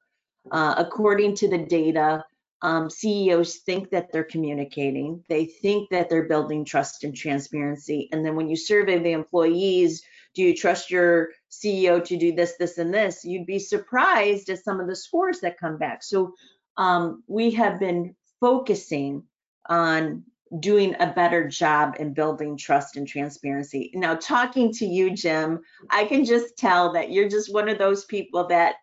Uh, 0.50 0.74
according 0.78 1.36
to 1.36 1.48
the 1.48 1.58
data, 1.58 2.24
um, 2.62 2.88
CEOs 2.88 3.56
think 3.58 3.90
that 3.90 4.12
they're 4.12 4.24
communicating, 4.24 5.24
they 5.28 5.44
think 5.44 5.90
that 5.90 6.08
they're 6.08 6.28
building 6.28 6.64
trust 6.64 7.02
and 7.02 7.14
transparency. 7.14 8.08
And 8.12 8.24
then 8.24 8.36
when 8.36 8.48
you 8.48 8.56
survey 8.56 8.98
the 8.98 9.12
employees, 9.12 10.02
do 10.34 10.42
you 10.42 10.56
trust 10.56 10.90
your 10.90 11.30
CEO 11.50 12.02
to 12.04 12.16
do 12.16 12.32
this, 12.32 12.54
this, 12.58 12.78
and 12.78 12.94
this? 12.94 13.24
You'd 13.24 13.46
be 13.46 13.58
surprised 13.58 14.48
at 14.48 14.64
some 14.64 14.80
of 14.80 14.86
the 14.86 14.96
scores 14.96 15.40
that 15.40 15.58
come 15.58 15.76
back. 15.76 16.02
So 16.02 16.34
um, 16.76 17.24
we 17.26 17.50
have 17.50 17.80
been 17.80 18.14
focusing 18.40 19.24
on 19.68 20.24
doing 20.60 20.94
a 21.00 21.12
better 21.12 21.48
job 21.48 21.96
in 21.98 22.14
building 22.14 22.56
trust 22.56 22.96
and 22.96 23.08
transparency. 23.08 23.90
Now, 23.94 24.14
talking 24.14 24.72
to 24.74 24.86
you, 24.86 25.10
Jim, 25.10 25.60
I 25.90 26.04
can 26.04 26.24
just 26.24 26.56
tell 26.56 26.92
that 26.92 27.10
you're 27.10 27.28
just 27.28 27.52
one 27.52 27.68
of 27.68 27.78
those 27.78 28.04
people 28.04 28.46
that 28.48 28.76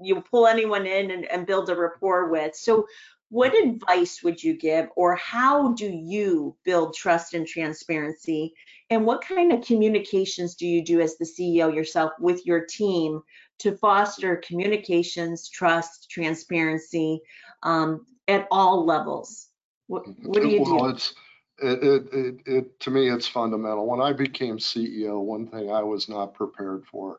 you 0.00 0.22
pull 0.22 0.46
anyone 0.46 0.86
in 0.86 1.10
and, 1.10 1.24
and 1.26 1.46
build 1.46 1.68
a 1.70 1.76
rapport 1.76 2.28
with. 2.28 2.54
So 2.54 2.86
what 3.30 3.54
advice 3.54 4.22
would 4.22 4.42
you 4.42 4.56
give 4.56 4.88
or 4.96 5.14
how 5.16 5.72
do 5.72 5.86
you 5.86 6.56
build 6.64 6.94
trust 6.94 7.34
and 7.34 7.46
transparency 7.46 8.52
and 8.90 9.04
what 9.04 9.20
kind 9.20 9.52
of 9.52 9.64
communications 9.64 10.54
do 10.54 10.66
you 10.66 10.84
do 10.84 11.00
as 11.00 11.16
the 11.18 11.24
ceo 11.24 11.74
yourself 11.74 12.12
with 12.18 12.44
your 12.46 12.64
team 12.64 13.20
to 13.58 13.76
foster 13.76 14.36
communications 14.36 15.48
trust 15.48 16.10
transparency 16.10 17.20
um, 17.62 18.06
at 18.28 18.46
all 18.50 18.86
levels 18.86 19.48
what, 19.88 20.04
what 20.22 20.42
do 20.42 20.48
you 20.48 20.62
well, 20.62 20.84
do 20.84 20.88
It's, 20.90 21.14
it, 21.60 22.08
it, 22.12 22.40
it, 22.46 22.80
to 22.80 22.90
me, 22.90 23.10
it's 23.10 23.26
fundamental. 23.26 23.86
When 23.86 24.00
I 24.00 24.12
became 24.12 24.58
CEO, 24.58 25.20
one 25.20 25.48
thing 25.48 25.72
I 25.72 25.82
was 25.82 26.08
not 26.08 26.34
prepared 26.34 26.84
for 26.86 27.18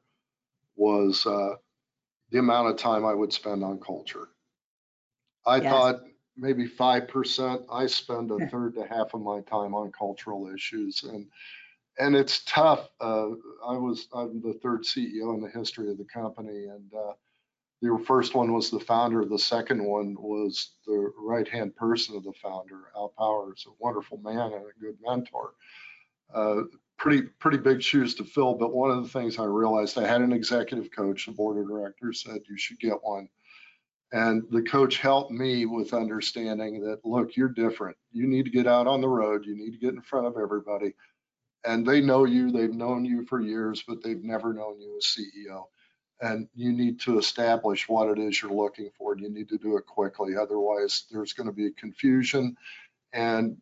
was 0.75 1.25
uh, 1.25 1.55
the 2.31 2.39
amount 2.39 2.69
of 2.69 2.77
time 2.77 3.05
I 3.05 3.13
would 3.13 3.33
spend 3.33 3.63
on 3.63 3.79
culture. 3.79 4.29
I 5.49 5.57
Yes. 5.57 5.71
thought 5.71 6.01
maybe 6.37 6.65
five 6.67 7.07
percent. 7.07 7.63
I 7.71 7.87
spend 7.87 8.31
a 8.31 8.37
third 8.49 8.75
to 8.75 8.85
half 8.85 9.13
of 9.13 9.21
my 9.21 9.41
time 9.41 9.73
on 9.73 9.91
cultural 9.91 10.53
issues, 10.53 11.03
and 11.03 11.27
and 11.97 12.15
it's 12.15 12.43
tough. 12.45 12.89
Uh, 13.01 13.31
I 13.65 13.77
was 13.77 14.07
I'm 14.13 14.41
the 14.41 14.53
third 14.53 14.83
CEO 14.83 15.33
in 15.35 15.41
the 15.41 15.49
history 15.49 15.89
of 15.91 15.97
the 15.97 16.05
company, 16.05 16.65
and 16.65 16.93
uh, 16.93 17.13
the 17.81 18.01
first 18.05 18.35
one 18.35 18.53
was 18.53 18.69
the 18.69 18.79
founder. 18.79 19.25
The 19.25 19.39
second 19.39 19.83
one 19.83 20.15
was 20.19 20.75
the 20.85 21.11
right 21.17 21.47
hand 21.47 21.75
person 21.75 22.15
of 22.15 22.23
the 22.23 22.33
founder. 22.33 22.91
Al 22.95 23.13
Powers, 23.17 23.65
a 23.67 23.71
wonderful 23.79 24.17
man 24.19 24.53
and 24.53 24.65
a 24.65 24.79
good 24.79 24.97
mentor. 25.01 25.53
Uh, 26.33 26.61
pretty 26.97 27.23
pretty 27.23 27.57
big 27.57 27.81
shoes 27.81 28.13
to 28.15 28.23
fill, 28.23 28.53
but 28.53 28.73
one 28.73 28.91
of 28.91 29.01
the 29.01 29.09
things 29.09 29.39
I 29.39 29.45
realized 29.45 29.97
I 29.97 30.07
had 30.07 30.21
an 30.21 30.33
executive 30.33 30.91
coach. 30.91 31.25
The 31.25 31.31
board 31.31 31.57
of 31.57 31.67
directors 31.67 32.21
said 32.21 32.41
you 32.47 32.57
should 32.57 32.79
get 32.79 33.01
one. 33.01 33.27
And 34.11 34.43
the 34.49 34.63
coach 34.63 34.97
helped 34.97 35.31
me 35.31 35.65
with 35.65 35.93
understanding 35.93 36.81
that, 36.81 37.05
look, 37.05 37.35
you're 37.35 37.49
different. 37.49 37.95
You 38.11 38.25
need 38.25 38.45
to 38.45 38.51
get 38.51 38.65
out 38.65 38.87
on 38.87 39.01
the 39.01 39.07
road. 39.07 39.45
You 39.45 39.55
need 39.55 39.71
to 39.71 39.77
get 39.77 39.93
in 39.93 40.01
front 40.01 40.25
of 40.25 40.35
everybody. 40.37 40.95
And 41.63 41.85
they 41.85 42.01
know 42.01 42.25
you, 42.25 42.51
they've 42.51 42.73
known 42.73 43.05
you 43.05 43.25
for 43.25 43.41
years, 43.41 43.83
but 43.87 44.01
they've 44.01 44.23
never 44.23 44.53
known 44.53 44.79
you 44.79 44.97
as 44.97 45.05
CEO. 45.05 45.65
And 46.21 46.47
you 46.55 46.71
need 46.73 46.99
to 47.01 47.19
establish 47.19 47.87
what 47.87 48.09
it 48.09 48.19
is 48.19 48.41
you're 48.41 48.51
looking 48.51 48.89
for. 48.97 49.13
and 49.13 49.21
You 49.21 49.29
need 49.29 49.49
to 49.49 49.57
do 49.57 49.77
it 49.77 49.85
quickly. 49.85 50.35
Otherwise, 50.35 51.05
there's 51.11 51.33
going 51.33 51.47
to 51.47 51.53
be 51.53 51.71
confusion. 51.71 52.55
And 53.13 53.57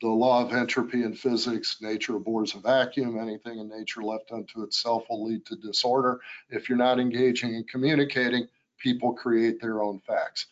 the 0.00 0.08
law 0.08 0.44
of 0.44 0.52
entropy 0.52 1.02
in 1.02 1.14
physics, 1.14 1.78
nature 1.80 2.16
abhors 2.16 2.54
a 2.54 2.58
vacuum. 2.58 3.18
Anything 3.18 3.58
in 3.58 3.68
nature 3.68 4.02
left 4.02 4.32
unto 4.32 4.62
itself 4.62 5.04
will 5.08 5.24
lead 5.24 5.46
to 5.46 5.56
disorder. 5.56 6.20
If 6.50 6.68
you're 6.68 6.76
not 6.76 6.98
engaging 6.98 7.54
and 7.54 7.68
communicating, 7.68 8.48
people 8.84 9.14
create 9.14 9.62
their 9.62 9.82
own 9.82 9.98
facts. 10.06 10.46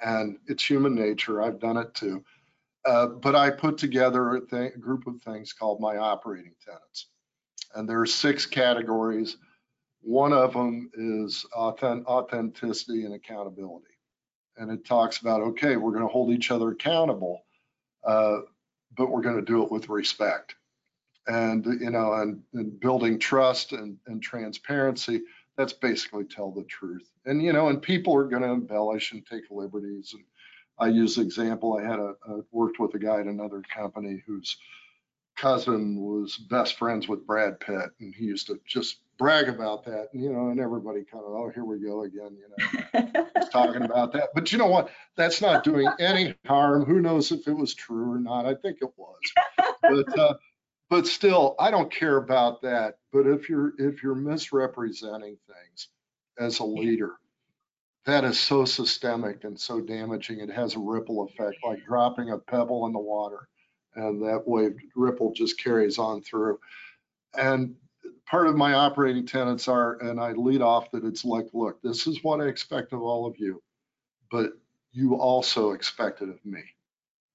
And 0.00 0.38
it's 0.46 0.64
human 0.64 0.94
nature. 0.94 1.42
I've 1.42 1.58
done 1.58 1.76
it 1.76 1.92
too. 1.94 2.24
Uh, 2.84 3.06
but 3.06 3.34
I 3.34 3.50
put 3.50 3.76
together 3.76 4.36
a, 4.36 4.40
th- 4.40 4.74
a 4.74 4.78
group 4.78 5.06
of 5.08 5.20
things 5.22 5.52
called 5.52 5.80
my 5.80 5.96
operating 5.96 6.54
tenets. 6.64 7.06
And 7.74 7.88
there 7.88 8.00
are 8.00 8.06
six 8.06 8.46
categories. 8.46 9.36
One 10.00 10.32
of 10.32 10.52
them 10.52 10.90
is 10.94 11.44
authentic, 11.52 12.06
authenticity 12.06 13.04
and 13.04 13.14
accountability. 13.14 13.86
And 14.56 14.70
it 14.70 14.84
talks 14.84 15.18
about, 15.18 15.40
okay, 15.42 15.76
we're 15.76 15.92
going 15.92 16.06
to 16.06 16.12
hold 16.12 16.30
each 16.30 16.50
other 16.50 16.70
accountable, 16.70 17.42
uh, 18.04 18.38
but 18.96 19.10
we're 19.10 19.22
going 19.22 19.36
to 19.36 19.52
do 19.52 19.62
it 19.64 19.72
with 19.72 19.88
respect. 19.88 20.54
And, 21.26 21.64
you 21.80 21.90
know, 21.90 22.12
and, 22.14 22.42
and 22.52 22.78
building 22.78 23.18
trust 23.18 23.72
and, 23.72 23.96
and 24.06 24.22
transparency 24.22 25.22
that's 25.56 25.72
basically 25.72 26.24
tell 26.24 26.50
the 26.50 26.64
truth. 26.64 27.08
And 27.26 27.42
you 27.42 27.52
know, 27.52 27.68
and 27.68 27.80
people 27.80 28.16
are 28.16 28.24
going 28.24 28.42
to 28.42 28.48
embellish 28.48 29.12
and 29.12 29.24
take 29.26 29.44
liberties. 29.50 30.14
And 30.14 30.24
I 30.78 30.88
use 30.88 31.16
the 31.16 31.22
example. 31.22 31.78
I 31.78 31.82
had 31.82 31.98
a, 31.98 32.14
a 32.28 32.42
worked 32.50 32.78
with 32.78 32.94
a 32.94 32.98
guy 32.98 33.20
at 33.20 33.26
another 33.26 33.62
company 33.74 34.22
whose 34.26 34.56
cousin 35.36 36.00
was 36.00 36.36
best 36.36 36.78
friends 36.78 37.08
with 37.08 37.26
Brad 37.26 37.60
Pitt, 37.60 37.90
and 38.00 38.14
he 38.14 38.24
used 38.24 38.46
to 38.48 38.60
just 38.66 38.98
brag 39.18 39.48
about 39.48 39.84
that. 39.84 40.08
And, 40.12 40.22
you 40.22 40.32
know, 40.32 40.48
and 40.48 40.60
everybody 40.60 41.04
kind 41.04 41.24
of, 41.24 41.32
oh, 41.32 41.50
here 41.54 41.64
we 41.64 41.78
go 41.78 42.02
again. 42.02 42.36
You 42.36 42.48
know, 43.02 43.24
he's 43.38 43.48
talking 43.50 43.82
about 43.82 44.12
that. 44.14 44.30
But 44.34 44.52
you 44.52 44.58
know 44.58 44.66
what? 44.66 44.90
That's 45.16 45.40
not 45.40 45.64
doing 45.64 45.88
any 46.00 46.34
harm. 46.46 46.84
Who 46.84 47.00
knows 47.00 47.32
if 47.32 47.46
it 47.46 47.56
was 47.56 47.74
true 47.74 48.12
or 48.12 48.18
not? 48.18 48.46
I 48.46 48.54
think 48.54 48.78
it 48.82 48.90
was. 48.96 49.18
But 49.82 50.18
uh, 50.18 50.34
but 50.92 51.06
still, 51.06 51.54
I 51.58 51.70
don't 51.70 51.90
care 51.90 52.18
about 52.18 52.60
that. 52.60 52.98
But 53.14 53.26
if 53.26 53.48
you're 53.48 53.72
if 53.78 54.02
you're 54.02 54.14
misrepresenting 54.14 55.38
things 55.46 55.88
as 56.38 56.58
a 56.58 56.64
leader, 56.64 57.12
that 58.04 58.24
is 58.24 58.38
so 58.38 58.66
systemic 58.66 59.44
and 59.44 59.58
so 59.58 59.80
damaging. 59.80 60.40
It 60.40 60.50
has 60.50 60.76
a 60.76 60.80
ripple 60.80 61.22
effect, 61.22 61.56
like 61.64 61.82
dropping 61.86 62.28
a 62.28 62.36
pebble 62.36 62.84
in 62.84 62.92
the 62.92 62.98
water, 62.98 63.48
and 63.94 64.20
that 64.22 64.46
wave 64.46 64.76
ripple 64.94 65.32
just 65.32 65.58
carries 65.58 65.98
on 65.98 66.20
through. 66.20 66.60
And 67.32 67.74
part 68.26 68.48
of 68.48 68.56
my 68.56 68.74
operating 68.74 69.24
tenets 69.24 69.68
are, 69.68 69.94
and 70.02 70.20
I 70.20 70.32
lead 70.32 70.60
off 70.60 70.90
that 70.90 71.06
it's 71.06 71.24
like, 71.24 71.46
look, 71.54 71.80
this 71.80 72.06
is 72.06 72.22
what 72.22 72.42
I 72.42 72.48
expect 72.48 72.92
of 72.92 73.00
all 73.00 73.24
of 73.24 73.38
you, 73.38 73.62
but 74.30 74.52
you 74.92 75.14
also 75.14 75.70
expect 75.70 76.20
it 76.20 76.28
of 76.28 76.44
me 76.44 76.62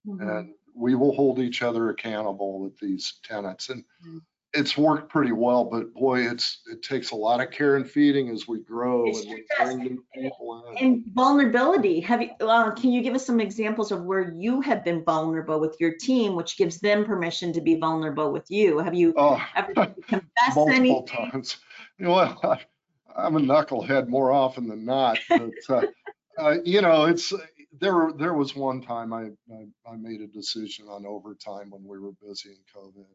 Mhm. 0.05 0.37
and 0.37 0.53
we 0.77 0.95
will 0.95 1.13
hold 1.13 1.39
each 1.39 1.61
other 1.61 1.89
accountable 1.89 2.59
with 2.59 2.77
these 2.79 3.19
tenants. 3.23 3.69
And 3.69 3.83
Mm. 4.05 4.21
it's 4.53 4.77
worked 4.77 5.09
pretty 5.09 5.31
well, 5.31 5.65
but 5.65 5.93
boy, 5.93 6.21
it's 6.29 6.61
it 6.71 6.81
takes 6.83 7.11
a 7.11 7.15
lot 7.15 7.41
of 7.41 7.51
care 7.51 7.75
and 7.75 7.89
feeding 7.89 8.29
as 8.29 8.47
we 8.47 8.59
grow 8.59 9.07
It 9.07 9.25
and 9.25 9.33
we 9.33 9.45
bring 9.59 9.77
new 9.79 10.03
people 10.13 10.63
in. 10.69 10.77
And 10.77 11.03
vulnerability, 11.13 11.99
have 12.01 12.21
you, 12.21 12.29
uh, 12.41 12.71
can 12.71 12.91
you 12.91 13.01
give 13.01 13.15
us 13.15 13.25
some 13.25 13.39
examples 13.39 13.91
of 13.91 14.03
where 14.03 14.33
you 14.33 14.61
have 14.61 14.83
been 14.83 15.03
vulnerable 15.03 15.59
with 15.59 15.75
your 15.79 15.93
team, 15.93 16.35
which 16.35 16.57
gives 16.57 16.79
them 16.79 17.05
permission 17.05 17.51
to 17.53 17.61
be 17.61 17.75
vulnerable 17.75 18.31
with 18.31 18.49
you? 18.49 18.79
Have 18.79 18.93
you 18.93 19.13
Oh, 19.17 19.41
ever 19.55 19.73
confessed 19.73 20.21
multiple 20.55 20.73
anything? 20.73 21.07
times. 21.07 21.57
You 21.97 22.05
know? 22.05 22.15
I- 22.15 22.65
I'm 23.15 23.35
a 23.35 23.39
knucklehead 23.39 24.07
more 24.09 24.31
often 24.31 24.67
than 24.67 24.85
not, 24.85 25.17
but 25.27 25.53
uh, 25.69 25.87
uh, 26.37 26.57
you 26.63 26.81
know, 26.81 27.05
it's 27.05 27.33
there. 27.79 28.11
There 28.17 28.33
was 28.33 28.55
one 28.55 28.81
time 28.81 29.13
I, 29.13 29.29
I 29.53 29.91
I 29.91 29.95
made 29.97 30.21
a 30.21 30.27
decision 30.27 30.87
on 30.87 31.05
overtime 31.05 31.69
when 31.71 31.85
we 31.85 31.99
were 31.99 32.13
busy 32.21 32.49
in 32.49 32.81
COVID. 32.81 33.05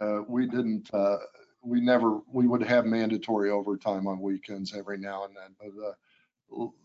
Uh, 0.00 0.22
we 0.28 0.46
didn't. 0.46 0.92
Uh, 0.92 1.18
we 1.62 1.80
never. 1.80 2.20
We 2.32 2.46
would 2.46 2.62
have 2.62 2.86
mandatory 2.86 3.50
overtime 3.50 4.06
on 4.06 4.20
weekends 4.20 4.74
every 4.74 4.98
now 4.98 5.24
and 5.24 5.36
then, 5.36 5.54
but 5.58 5.86
uh, 5.86 5.92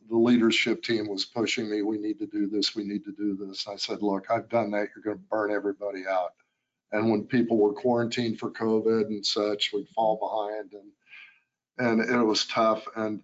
the 0.10 0.17
leadership 0.17 0.84
team 0.84 1.08
was 1.08 1.26
pushing 1.26 1.69
me. 1.69 1.82
We 1.82 1.97
need 1.97 2.19
to 2.19 2.28
do 2.28 2.47
this. 2.47 2.76
We 2.76 2.84
need 2.84 3.04
to 3.06 3.12
do 3.12 3.36
this. 3.36 3.67
I 3.67 3.76
said, 3.76 4.02
look, 4.02 4.32
I've 4.32 4.50
done 4.50 4.71
that. 4.71 4.89
You're 4.95 5.04
going 5.04 5.17
to 5.17 5.23
burn 5.30 5.52
everybody 5.52 6.06
out. 6.10 6.32
And 6.91 7.12
when 7.12 7.24
people 7.24 7.57
were 7.57 7.74
quarantined 7.74 8.39
for 8.39 8.51
COVID 8.51 9.07
and 9.07 9.26
such, 9.26 9.72
we'd 9.74 9.89
fall 9.89 10.18
behind 10.18 10.74
and 10.74 10.91
and 11.80 12.09
it 12.09 12.24
was 12.24 12.45
tough. 12.45 12.86
And 12.95 13.22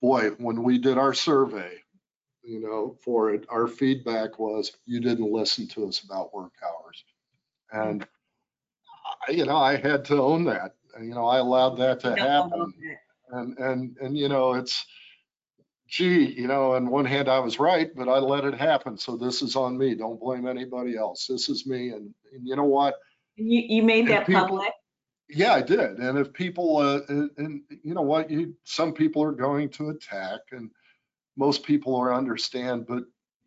boy, 0.00 0.30
when 0.30 0.62
we 0.62 0.78
did 0.78 0.98
our 0.98 1.14
survey, 1.14 1.70
you 2.46 2.60
know, 2.60 2.96
for 3.04 3.32
it, 3.34 3.44
our 3.48 3.66
feedback 3.66 4.38
was 4.38 4.72
you 4.86 5.00
didn't 5.00 5.30
listen 5.32 5.66
to 5.68 5.86
us 5.88 6.00
about 6.02 6.32
work 6.34 6.52
hours. 6.64 7.04
And 7.72 8.06
I- 9.28 9.32
you 9.32 9.44
know, 9.44 9.56
I 9.56 9.76
had 9.76 10.04
to 10.06 10.22
own 10.22 10.44
that. 10.44 10.76
You 11.00 11.14
know, 11.14 11.26
I 11.26 11.38
allowed 11.38 11.76
that 11.78 12.00
to 12.00 12.14
happen. 12.16 12.72
And 13.30 13.58
and 13.58 13.96
and 14.00 14.16
you 14.16 14.28
know, 14.28 14.54
it's 14.54 14.86
gee, 15.88 16.32
you 16.32 16.46
know, 16.46 16.72
on 16.74 16.88
one 16.88 17.04
hand 17.04 17.28
I 17.28 17.38
was 17.40 17.58
right, 17.58 17.90
but 17.94 18.08
I 18.08 18.18
let 18.18 18.44
it 18.44 18.54
happen. 18.54 18.96
So 18.98 19.16
this 19.16 19.42
is 19.42 19.56
on 19.56 19.76
me. 19.76 19.94
Don't 19.94 20.20
blame 20.20 20.46
anybody 20.46 20.96
else. 20.96 21.26
This 21.26 21.48
is 21.48 21.66
me. 21.66 21.90
And, 21.90 22.12
and 22.32 22.46
you 22.46 22.56
know 22.56 22.64
what? 22.64 22.94
You, 23.36 23.60
you 23.60 23.82
made 23.82 24.08
that 24.08 24.26
people- 24.26 24.40
public? 24.42 24.72
Yeah, 25.28 25.54
I 25.54 25.62
did. 25.62 25.98
And 25.98 26.18
if 26.18 26.32
people, 26.32 26.76
uh, 26.76 27.00
and, 27.08 27.30
and 27.36 27.60
you 27.82 27.94
know 27.94 28.02
what, 28.02 28.30
you, 28.30 28.54
some 28.62 28.92
people 28.92 29.22
are 29.24 29.32
going 29.32 29.68
to 29.70 29.90
attack 29.90 30.38
and 30.52 30.70
most 31.36 31.62
people 31.62 31.96
are 31.96 32.14
understand, 32.14 32.86
but 32.86 33.04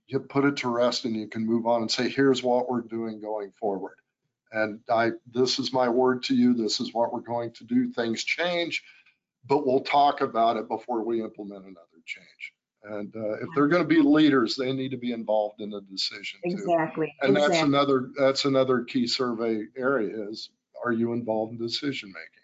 you 0.07 0.19
put 0.19 0.45
it 0.45 0.57
to 0.57 0.69
rest 0.69 1.05
and 1.05 1.15
you 1.15 1.27
can 1.27 1.45
move 1.45 1.67
on 1.67 1.81
and 1.81 1.91
say, 1.91 2.09
here's 2.09 2.41
what 2.41 2.69
we're 2.69 2.81
doing 2.81 3.21
going 3.21 3.51
forward. 3.59 3.95
And 4.51 4.79
I, 4.89 5.11
this 5.31 5.59
is 5.59 5.71
my 5.71 5.87
word 5.87 6.23
to 6.23 6.35
you. 6.35 6.55
This 6.55 6.79
is 6.79 6.93
what 6.93 7.13
we're 7.13 7.19
going 7.19 7.51
to 7.53 7.63
do. 7.65 7.91
Things 7.91 8.23
change, 8.23 8.83
but 9.45 9.67
we'll 9.67 9.81
talk 9.81 10.21
about 10.21 10.57
it 10.57 10.67
before 10.67 11.03
we 11.03 11.21
implement 11.21 11.65
another 11.65 11.85
change. 12.05 12.53
And 12.83 13.15
uh, 13.15 13.33
if 13.33 13.49
they're 13.53 13.67
going 13.67 13.83
to 13.83 13.87
be 13.87 14.01
leaders, 14.01 14.55
they 14.55 14.73
need 14.73 14.89
to 14.89 14.97
be 14.97 15.11
involved 15.11 15.61
in 15.61 15.69
the 15.69 15.81
decision 15.81 16.39
too. 16.43 16.55
Exactly. 16.55 17.13
And 17.21 17.35
that's 17.35 17.59
another, 17.59 18.09
that's 18.17 18.45
another 18.45 18.83
key 18.83 19.05
survey 19.05 19.65
area 19.77 20.27
is, 20.29 20.49
are 20.83 20.93
you 20.93 21.13
involved 21.13 21.51
in 21.51 21.59
decision 21.59 22.09
making? 22.09 22.38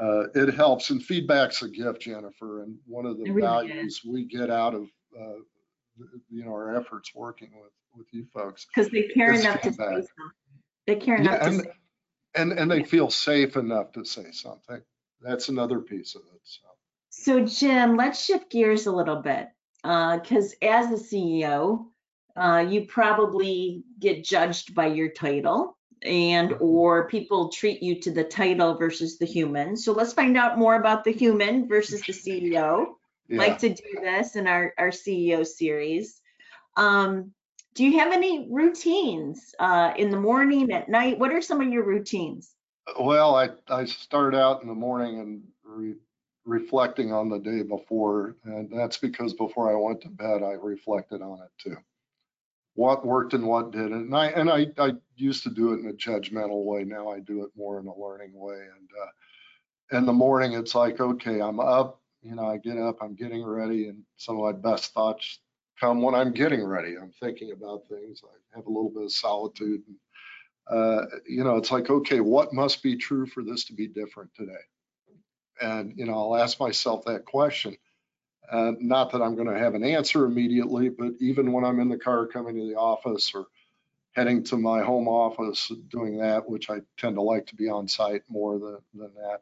Uh, 0.00 0.04
uh, 0.04 0.26
it 0.34 0.54
helps 0.54 0.90
and 0.90 1.02
feedback's 1.02 1.62
a 1.62 1.68
gift, 1.68 2.02
Jennifer. 2.02 2.62
And 2.62 2.76
one 2.86 3.06
of 3.06 3.18
the 3.18 3.30
really 3.30 3.42
values 3.42 4.02
we 4.06 4.24
get 4.24 4.50
out 4.50 4.74
of, 4.74 4.88
uh, 5.18 5.40
you 6.30 6.44
know, 6.44 6.52
our 6.52 6.76
efforts 6.76 7.14
working 7.14 7.50
with, 7.60 7.72
with 7.94 8.06
you 8.12 8.26
folks. 8.32 8.66
Because 8.74 8.90
they 8.90 9.02
care 9.14 9.32
enough 9.32 9.60
to 9.62 9.72
say 9.72 9.76
something. 9.76 10.06
They 10.86 10.96
care 10.96 11.16
enough 11.16 11.32
Yeah, 11.32 11.38
to 11.38 11.44
and, 11.46 11.60
say. 11.60 11.70
and, 12.36 12.52
and 12.52 12.70
they 12.70 12.82
feel 12.82 13.10
safe 13.10 13.56
enough 13.56 13.92
to 13.92 14.04
say 14.04 14.30
something. 14.32 14.80
That's 15.20 15.48
another 15.48 15.80
piece 15.80 16.14
of 16.14 16.22
it. 16.34 16.40
So. 16.44 16.60
So 17.10 17.44
Jim, 17.44 17.96
let's 17.96 18.24
shift 18.24 18.50
gears 18.50 18.86
a 18.86 18.92
little 18.92 19.16
bit. 19.16 19.48
Because 19.82 20.54
as 20.62 20.86
a 20.86 21.04
CEO, 21.04 21.86
uh, 22.36 22.64
you 22.66 22.86
probably 22.86 23.84
get 23.98 24.24
judged 24.24 24.74
by 24.74 24.86
your 24.86 25.10
title 25.10 25.76
and 26.02 26.54
or 26.60 27.08
people 27.08 27.48
treat 27.48 27.82
you 27.82 28.00
to 28.00 28.10
the 28.10 28.24
title 28.24 28.74
versus 28.74 29.18
the 29.18 29.26
human. 29.26 29.76
So 29.76 29.92
let's 29.92 30.12
find 30.12 30.36
out 30.36 30.58
more 30.58 30.76
about 30.76 31.04
the 31.04 31.12
human 31.12 31.68
versus 31.68 32.02
the 32.02 32.12
CEO. 32.12 32.94
Yeah. 33.28 33.38
Like 33.38 33.58
to 33.58 33.68
do 33.68 33.98
this 34.00 34.34
in 34.36 34.46
our, 34.46 34.74
our 34.78 34.90
CEO 34.90 35.46
series. 35.46 36.20
Um, 36.76 37.32
do 37.74 37.84
you 37.84 37.98
have 37.98 38.12
any 38.12 38.48
routines 38.50 39.54
uh, 39.58 39.92
in 39.96 40.10
the 40.10 40.18
morning, 40.18 40.72
at 40.72 40.88
night? 40.88 41.18
What 41.18 41.32
are 41.32 41.40
some 41.40 41.60
of 41.60 41.68
your 41.68 41.84
routines? 41.84 42.50
Well, 42.98 43.36
I, 43.36 43.50
I 43.68 43.84
start 43.84 44.34
out 44.34 44.62
in 44.62 44.68
the 44.68 44.74
morning 44.74 45.20
and 45.20 45.42
re, 45.64 45.94
reflecting 46.44 47.12
on 47.12 47.28
the 47.28 47.38
day 47.38 47.62
before, 47.62 48.34
and 48.44 48.68
that's 48.72 48.96
because 48.96 49.34
before 49.34 49.70
I 49.70 49.76
went 49.76 50.00
to 50.02 50.08
bed, 50.08 50.42
I 50.42 50.52
reflected 50.52 51.22
on 51.22 51.38
it 51.40 51.50
too. 51.62 51.76
What 52.74 53.04
worked 53.04 53.34
and 53.34 53.46
what 53.46 53.72
didn't, 53.72 53.92
and 53.92 54.16
I 54.16 54.26
and 54.28 54.48
I, 54.50 54.66
I 54.78 54.92
used 55.16 55.42
to 55.42 55.50
do 55.50 55.72
it 55.72 55.80
in 55.80 55.88
a 55.88 55.92
judgmental 55.92 56.64
way. 56.64 56.84
Now 56.84 57.08
I 57.10 57.20
do 57.20 57.42
it 57.44 57.50
more 57.56 57.80
in 57.80 57.86
a 57.86 57.96
learning 57.98 58.32
way. 58.32 58.56
And 58.56 58.90
uh, 59.02 59.98
in 59.98 60.06
the 60.06 60.12
morning, 60.12 60.52
it's 60.52 60.74
like, 60.74 61.00
okay, 61.00 61.40
I'm 61.40 61.60
up. 61.60 62.00
You 62.22 62.34
know, 62.34 62.46
I 62.46 62.58
get 62.58 62.78
up, 62.78 62.98
I'm 63.00 63.14
getting 63.14 63.44
ready, 63.44 63.88
and 63.88 64.02
some 64.16 64.38
of 64.38 64.42
my 64.42 64.52
best 64.52 64.92
thoughts 64.92 65.40
come 65.80 66.02
when 66.02 66.14
I'm 66.14 66.32
getting 66.32 66.64
ready. 66.64 66.96
I'm 66.96 67.12
thinking 67.18 67.52
about 67.52 67.88
things. 67.88 68.20
I 68.22 68.56
have 68.56 68.66
a 68.66 68.70
little 68.70 68.90
bit 68.90 69.04
of 69.04 69.12
solitude. 69.12 69.82
And, 69.88 70.78
uh, 70.78 71.06
you 71.26 71.42
know, 71.42 71.56
it's 71.56 71.72
like, 71.72 71.88
okay, 71.88 72.20
what 72.20 72.52
must 72.52 72.82
be 72.82 72.96
true 72.96 73.26
for 73.26 73.42
this 73.42 73.64
to 73.64 73.72
be 73.72 73.88
different 73.88 74.30
today? 74.34 74.52
And, 75.62 75.94
you 75.96 76.06
know, 76.06 76.12
I'll 76.12 76.36
ask 76.36 76.60
myself 76.60 77.04
that 77.06 77.24
question. 77.24 77.76
Uh, 78.50 78.72
not 78.80 79.12
that 79.12 79.22
I'm 79.22 79.36
going 79.36 79.48
to 79.48 79.58
have 79.58 79.74
an 79.74 79.84
answer 79.84 80.24
immediately, 80.24 80.88
but 80.88 81.12
even 81.20 81.52
when 81.52 81.64
I'm 81.64 81.78
in 81.78 81.88
the 81.88 81.96
car 81.96 82.26
coming 82.26 82.56
to 82.56 82.68
the 82.68 82.76
office 82.76 83.30
or 83.34 83.46
heading 84.12 84.42
to 84.44 84.56
my 84.56 84.82
home 84.82 85.06
office, 85.06 85.70
doing 85.88 86.18
that, 86.18 86.48
which 86.48 86.68
I 86.68 86.80
tend 86.98 87.14
to 87.14 87.22
like 87.22 87.46
to 87.46 87.56
be 87.56 87.68
on 87.68 87.86
site 87.86 88.22
more 88.28 88.58
than, 88.58 88.78
than 88.94 89.10
that. 89.14 89.40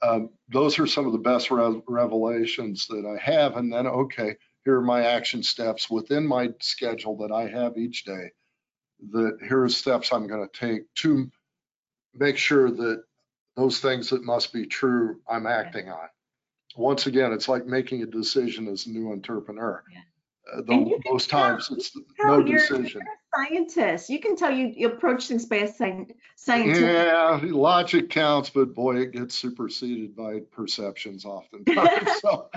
Um, 0.00 0.30
those 0.48 0.78
are 0.78 0.86
some 0.86 1.06
of 1.06 1.12
the 1.12 1.18
best 1.18 1.50
re- 1.50 1.82
revelations 1.86 2.86
that 2.86 3.04
I 3.04 3.22
have. 3.22 3.56
And 3.56 3.70
then, 3.70 3.86
okay, 3.86 4.36
here 4.64 4.76
are 4.76 4.82
my 4.82 5.04
action 5.04 5.42
steps 5.42 5.90
within 5.90 6.26
my 6.26 6.50
schedule 6.60 7.18
that 7.18 7.32
I 7.32 7.48
have 7.48 7.76
each 7.76 8.04
day 8.04 8.30
that 9.12 9.38
here 9.46 9.62
are 9.62 9.68
steps 9.68 10.12
I'm 10.12 10.26
going 10.26 10.46
to 10.48 10.58
take 10.58 10.82
to 10.96 11.30
make 12.14 12.36
sure 12.36 12.70
that 12.70 13.02
those 13.56 13.80
things 13.80 14.10
that 14.10 14.24
must 14.24 14.52
be 14.52 14.66
true, 14.66 15.20
I'm 15.28 15.46
acting 15.46 15.88
on. 15.88 16.08
Once 16.78 17.06
again, 17.06 17.32
it's 17.32 17.48
like 17.48 17.66
making 17.66 18.02
a 18.02 18.06
decision 18.06 18.68
as 18.68 18.86
a 18.86 18.90
new 18.90 19.10
entrepreneur. 19.12 19.82
Yeah. 19.92 19.98
Uh, 20.50 20.58
And 20.58 20.66
tho- 20.66 20.90
you 20.90 21.00
tell- 21.04 21.18
times, 21.18 21.68
it's 21.70 21.94
no 22.22 22.38
you're- 22.38 22.52
decision. 22.58 23.02
Scientist, 23.34 24.08
you 24.08 24.18
can 24.20 24.34
tell 24.36 24.50
you, 24.50 24.72
you 24.74 24.86
approach 24.88 25.28
things 25.28 25.44
by 25.44 25.56
a 25.56 25.68
scien- 25.68 26.10
scientific. 26.36 26.80
Yeah, 26.82 27.38
logic 27.42 28.08
counts, 28.08 28.48
but 28.48 28.74
boy, 28.74 28.96
it 28.96 29.12
gets 29.12 29.34
superseded 29.34 30.16
by 30.16 30.40
perceptions 30.50 31.24
oftentimes. 31.26 32.08
So, 32.22 32.48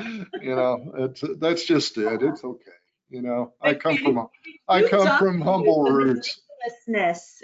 you 0.42 0.56
know, 0.56 0.92
it's, 0.98 1.22
that's 1.40 1.66
just 1.66 1.98
it. 1.98 2.22
It's 2.24 2.44
okay. 2.44 2.72
You 3.10 3.22
know, 3.24 3.54
I 3.62 3.74
come 3.74 3.98
from, 3.98 4.18
a- 4.18 4.30
I 4.70 4.88
come 4.88 5.18
from 5.18 5.42
humble 5.42 5.84
roots. 5.92 6.40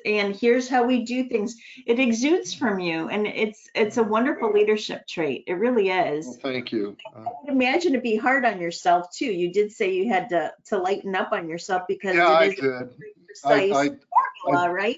And 0.06 0.36
here's 0.36 0.68
how 0.68 0.86
we 0.86 1.04
do 1.04 1.28
things. 1.30 1.56
It 1.86 2.00
exudes 2.00 2.54
from 2.54 2.80
you, 2.80 3.10
and 3.10 3.28
it's 3.28 3.70
it's 3.76 3.98
a 3.98 4.04
wonderful 4.04 4.52
leadership 4.52 5.08
trait. 5.08 5.44
It 5.48 5.54
really 5.54 5.90
is. 5.90 6.26
Well, 6.28 6.38
Thank 6.42 6.72
you. 6.72 6.96
Uh, 7.16 7.20
I 7.22 7.30
would 7.44 7.54
imagine 7.54 7.94
it'd 7.94 8.04
be 8.04 8.16
hard 8.16 8.46
on 8.46 8.60
yourself 8.62 9.12
too. 9.12 9.26
You 9.26 9.52
did 9.52 9.72
say 9.72 9.94
you 9.94 10.10
had 10.10 10.30
to 10.30 10.54
to 10.68 10.78
lighten 10.78 11.16
up 11.16 11.32
on 11.32 11.50
yourself 11.50 11.84
because 11.88 12.16
Yeah, 12.16 12.28
I 12.28 12.46
it 12.46 12.54
is 12.54 12.60
a 12.60 12.62
did. 12.62 12.72
very 12.72 13.14
I, 13.44 13.70
precise 13.70 13.76
I, 13.76 13.98
formula, 14.44 14.72
right? 14.72 14.98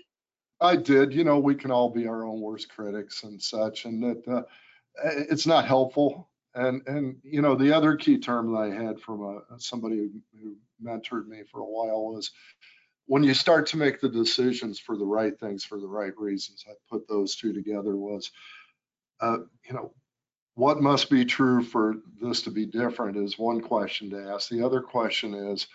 I 0.62 0.76
did. 0.76 1.14
You 1.14 1.24
know, 1.24 1.40
we 1.40 1.56
can 1.56 1.72
all 1.72 1.90
be 1.90 2.08
our 2.08 2.26
own 2.26 2.42
worst 2.42 2.70
critics 2.70 3.24
and 3.24 3.42
such, 3.42 3.86
and 3.86 4.04
that 4.04 4.28
uh, 4.28 4.44
it's 5.04 5.48
not 5.48 5.66
helpful. 5.66 6.30
And 6.56 6.82
and 6.88 7.18
you 7.24 7.42
know, 7.42 7.56
the 7.56 7.76
other 7.76 7.96
key 7.96 8.18
term 8.18 8.52
that 8.54 8.60
I 8.60 8.70
had 8.70 9.00
from 9.00 9.24
a 9.24 9.60
somebody 9.60 9.98
who, 9.98 10.22
who 10.42 10.56
mentored 10.84 11.28
me 11.28 11.44
for 11.52 11.60
a 11.62 11.66
while 11.66 12.14
was 12.14 12.32
when 13.10 13.24
you 13.24 13.34
start 13.34 13.66
to 13.66 13.78
make 13.78 14.00
the 14.00 14.08
decisions 14.08 14.80
for 14.80 14.96
the 14.96 15.06
right 15.06 15.40
things 15.40 15.66
for 15.66 15.80
the 15.80 15.88
right 15.88 16.14
reasons. 16.16 16.64
I 16.70 16.74
put 16.92 17.08
those 17.08 17.36
two 17.36 17.54
together. 17.54 17.98
Was 17.98 18.30
uh, 19.20 19.40
you 19.68 19.74
know, 19.74 19.94
what 20.54 20.80
must 20.82 21.10
be 21.10 21.26
true 21.26 21.64
for 21.64 21.96
this 22.22 22.44
to 22.44 22.52
be 22.52 22.68
different 22.68 23.18
is 23.18 23.40
one 23.40 23.62
question 23.62 24.12
to 24.12 24.30
ask. 24.32 24.50
The 24.50 24.64
other 24.64 24.82
question 24.82 25.34
is, 25.34 25.68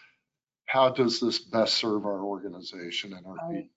how 0.66 0.90
does 0.90 1.18
this 1.18 1.40
best 1.40 1.74
serve 1.74 2.06
our 2.06 2.22
organization 2.22 3.14
and 3.14 3.26
our 3.26 3.34
Right. 3.34 3.64
people? 3.64 3.70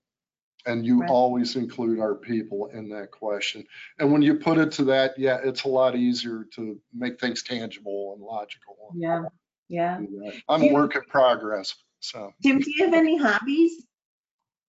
And 0.68 0.86
you 0.86 1.02
Right. 1.02 1.10
always 1.10 1.56
include 1.56 2.00
our 2.00 2.16
people 2.16 2.68
in 2.68 2.90
that 2.90 3.12
question. 3.12 3.66
And 4.00 4.12
when 4.12 4.22
you 4.22 4.36
put 4.36 4.60
it 4.60 4.72
to 4.74 4.86
that, 4.86 5.18
yeah, 5.18 5.40
it's 5.44 5.64
a 5.64 5.70
lot 5.70 5.96
easier 5.96 6.46
to 6.56 6.80
make 6.94 7.20
things 7.20 7.42
tangible 7.44 8.14
and 8.14 8.22
logical. 8.22 8.94
Yeah, 8.96 9.26
yeah. 9.70 10.00
I'm 10.50 10.62
a 10.64 10.74
work 10.74 10.96
in 10.96 11.04
progress, 11.04 11.76
so. 12.00 12.32
Jim, 12.44 12.60
do 12.60 12.72
you 12.76 12.86
have 12.86 12.94
any 12.94 13.18
hobbies? 13.18 13.84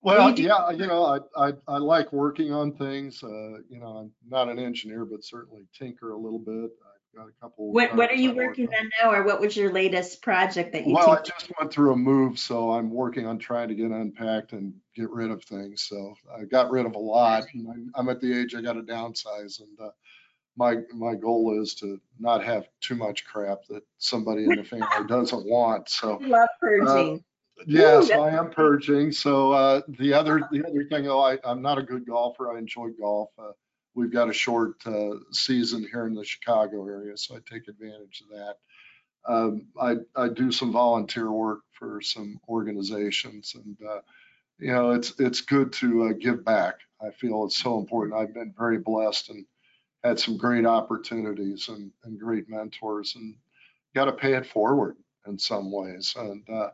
Well, 0.00 0.38
you 0.38 0.46
yeah, 0.46 0.70
you 0.70 0.86
know, 0.86 1.04
I, 1.36 1.48
I, 1.48 1.52
I 1.66 1.78
like 1.78 2.12
working 2.12 2.52
on 2.52 2.72
things. 2.72 3.22
Uh, 3.22 3.58
you 3.68 3.80
know, 3.80 3.96
I'm 3.98 4.12
not 4.28 4.48
an 4.48 4.58
engineer, 4.58 5.04
but 5.04 5.24
certainly 5.24 5.66
tinker 5.76 6.12
a 6.12 6.16
little 6.16 6.38
bit. 6.38 6.70
I've 6.70 7.18
got 7.18 7.28
a 7.28 7.32
couple. 7.40 7.72
What 7.72 7.96
what 7.96 8.08
are 8.08 8.14
you 8.14 8.32
working 8.32 8.68
on 8.68 8.90
now, 9.02 9.12
or 9.12 9.24
what 9.24 9.40
was 9.40 9.56
your 9.56 9.72
latest 9.72 10.22
project 10.22 10.72
that 10.72 10.86
you 10.86 10.94
Well, 10.94 11.10
I 11.10 11.22
just 11.22 11.50
went 11.58 11.72
through 11.72 11.92
a 11.94 11.96
move, 11.96 12.38
so 12.38 12.70
I'm 12.70 12.90
working 12.90 13.26
on 13.26 13.38
trying 13.38 13.68
to 13.68 13.74
get 13.74 13.90
unpacked 13.90 14.52
and 14.52 14.72
get 14.94 15.10
rid 15.10 15.32
of 15.32 15.42
things. 15.42 15.82
So 15.88 16.14
I 16.32 16.44
got 16.44 16.70
rid 16.70 16.86
of 16.86 16.94
a 16.94 16.98
lot. 16.98 17.44
and 17.52 17.66
I'm- 17.68 17.90
I'm 17.96 18.08
at 18.08 18.20
the 18.20 18.32
age 18.40 18.54
I 18.54 18.60
got 18.60 18.74
to 18.74 18.82
downsize, 18.82 19.60
and 19.60 19.80
uh, 19.80 19.90
my 20.58 20.78
my 20.92 21.14
goal 21.14 21.62
is 21.62 21.74
to 21.76 22.00
not 22.18 22.44
have 22.44 22.66
too 22.80 22.96
much 22.96 23.24
crap 23.24 23.64
that 23.68 23.82
somebody 23.98 24.44
in 24.44 24.56
the 24.56 24.64
family 24.64 24.86
doesn't 25.08 25.46
want. 25.46 25.88
So 25.88 26.18
love 26.20 26.48
purging. 26.60 27.24
yes, 27.66 28.08
that's 28.08 28.20
I 28.20 28.30
am 28.30 28.50
purging. 28.50 29.12
So 29.12 29.52
uh, 29.52 29.80
the 29.88 30.12
other 30.12 30.40
the 30.50 30.66
other 30.66 30.84
thing, 30.84 31.04
though, 31.04 31.22
I 31.22 31.38
I'm 31.44 31.62
not 31.62 31.78
a 31.78 31.82
good 31.82 32.06
golfer. 32.06 32.52
I 32.52 32.58
enjoy 32.58 32.88
golf. 33.00 33.30
Uh, 33.38 33.52
we've 33.94 34.12
got 34.12 34.28
a 34.28 34.32
short 34.32 34.74
uh, 34.84 35.14
season 35.30 35.86
here 35.90 36.06
in 36.06 36.14
the 36.14 36.24
Chicago 36.24 36.86
area, 36.86 37.16
so 37.16 37.36
I 37.36 37.38
take 37.48 37.68
advantage 37.68 38.22
of 38.22 38.36
that. 38.36 38.56
Um, 39.26 39.66
I, 39.78 39.96
I 40.16 40.28
do 40.28 40.50
some 40.50 40.72
volunteer 40.72 41.30
work 41.30 41.60
for 41.72 42.00
some 42.00 42.40
organizations 42.48 43.54
and, 43.54 43.76
uh, 43.86 44.00
you 44.58 44.72
know, 44.72 44.92
it's, 44.92 45.12
it's 45.18 45.42
good 45.42 45.72
to 45.74 46.04
uh, 46.04 46.12
give 46.18 46.44
back. 46.44 46.76
I 47.00 47.10
feel 47.10 47.44
it's 47.44 47.56
so 47.56 47.78
important. 47.78 48.18
I've 48.18 48.32
been 48.32 48.54
very 48.56 48.78
blessed 48.78 49.30
and 49.30 49.44
had 50.04 50.18
some 50.18 50.36
great 50.36 50.66
opportunities 50.66 51.68
and, 51.68 51.90
and 52.04 52.18
great 52.18 52.48
mentors 52.48 53.16
and 53.16 53.34
got 53.94 54.06
to 54.06 54.12
pay 54.12 54.34
it 54.34 54.46
forward 54.46 54.96
in 55.26 55.38
some 55.38 55.72
ways. 55.72 56.14
And, 56.16 56.48
uh, 56.48 56.70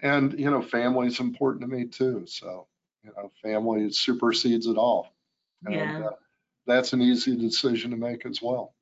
and, 0.00 0.38
you 0.38 0.50
know, 0.50 0.62
family 0.62 1.06
is 1.06 1.20
important 1.20 1.62
to 1.62 1.68
me 1.68 1.86
too. 1.86 2.24
So, 2.26 2.66
you 3.02 3.12
know, 3.16 3.30
family 3.42 3.90
supersedes 3.92 4.66
it 4.66 4.76
all. 4.76 5.14
And, 5.64 5.74
Yeah. 5.74 6.06
uh, 6.06 6.10
that's 6.66 6.92
an 6.92 7.00
easy 7.00 7.36
decision 7.36 7.92
to 7.92 7.96
make 7.96 8.26
as 8.26 8.42
well. 8.42 8.74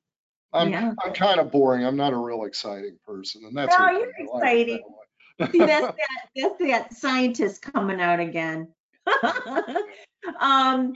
I'm, 0.53 0.71
Yeah. 0.71 0.93
I'm 1.03 1.13
kind 1.13 1.39
of 1.39 1.51
boring. 1.51 1.85
I'm 1.85 1.95
not 1.97 2.13
a 2.13 2.17
real 2.17 2.45
exciting 2.45 2.97
person, 3.05 3.45
and 3.45 3.55
that's. 3.55 3.77
No, 3.77 3.89
you're 3.91 4.11
I 4.33 4.39
like 4.39 4.67
that. 4.67 5.51
See, 5.51 5.59
that's 5.59 5.85
that, 5.97 5.97
that's 6.35 6.59
that 6.59 6.93
scientist 6.93 7.61
coming 7.61 8.01
out 8.01 8.19
again. 8.19 8.69
um, 10.39 10.93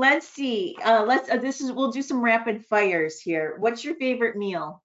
let's 0.00 0.26
see. 0.26 0.76
Uh, 0.82 1.04
let's. 1.06 1.30
Uh, 1.30 1.36
this 1.36 1.60
is. 1.60 1.70
We'll 1.70 1.92
do 1.92 2.02
some 2.02 2.22
rapid 2.22 2.64
fires 2.64 3.20
here. 3.20 3.56
What's 3.58 3.84
your 3.84 3.94
favorite 3.96 4.36
meal? 4.36 4.82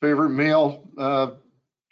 Favorite 0.00 0.30
meal, 0.30 0.88
uh, 0.96 1.32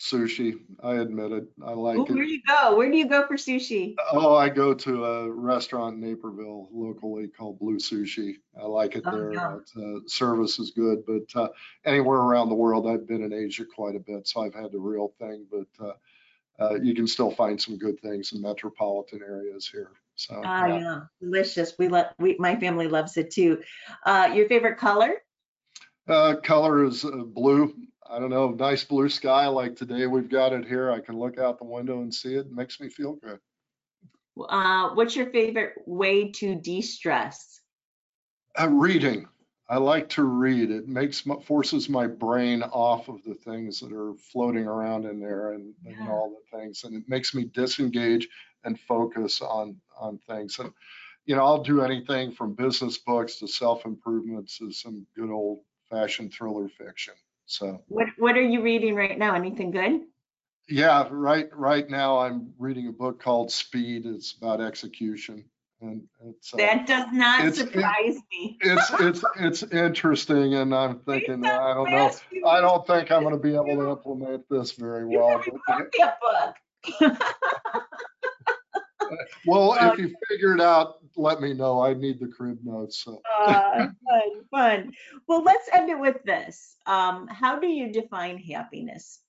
sushi. 0.01 0.61
I 0.83 0.95
admit 0.95 1.31
it. 1.33 1.45
I 1.63 1.73
like 1.73 1.99
Ooh, 1.99 2.07
it. 2.07 2.11
where 2.15 2.25
do 2.25 2.33
you 2.33 2.41
go? 2.49 2.75
Where 2.75 2.91
do 2.91 2.97
you 2.97 3.07
go 3.07 3.27
for 3.27 3.35
sushi? 3.37 3.97
Oh, 4.13 4.35
I 4.35 4.49
go 4.49 4.73
to 4.73 5.05
a 5.05 5.31
restaurant 5.31 5.97
in 5.97 6.01
Naperville 6.01 6.71
locally 6.73 7.29
called 7.29 7.59
Blue 7.59 7.77
Sushi. 7.77 8.37
I 8.59 8.65
like 8.65 8.97
it 8.97 9.03
Oh, 9.05 9.11
there. 9.11 9.63
uh, 9.77 10.01
service 10.07 10.59
is 10.59 10.71
good, 10.71 11.05
but 11.07 11.39
uh, 11.39 11.49
anywhere 11.85 12.19
around 12.19 12.49
the 12.49 12.55
world, 12.55 12.87
I've 12.87 13.07
been 13.07 13.23
in 13.23 13.35
Asia 13.35 13.67
quite 13.67 13.95
a 13.95 14.01
bit, 14.01 14.27
so 14.27 14.41
I've 14.41 14.55
had 14.55 14.73
the 14.73 14.79
real 14.79 15.13
thing. 15.19 15.47
But 15.51 15.87
uh, 15.87 15.93
uh, 16.59 16.75
you 16.83 16.95
can 16.95 17.07
still 17.07 17.31
find 17.31 17.61
some 17.61 17.77
good 17.77 18.01
things 18.01 18.33
in 18.33 18.41
metropolitan 18.41 19.21
areas 19.23 19.69
here. 19.69 19.91
So 20.19 20.43
Ah, 20.45 20.67
yeah. 20.67 20.79
yeah, 20.79 21.01
delicious. 21.21 21.75
We 21.79 21.89
love. 21.89 22.07
We 22.19 22.37
my 22.41 22.57
family 22.57 22.89
loves 22.89 23.17
it 23.17 23.31
too. 23.31 23.63
Uh, 24.05 24.33
your 24.35 24.49
favorite 24.49 24.77
color? 24.77 25.13
Uh, 26.09 26.35
color 26.43 26.85
is 26.85 27.05
uh, 27.05 27.11
blue. 27.11 27.73
I 28.11 28.19
don't 28.19 28.31
know, 28.31 28.49
nice 28.51 28.83
blue 28.83 29.09
sky 29.11 29.47
like 29.47 29.77
today 29.77 30.07
we've 30.07 30.29
got 30.29 30.53
it 30.53 30.67
here. 30.67 30.91
I 30.91 31.01
can 31.01 31.19
look 31.19 31.39
out 31.39 31.59
the 31.59 31.65
window 31.65 32.01
and 32.01 32.13
see 32.13 32.35
it. 32.35 32.51
Makes 32.51 32.81
me 32.81 32.89
feel 32.89 33.15
good. 33.17 33.39
Uh, 34.49 34.91
what's 34.95 35.15
your 35.15 35.31
favorite 35.31 35.75
way 35.87 36.31
to 36.33 36.55
de-stress? 36.55 37.61
Uh, 38.59 38.69
reading. 38.71 39.29
I 39.69 39.77
like 39.77 40.09
to 40.11 40.25
read. 40.25 40.71
It 40.71 40.89
makes 40.89 41.27
my, 41.27 41.37
forces 41.43 41.89
my 41.91 42.07
brain 42.07 42.63
off 42.63 43.09
of 43.09 43.23
the 43.25 43.35
things 43.35 43.81
that 43.81 43.93
are 43.93 44.15
floating 44.15 44.67
around 44.67 45.05
in 45.05 45.21
there 45.21 45.53
and, 45.53 45.75
and 45.85 46.09
all 46.09 46.31
the 46.31 46.59
things, 46.59 46.85
and 46.85 46.95
it 46.97 47.05
makes 47.07 47.35
me 47.35 47.45
disengage 47.45 48.29
and 48.65 48.79
focus 48.81 49.43
on 49.43 49.77
on 49.99 50.19
things. 50.27 50.59
And 50.59 50.73
you 51.27 51.37
know, 51.37 51.45
I'll 51.45 51.63
do 51.63 51.83
anything 51.83 52.33
from 52.33 52.55
business 52.55 52.97
books 52.99 53.39
to 53.41 53.47
self 53.49 53.85
improvements 53.85 54.59
to 54.59 54.73
some 54.73 55.07
good 55.15 55.31
old 55.31 55.61
fashioned 55.91 56.33
thriller 56.33 56.69
fiction. 56.69 57.15
So 57.47 57.83
What 57.89 58.09
What 58.17 58.37
are 58.37 58.43
you 58.43 58.63
reading 58.63 58.95
right 58.95 59.19
now? 59.19 59.35
Anything 59.35 59.71
good? 59.71 60.01
yeah, 60.69 61.07
right 61.11 61.49
right 61.55 61.89
now 61.89 62.19
I'm 62.19 62.53
reading 62.59 62.89
a 62.89 62.93
book 62.93 63.21
called 63.21 63.51
Speed. 63.51 64.07
It's 64.07 64.33
about 64.33 64.61
execution, 64.61 65.45
and 65.81 66.03
it's 66.27 66.53
uh, 66.53 66.57
That 66.57 66.87
does 66.87 67.07
not 67.13 67.41
it's- 67.41 67.59
surprise 67.59 68.17
me. 68.33 68.59
it's 68.61 68.91
it's 69.01 69.25
it's 69.39 69.63
interesting, 69.73 70.55
and 70.55 70.75
I'm 70.75 70.99
thinking 71.01 71.45
I 71.47 71.75
don't 71.75 71.91
know. 71.91 72.11
I 72.47 72.61
don't 72.61 72.87
think 72.87 73.11
I'm 73.13 73.23
going 73.23 73.35
to 73.35 73.41
be 73.41 73.55
able 73.55 73.67
to 73.77 73.91
implement 73.91 74.45
this 74.51 74.73
very 74.73 75.11
You 75.11 75.19
well. 75.21 75.39
haven't 75.39 75.61
but- 75.67 75.79
wrote 75.79 75.93
that 75.99 76.19
book. 76.21 77.17
Well, 79.47 79.75
if 79.81 79.99
you 79.99 80.15
figure 80.29 80.53
it 80.55 80.61
out, 80.61 80.97
let 81.17 81.41
me 81.41 81.55
know. 81.55 81.81
I 81.81 81.95
need 81.95 82.21
the 82.21 82.27
crib 82.29 82.59
notes. 82.63 83.03
So, 83.05 83.23
Uh, 83.47 83.87
fun, 84.07 84.45
fun. 84.51 84.93
Well, 85.27 85.43
let's 85.43 85.67
end 85.73 85.89
it 85.89 85.99
with 85.99 86.23
this. 86.25 86.77
Um, 86.85 87.27
how 87.29 87.59
do 87.59 87.67
you 87.69 87.91
define 87.91 88.37
happiness? 88.39 89.21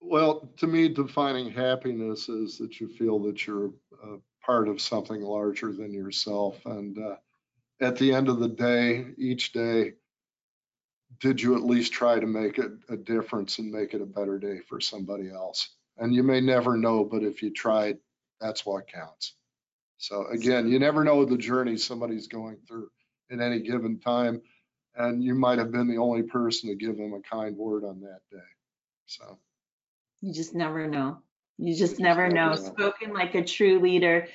well, 0.00 0.50
to 0.58 0.66
me, 0.66 0.88
defining 0.88 1.50
happiness 1.50 2.28
is 2.28 2.58
that 2.58 2.78
you 2.80 2.88
feel 2.88 3.18
that 3.20 3.46
you're 3.46 3.70
a 4.02 4.16
part 4.44 4.68
of 4.68 4.80
something 4.80 5.22
larger 5.22 5.72
than 5.72 5.92
yourself. 5.92 6.64
And 6.66 6.98
uh, 6.98 7.16
at 7.80 7.96
the 7.96 8.12
end 8.12 8.28
of 8.28 8.38
the 8.38 8.48
day, 8.48 9.06
each 9.16 9.52
day, 9.52 9.94
did 11.20 11.40
you 11.40 11.54
at 11.54 11.62
least 11.62 11.92
try 11.92 12.18
to 12.18 12.26
make 12.26 12.58
it 12.58 12.72
a 12.88 12.96
difference 12.96 13.58
and 13.58 13.70
make 13.70 13.94
it 13.94 14.02
a 14.02 14.06
better 14.06 14.38
day 14.38 14.60
for 14.68 14.80
somebody 14.80 15.30
else? 15.30 15.68
And 15.98 16.14
you 16.14 16.22
may 16.22 16.40
never 16.40 16.76
know, 16.76 17.04
but 17.04 17.22
if 17.22 17.42
you 17.42 17.50
tried, 17.50 17.98
that's 18.40 18.66
what 18.66 18.88
counts. 18.88 19.34
So 19.98 20.26
again, 20.26 20.68
you 20.68 20.78
never 20.78 21.04
know 21.04 21.24
the 21.24 21.38
journey 21.38 21.76
somebody's 21.76 22.26
going 22.26 22.58
through 22.66 22.90
at 23.30 23.40
any 23.40 23.60
given 23.60 24.00
time. 24.00 24.42
And 24.96 25.22
you 25.22 25.34
might 25.34 25.58
have 25.58 25.72
been 25.72 25.88
the 25.88 25.98
only 25.98 26.22
person 26.22 26.68
to 26.68 26.76
give 26.76 26.96
them 26.96 27.14
a 27.14 27.20
kind 27.20 27.56
word 27.56 27.84
on 27.84 28.00
that 28.00 28.20
day. 28.30 28.38
So. 29.06 29.38
You 30.20 30.32
just 30.32 30.54
never 30.54 30.86
know. 30.86 31.18
You 31.58 31.74
just 31.74 31.92
just 31.92 32.00
never 32.00 32.28
never 32.28 32.34
know. 32.34 32.48
know. 32.50 32.56
Spoken 32.56 33.12
like 33.12 33.34
a 33.34 33.44
true 33.44 33.78
leader. 33.80 34.28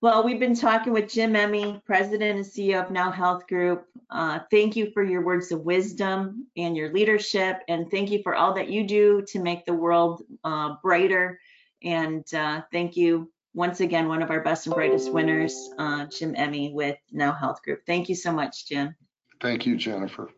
Well, 0.00 0.22
we've 0.22 0.38
been 0.38 0.54
talking 0.54 0.92
with 0.92 1.10
Jim 1.10 1.34
Emme, 1.34 1.82
President 1.84 2.36
and 2.36 2.46
CEO 2.46 2.84
of 2.84 2.92
Now 2.92 3.10
Health 3.10 3.48
Group. 3.48 3.84
Uh, 4.10 4.38
thank 4.48 4.76
you 4.76 4.92
for 4.92 5.02
your 5.02 5.24
words 5.24 5.50
of 5.50 5.62
wisdom 5.62 6.46
and 6.56 6.76
your 6.76 6.92
leadership, 6.92 7.62
and 7.66 7.90
thank 7.90 8.10
you 8.10 8.22
for 8.22 8.36
all 8.36 8.54
that 8.54 8.68
you 8.68 8.86
do 8.86 9.24
to 9.28 9.40
make 9.40 9.66
the 9.66 9.74
world 9.74 10.22
uh, 10.44 10.76
brighter. 10.82 11.40
And 11.82 12.24
uh, 12.32 12.62
thank 12.70 12.96
you 12.96 13.30
once 13.54 13.80
again, 13.80 14.06
one 14.06 14.22
of 14.22 14.30
our 14.30 14.40
best 14.40 14.66
and 14.66 14.74
brightest 14.74 15.12
winners, 15.12 15.70
uh, 15.78 16.06
Jim 16.06 16.34
Emme 16.36 16.72
with 16.72 16.96
Now 17.10 17.32
Health 17.32 17.62
Group. 17.62 17.84
Thank 17.84 18.08
you 18.08 18.14
so 18.14 18.30
much, 18.30 18.68
Jim. 18.68 18.94
Thank 19.40 19.66
you, 19.66 19.76
Jennifer. 19.76 20.30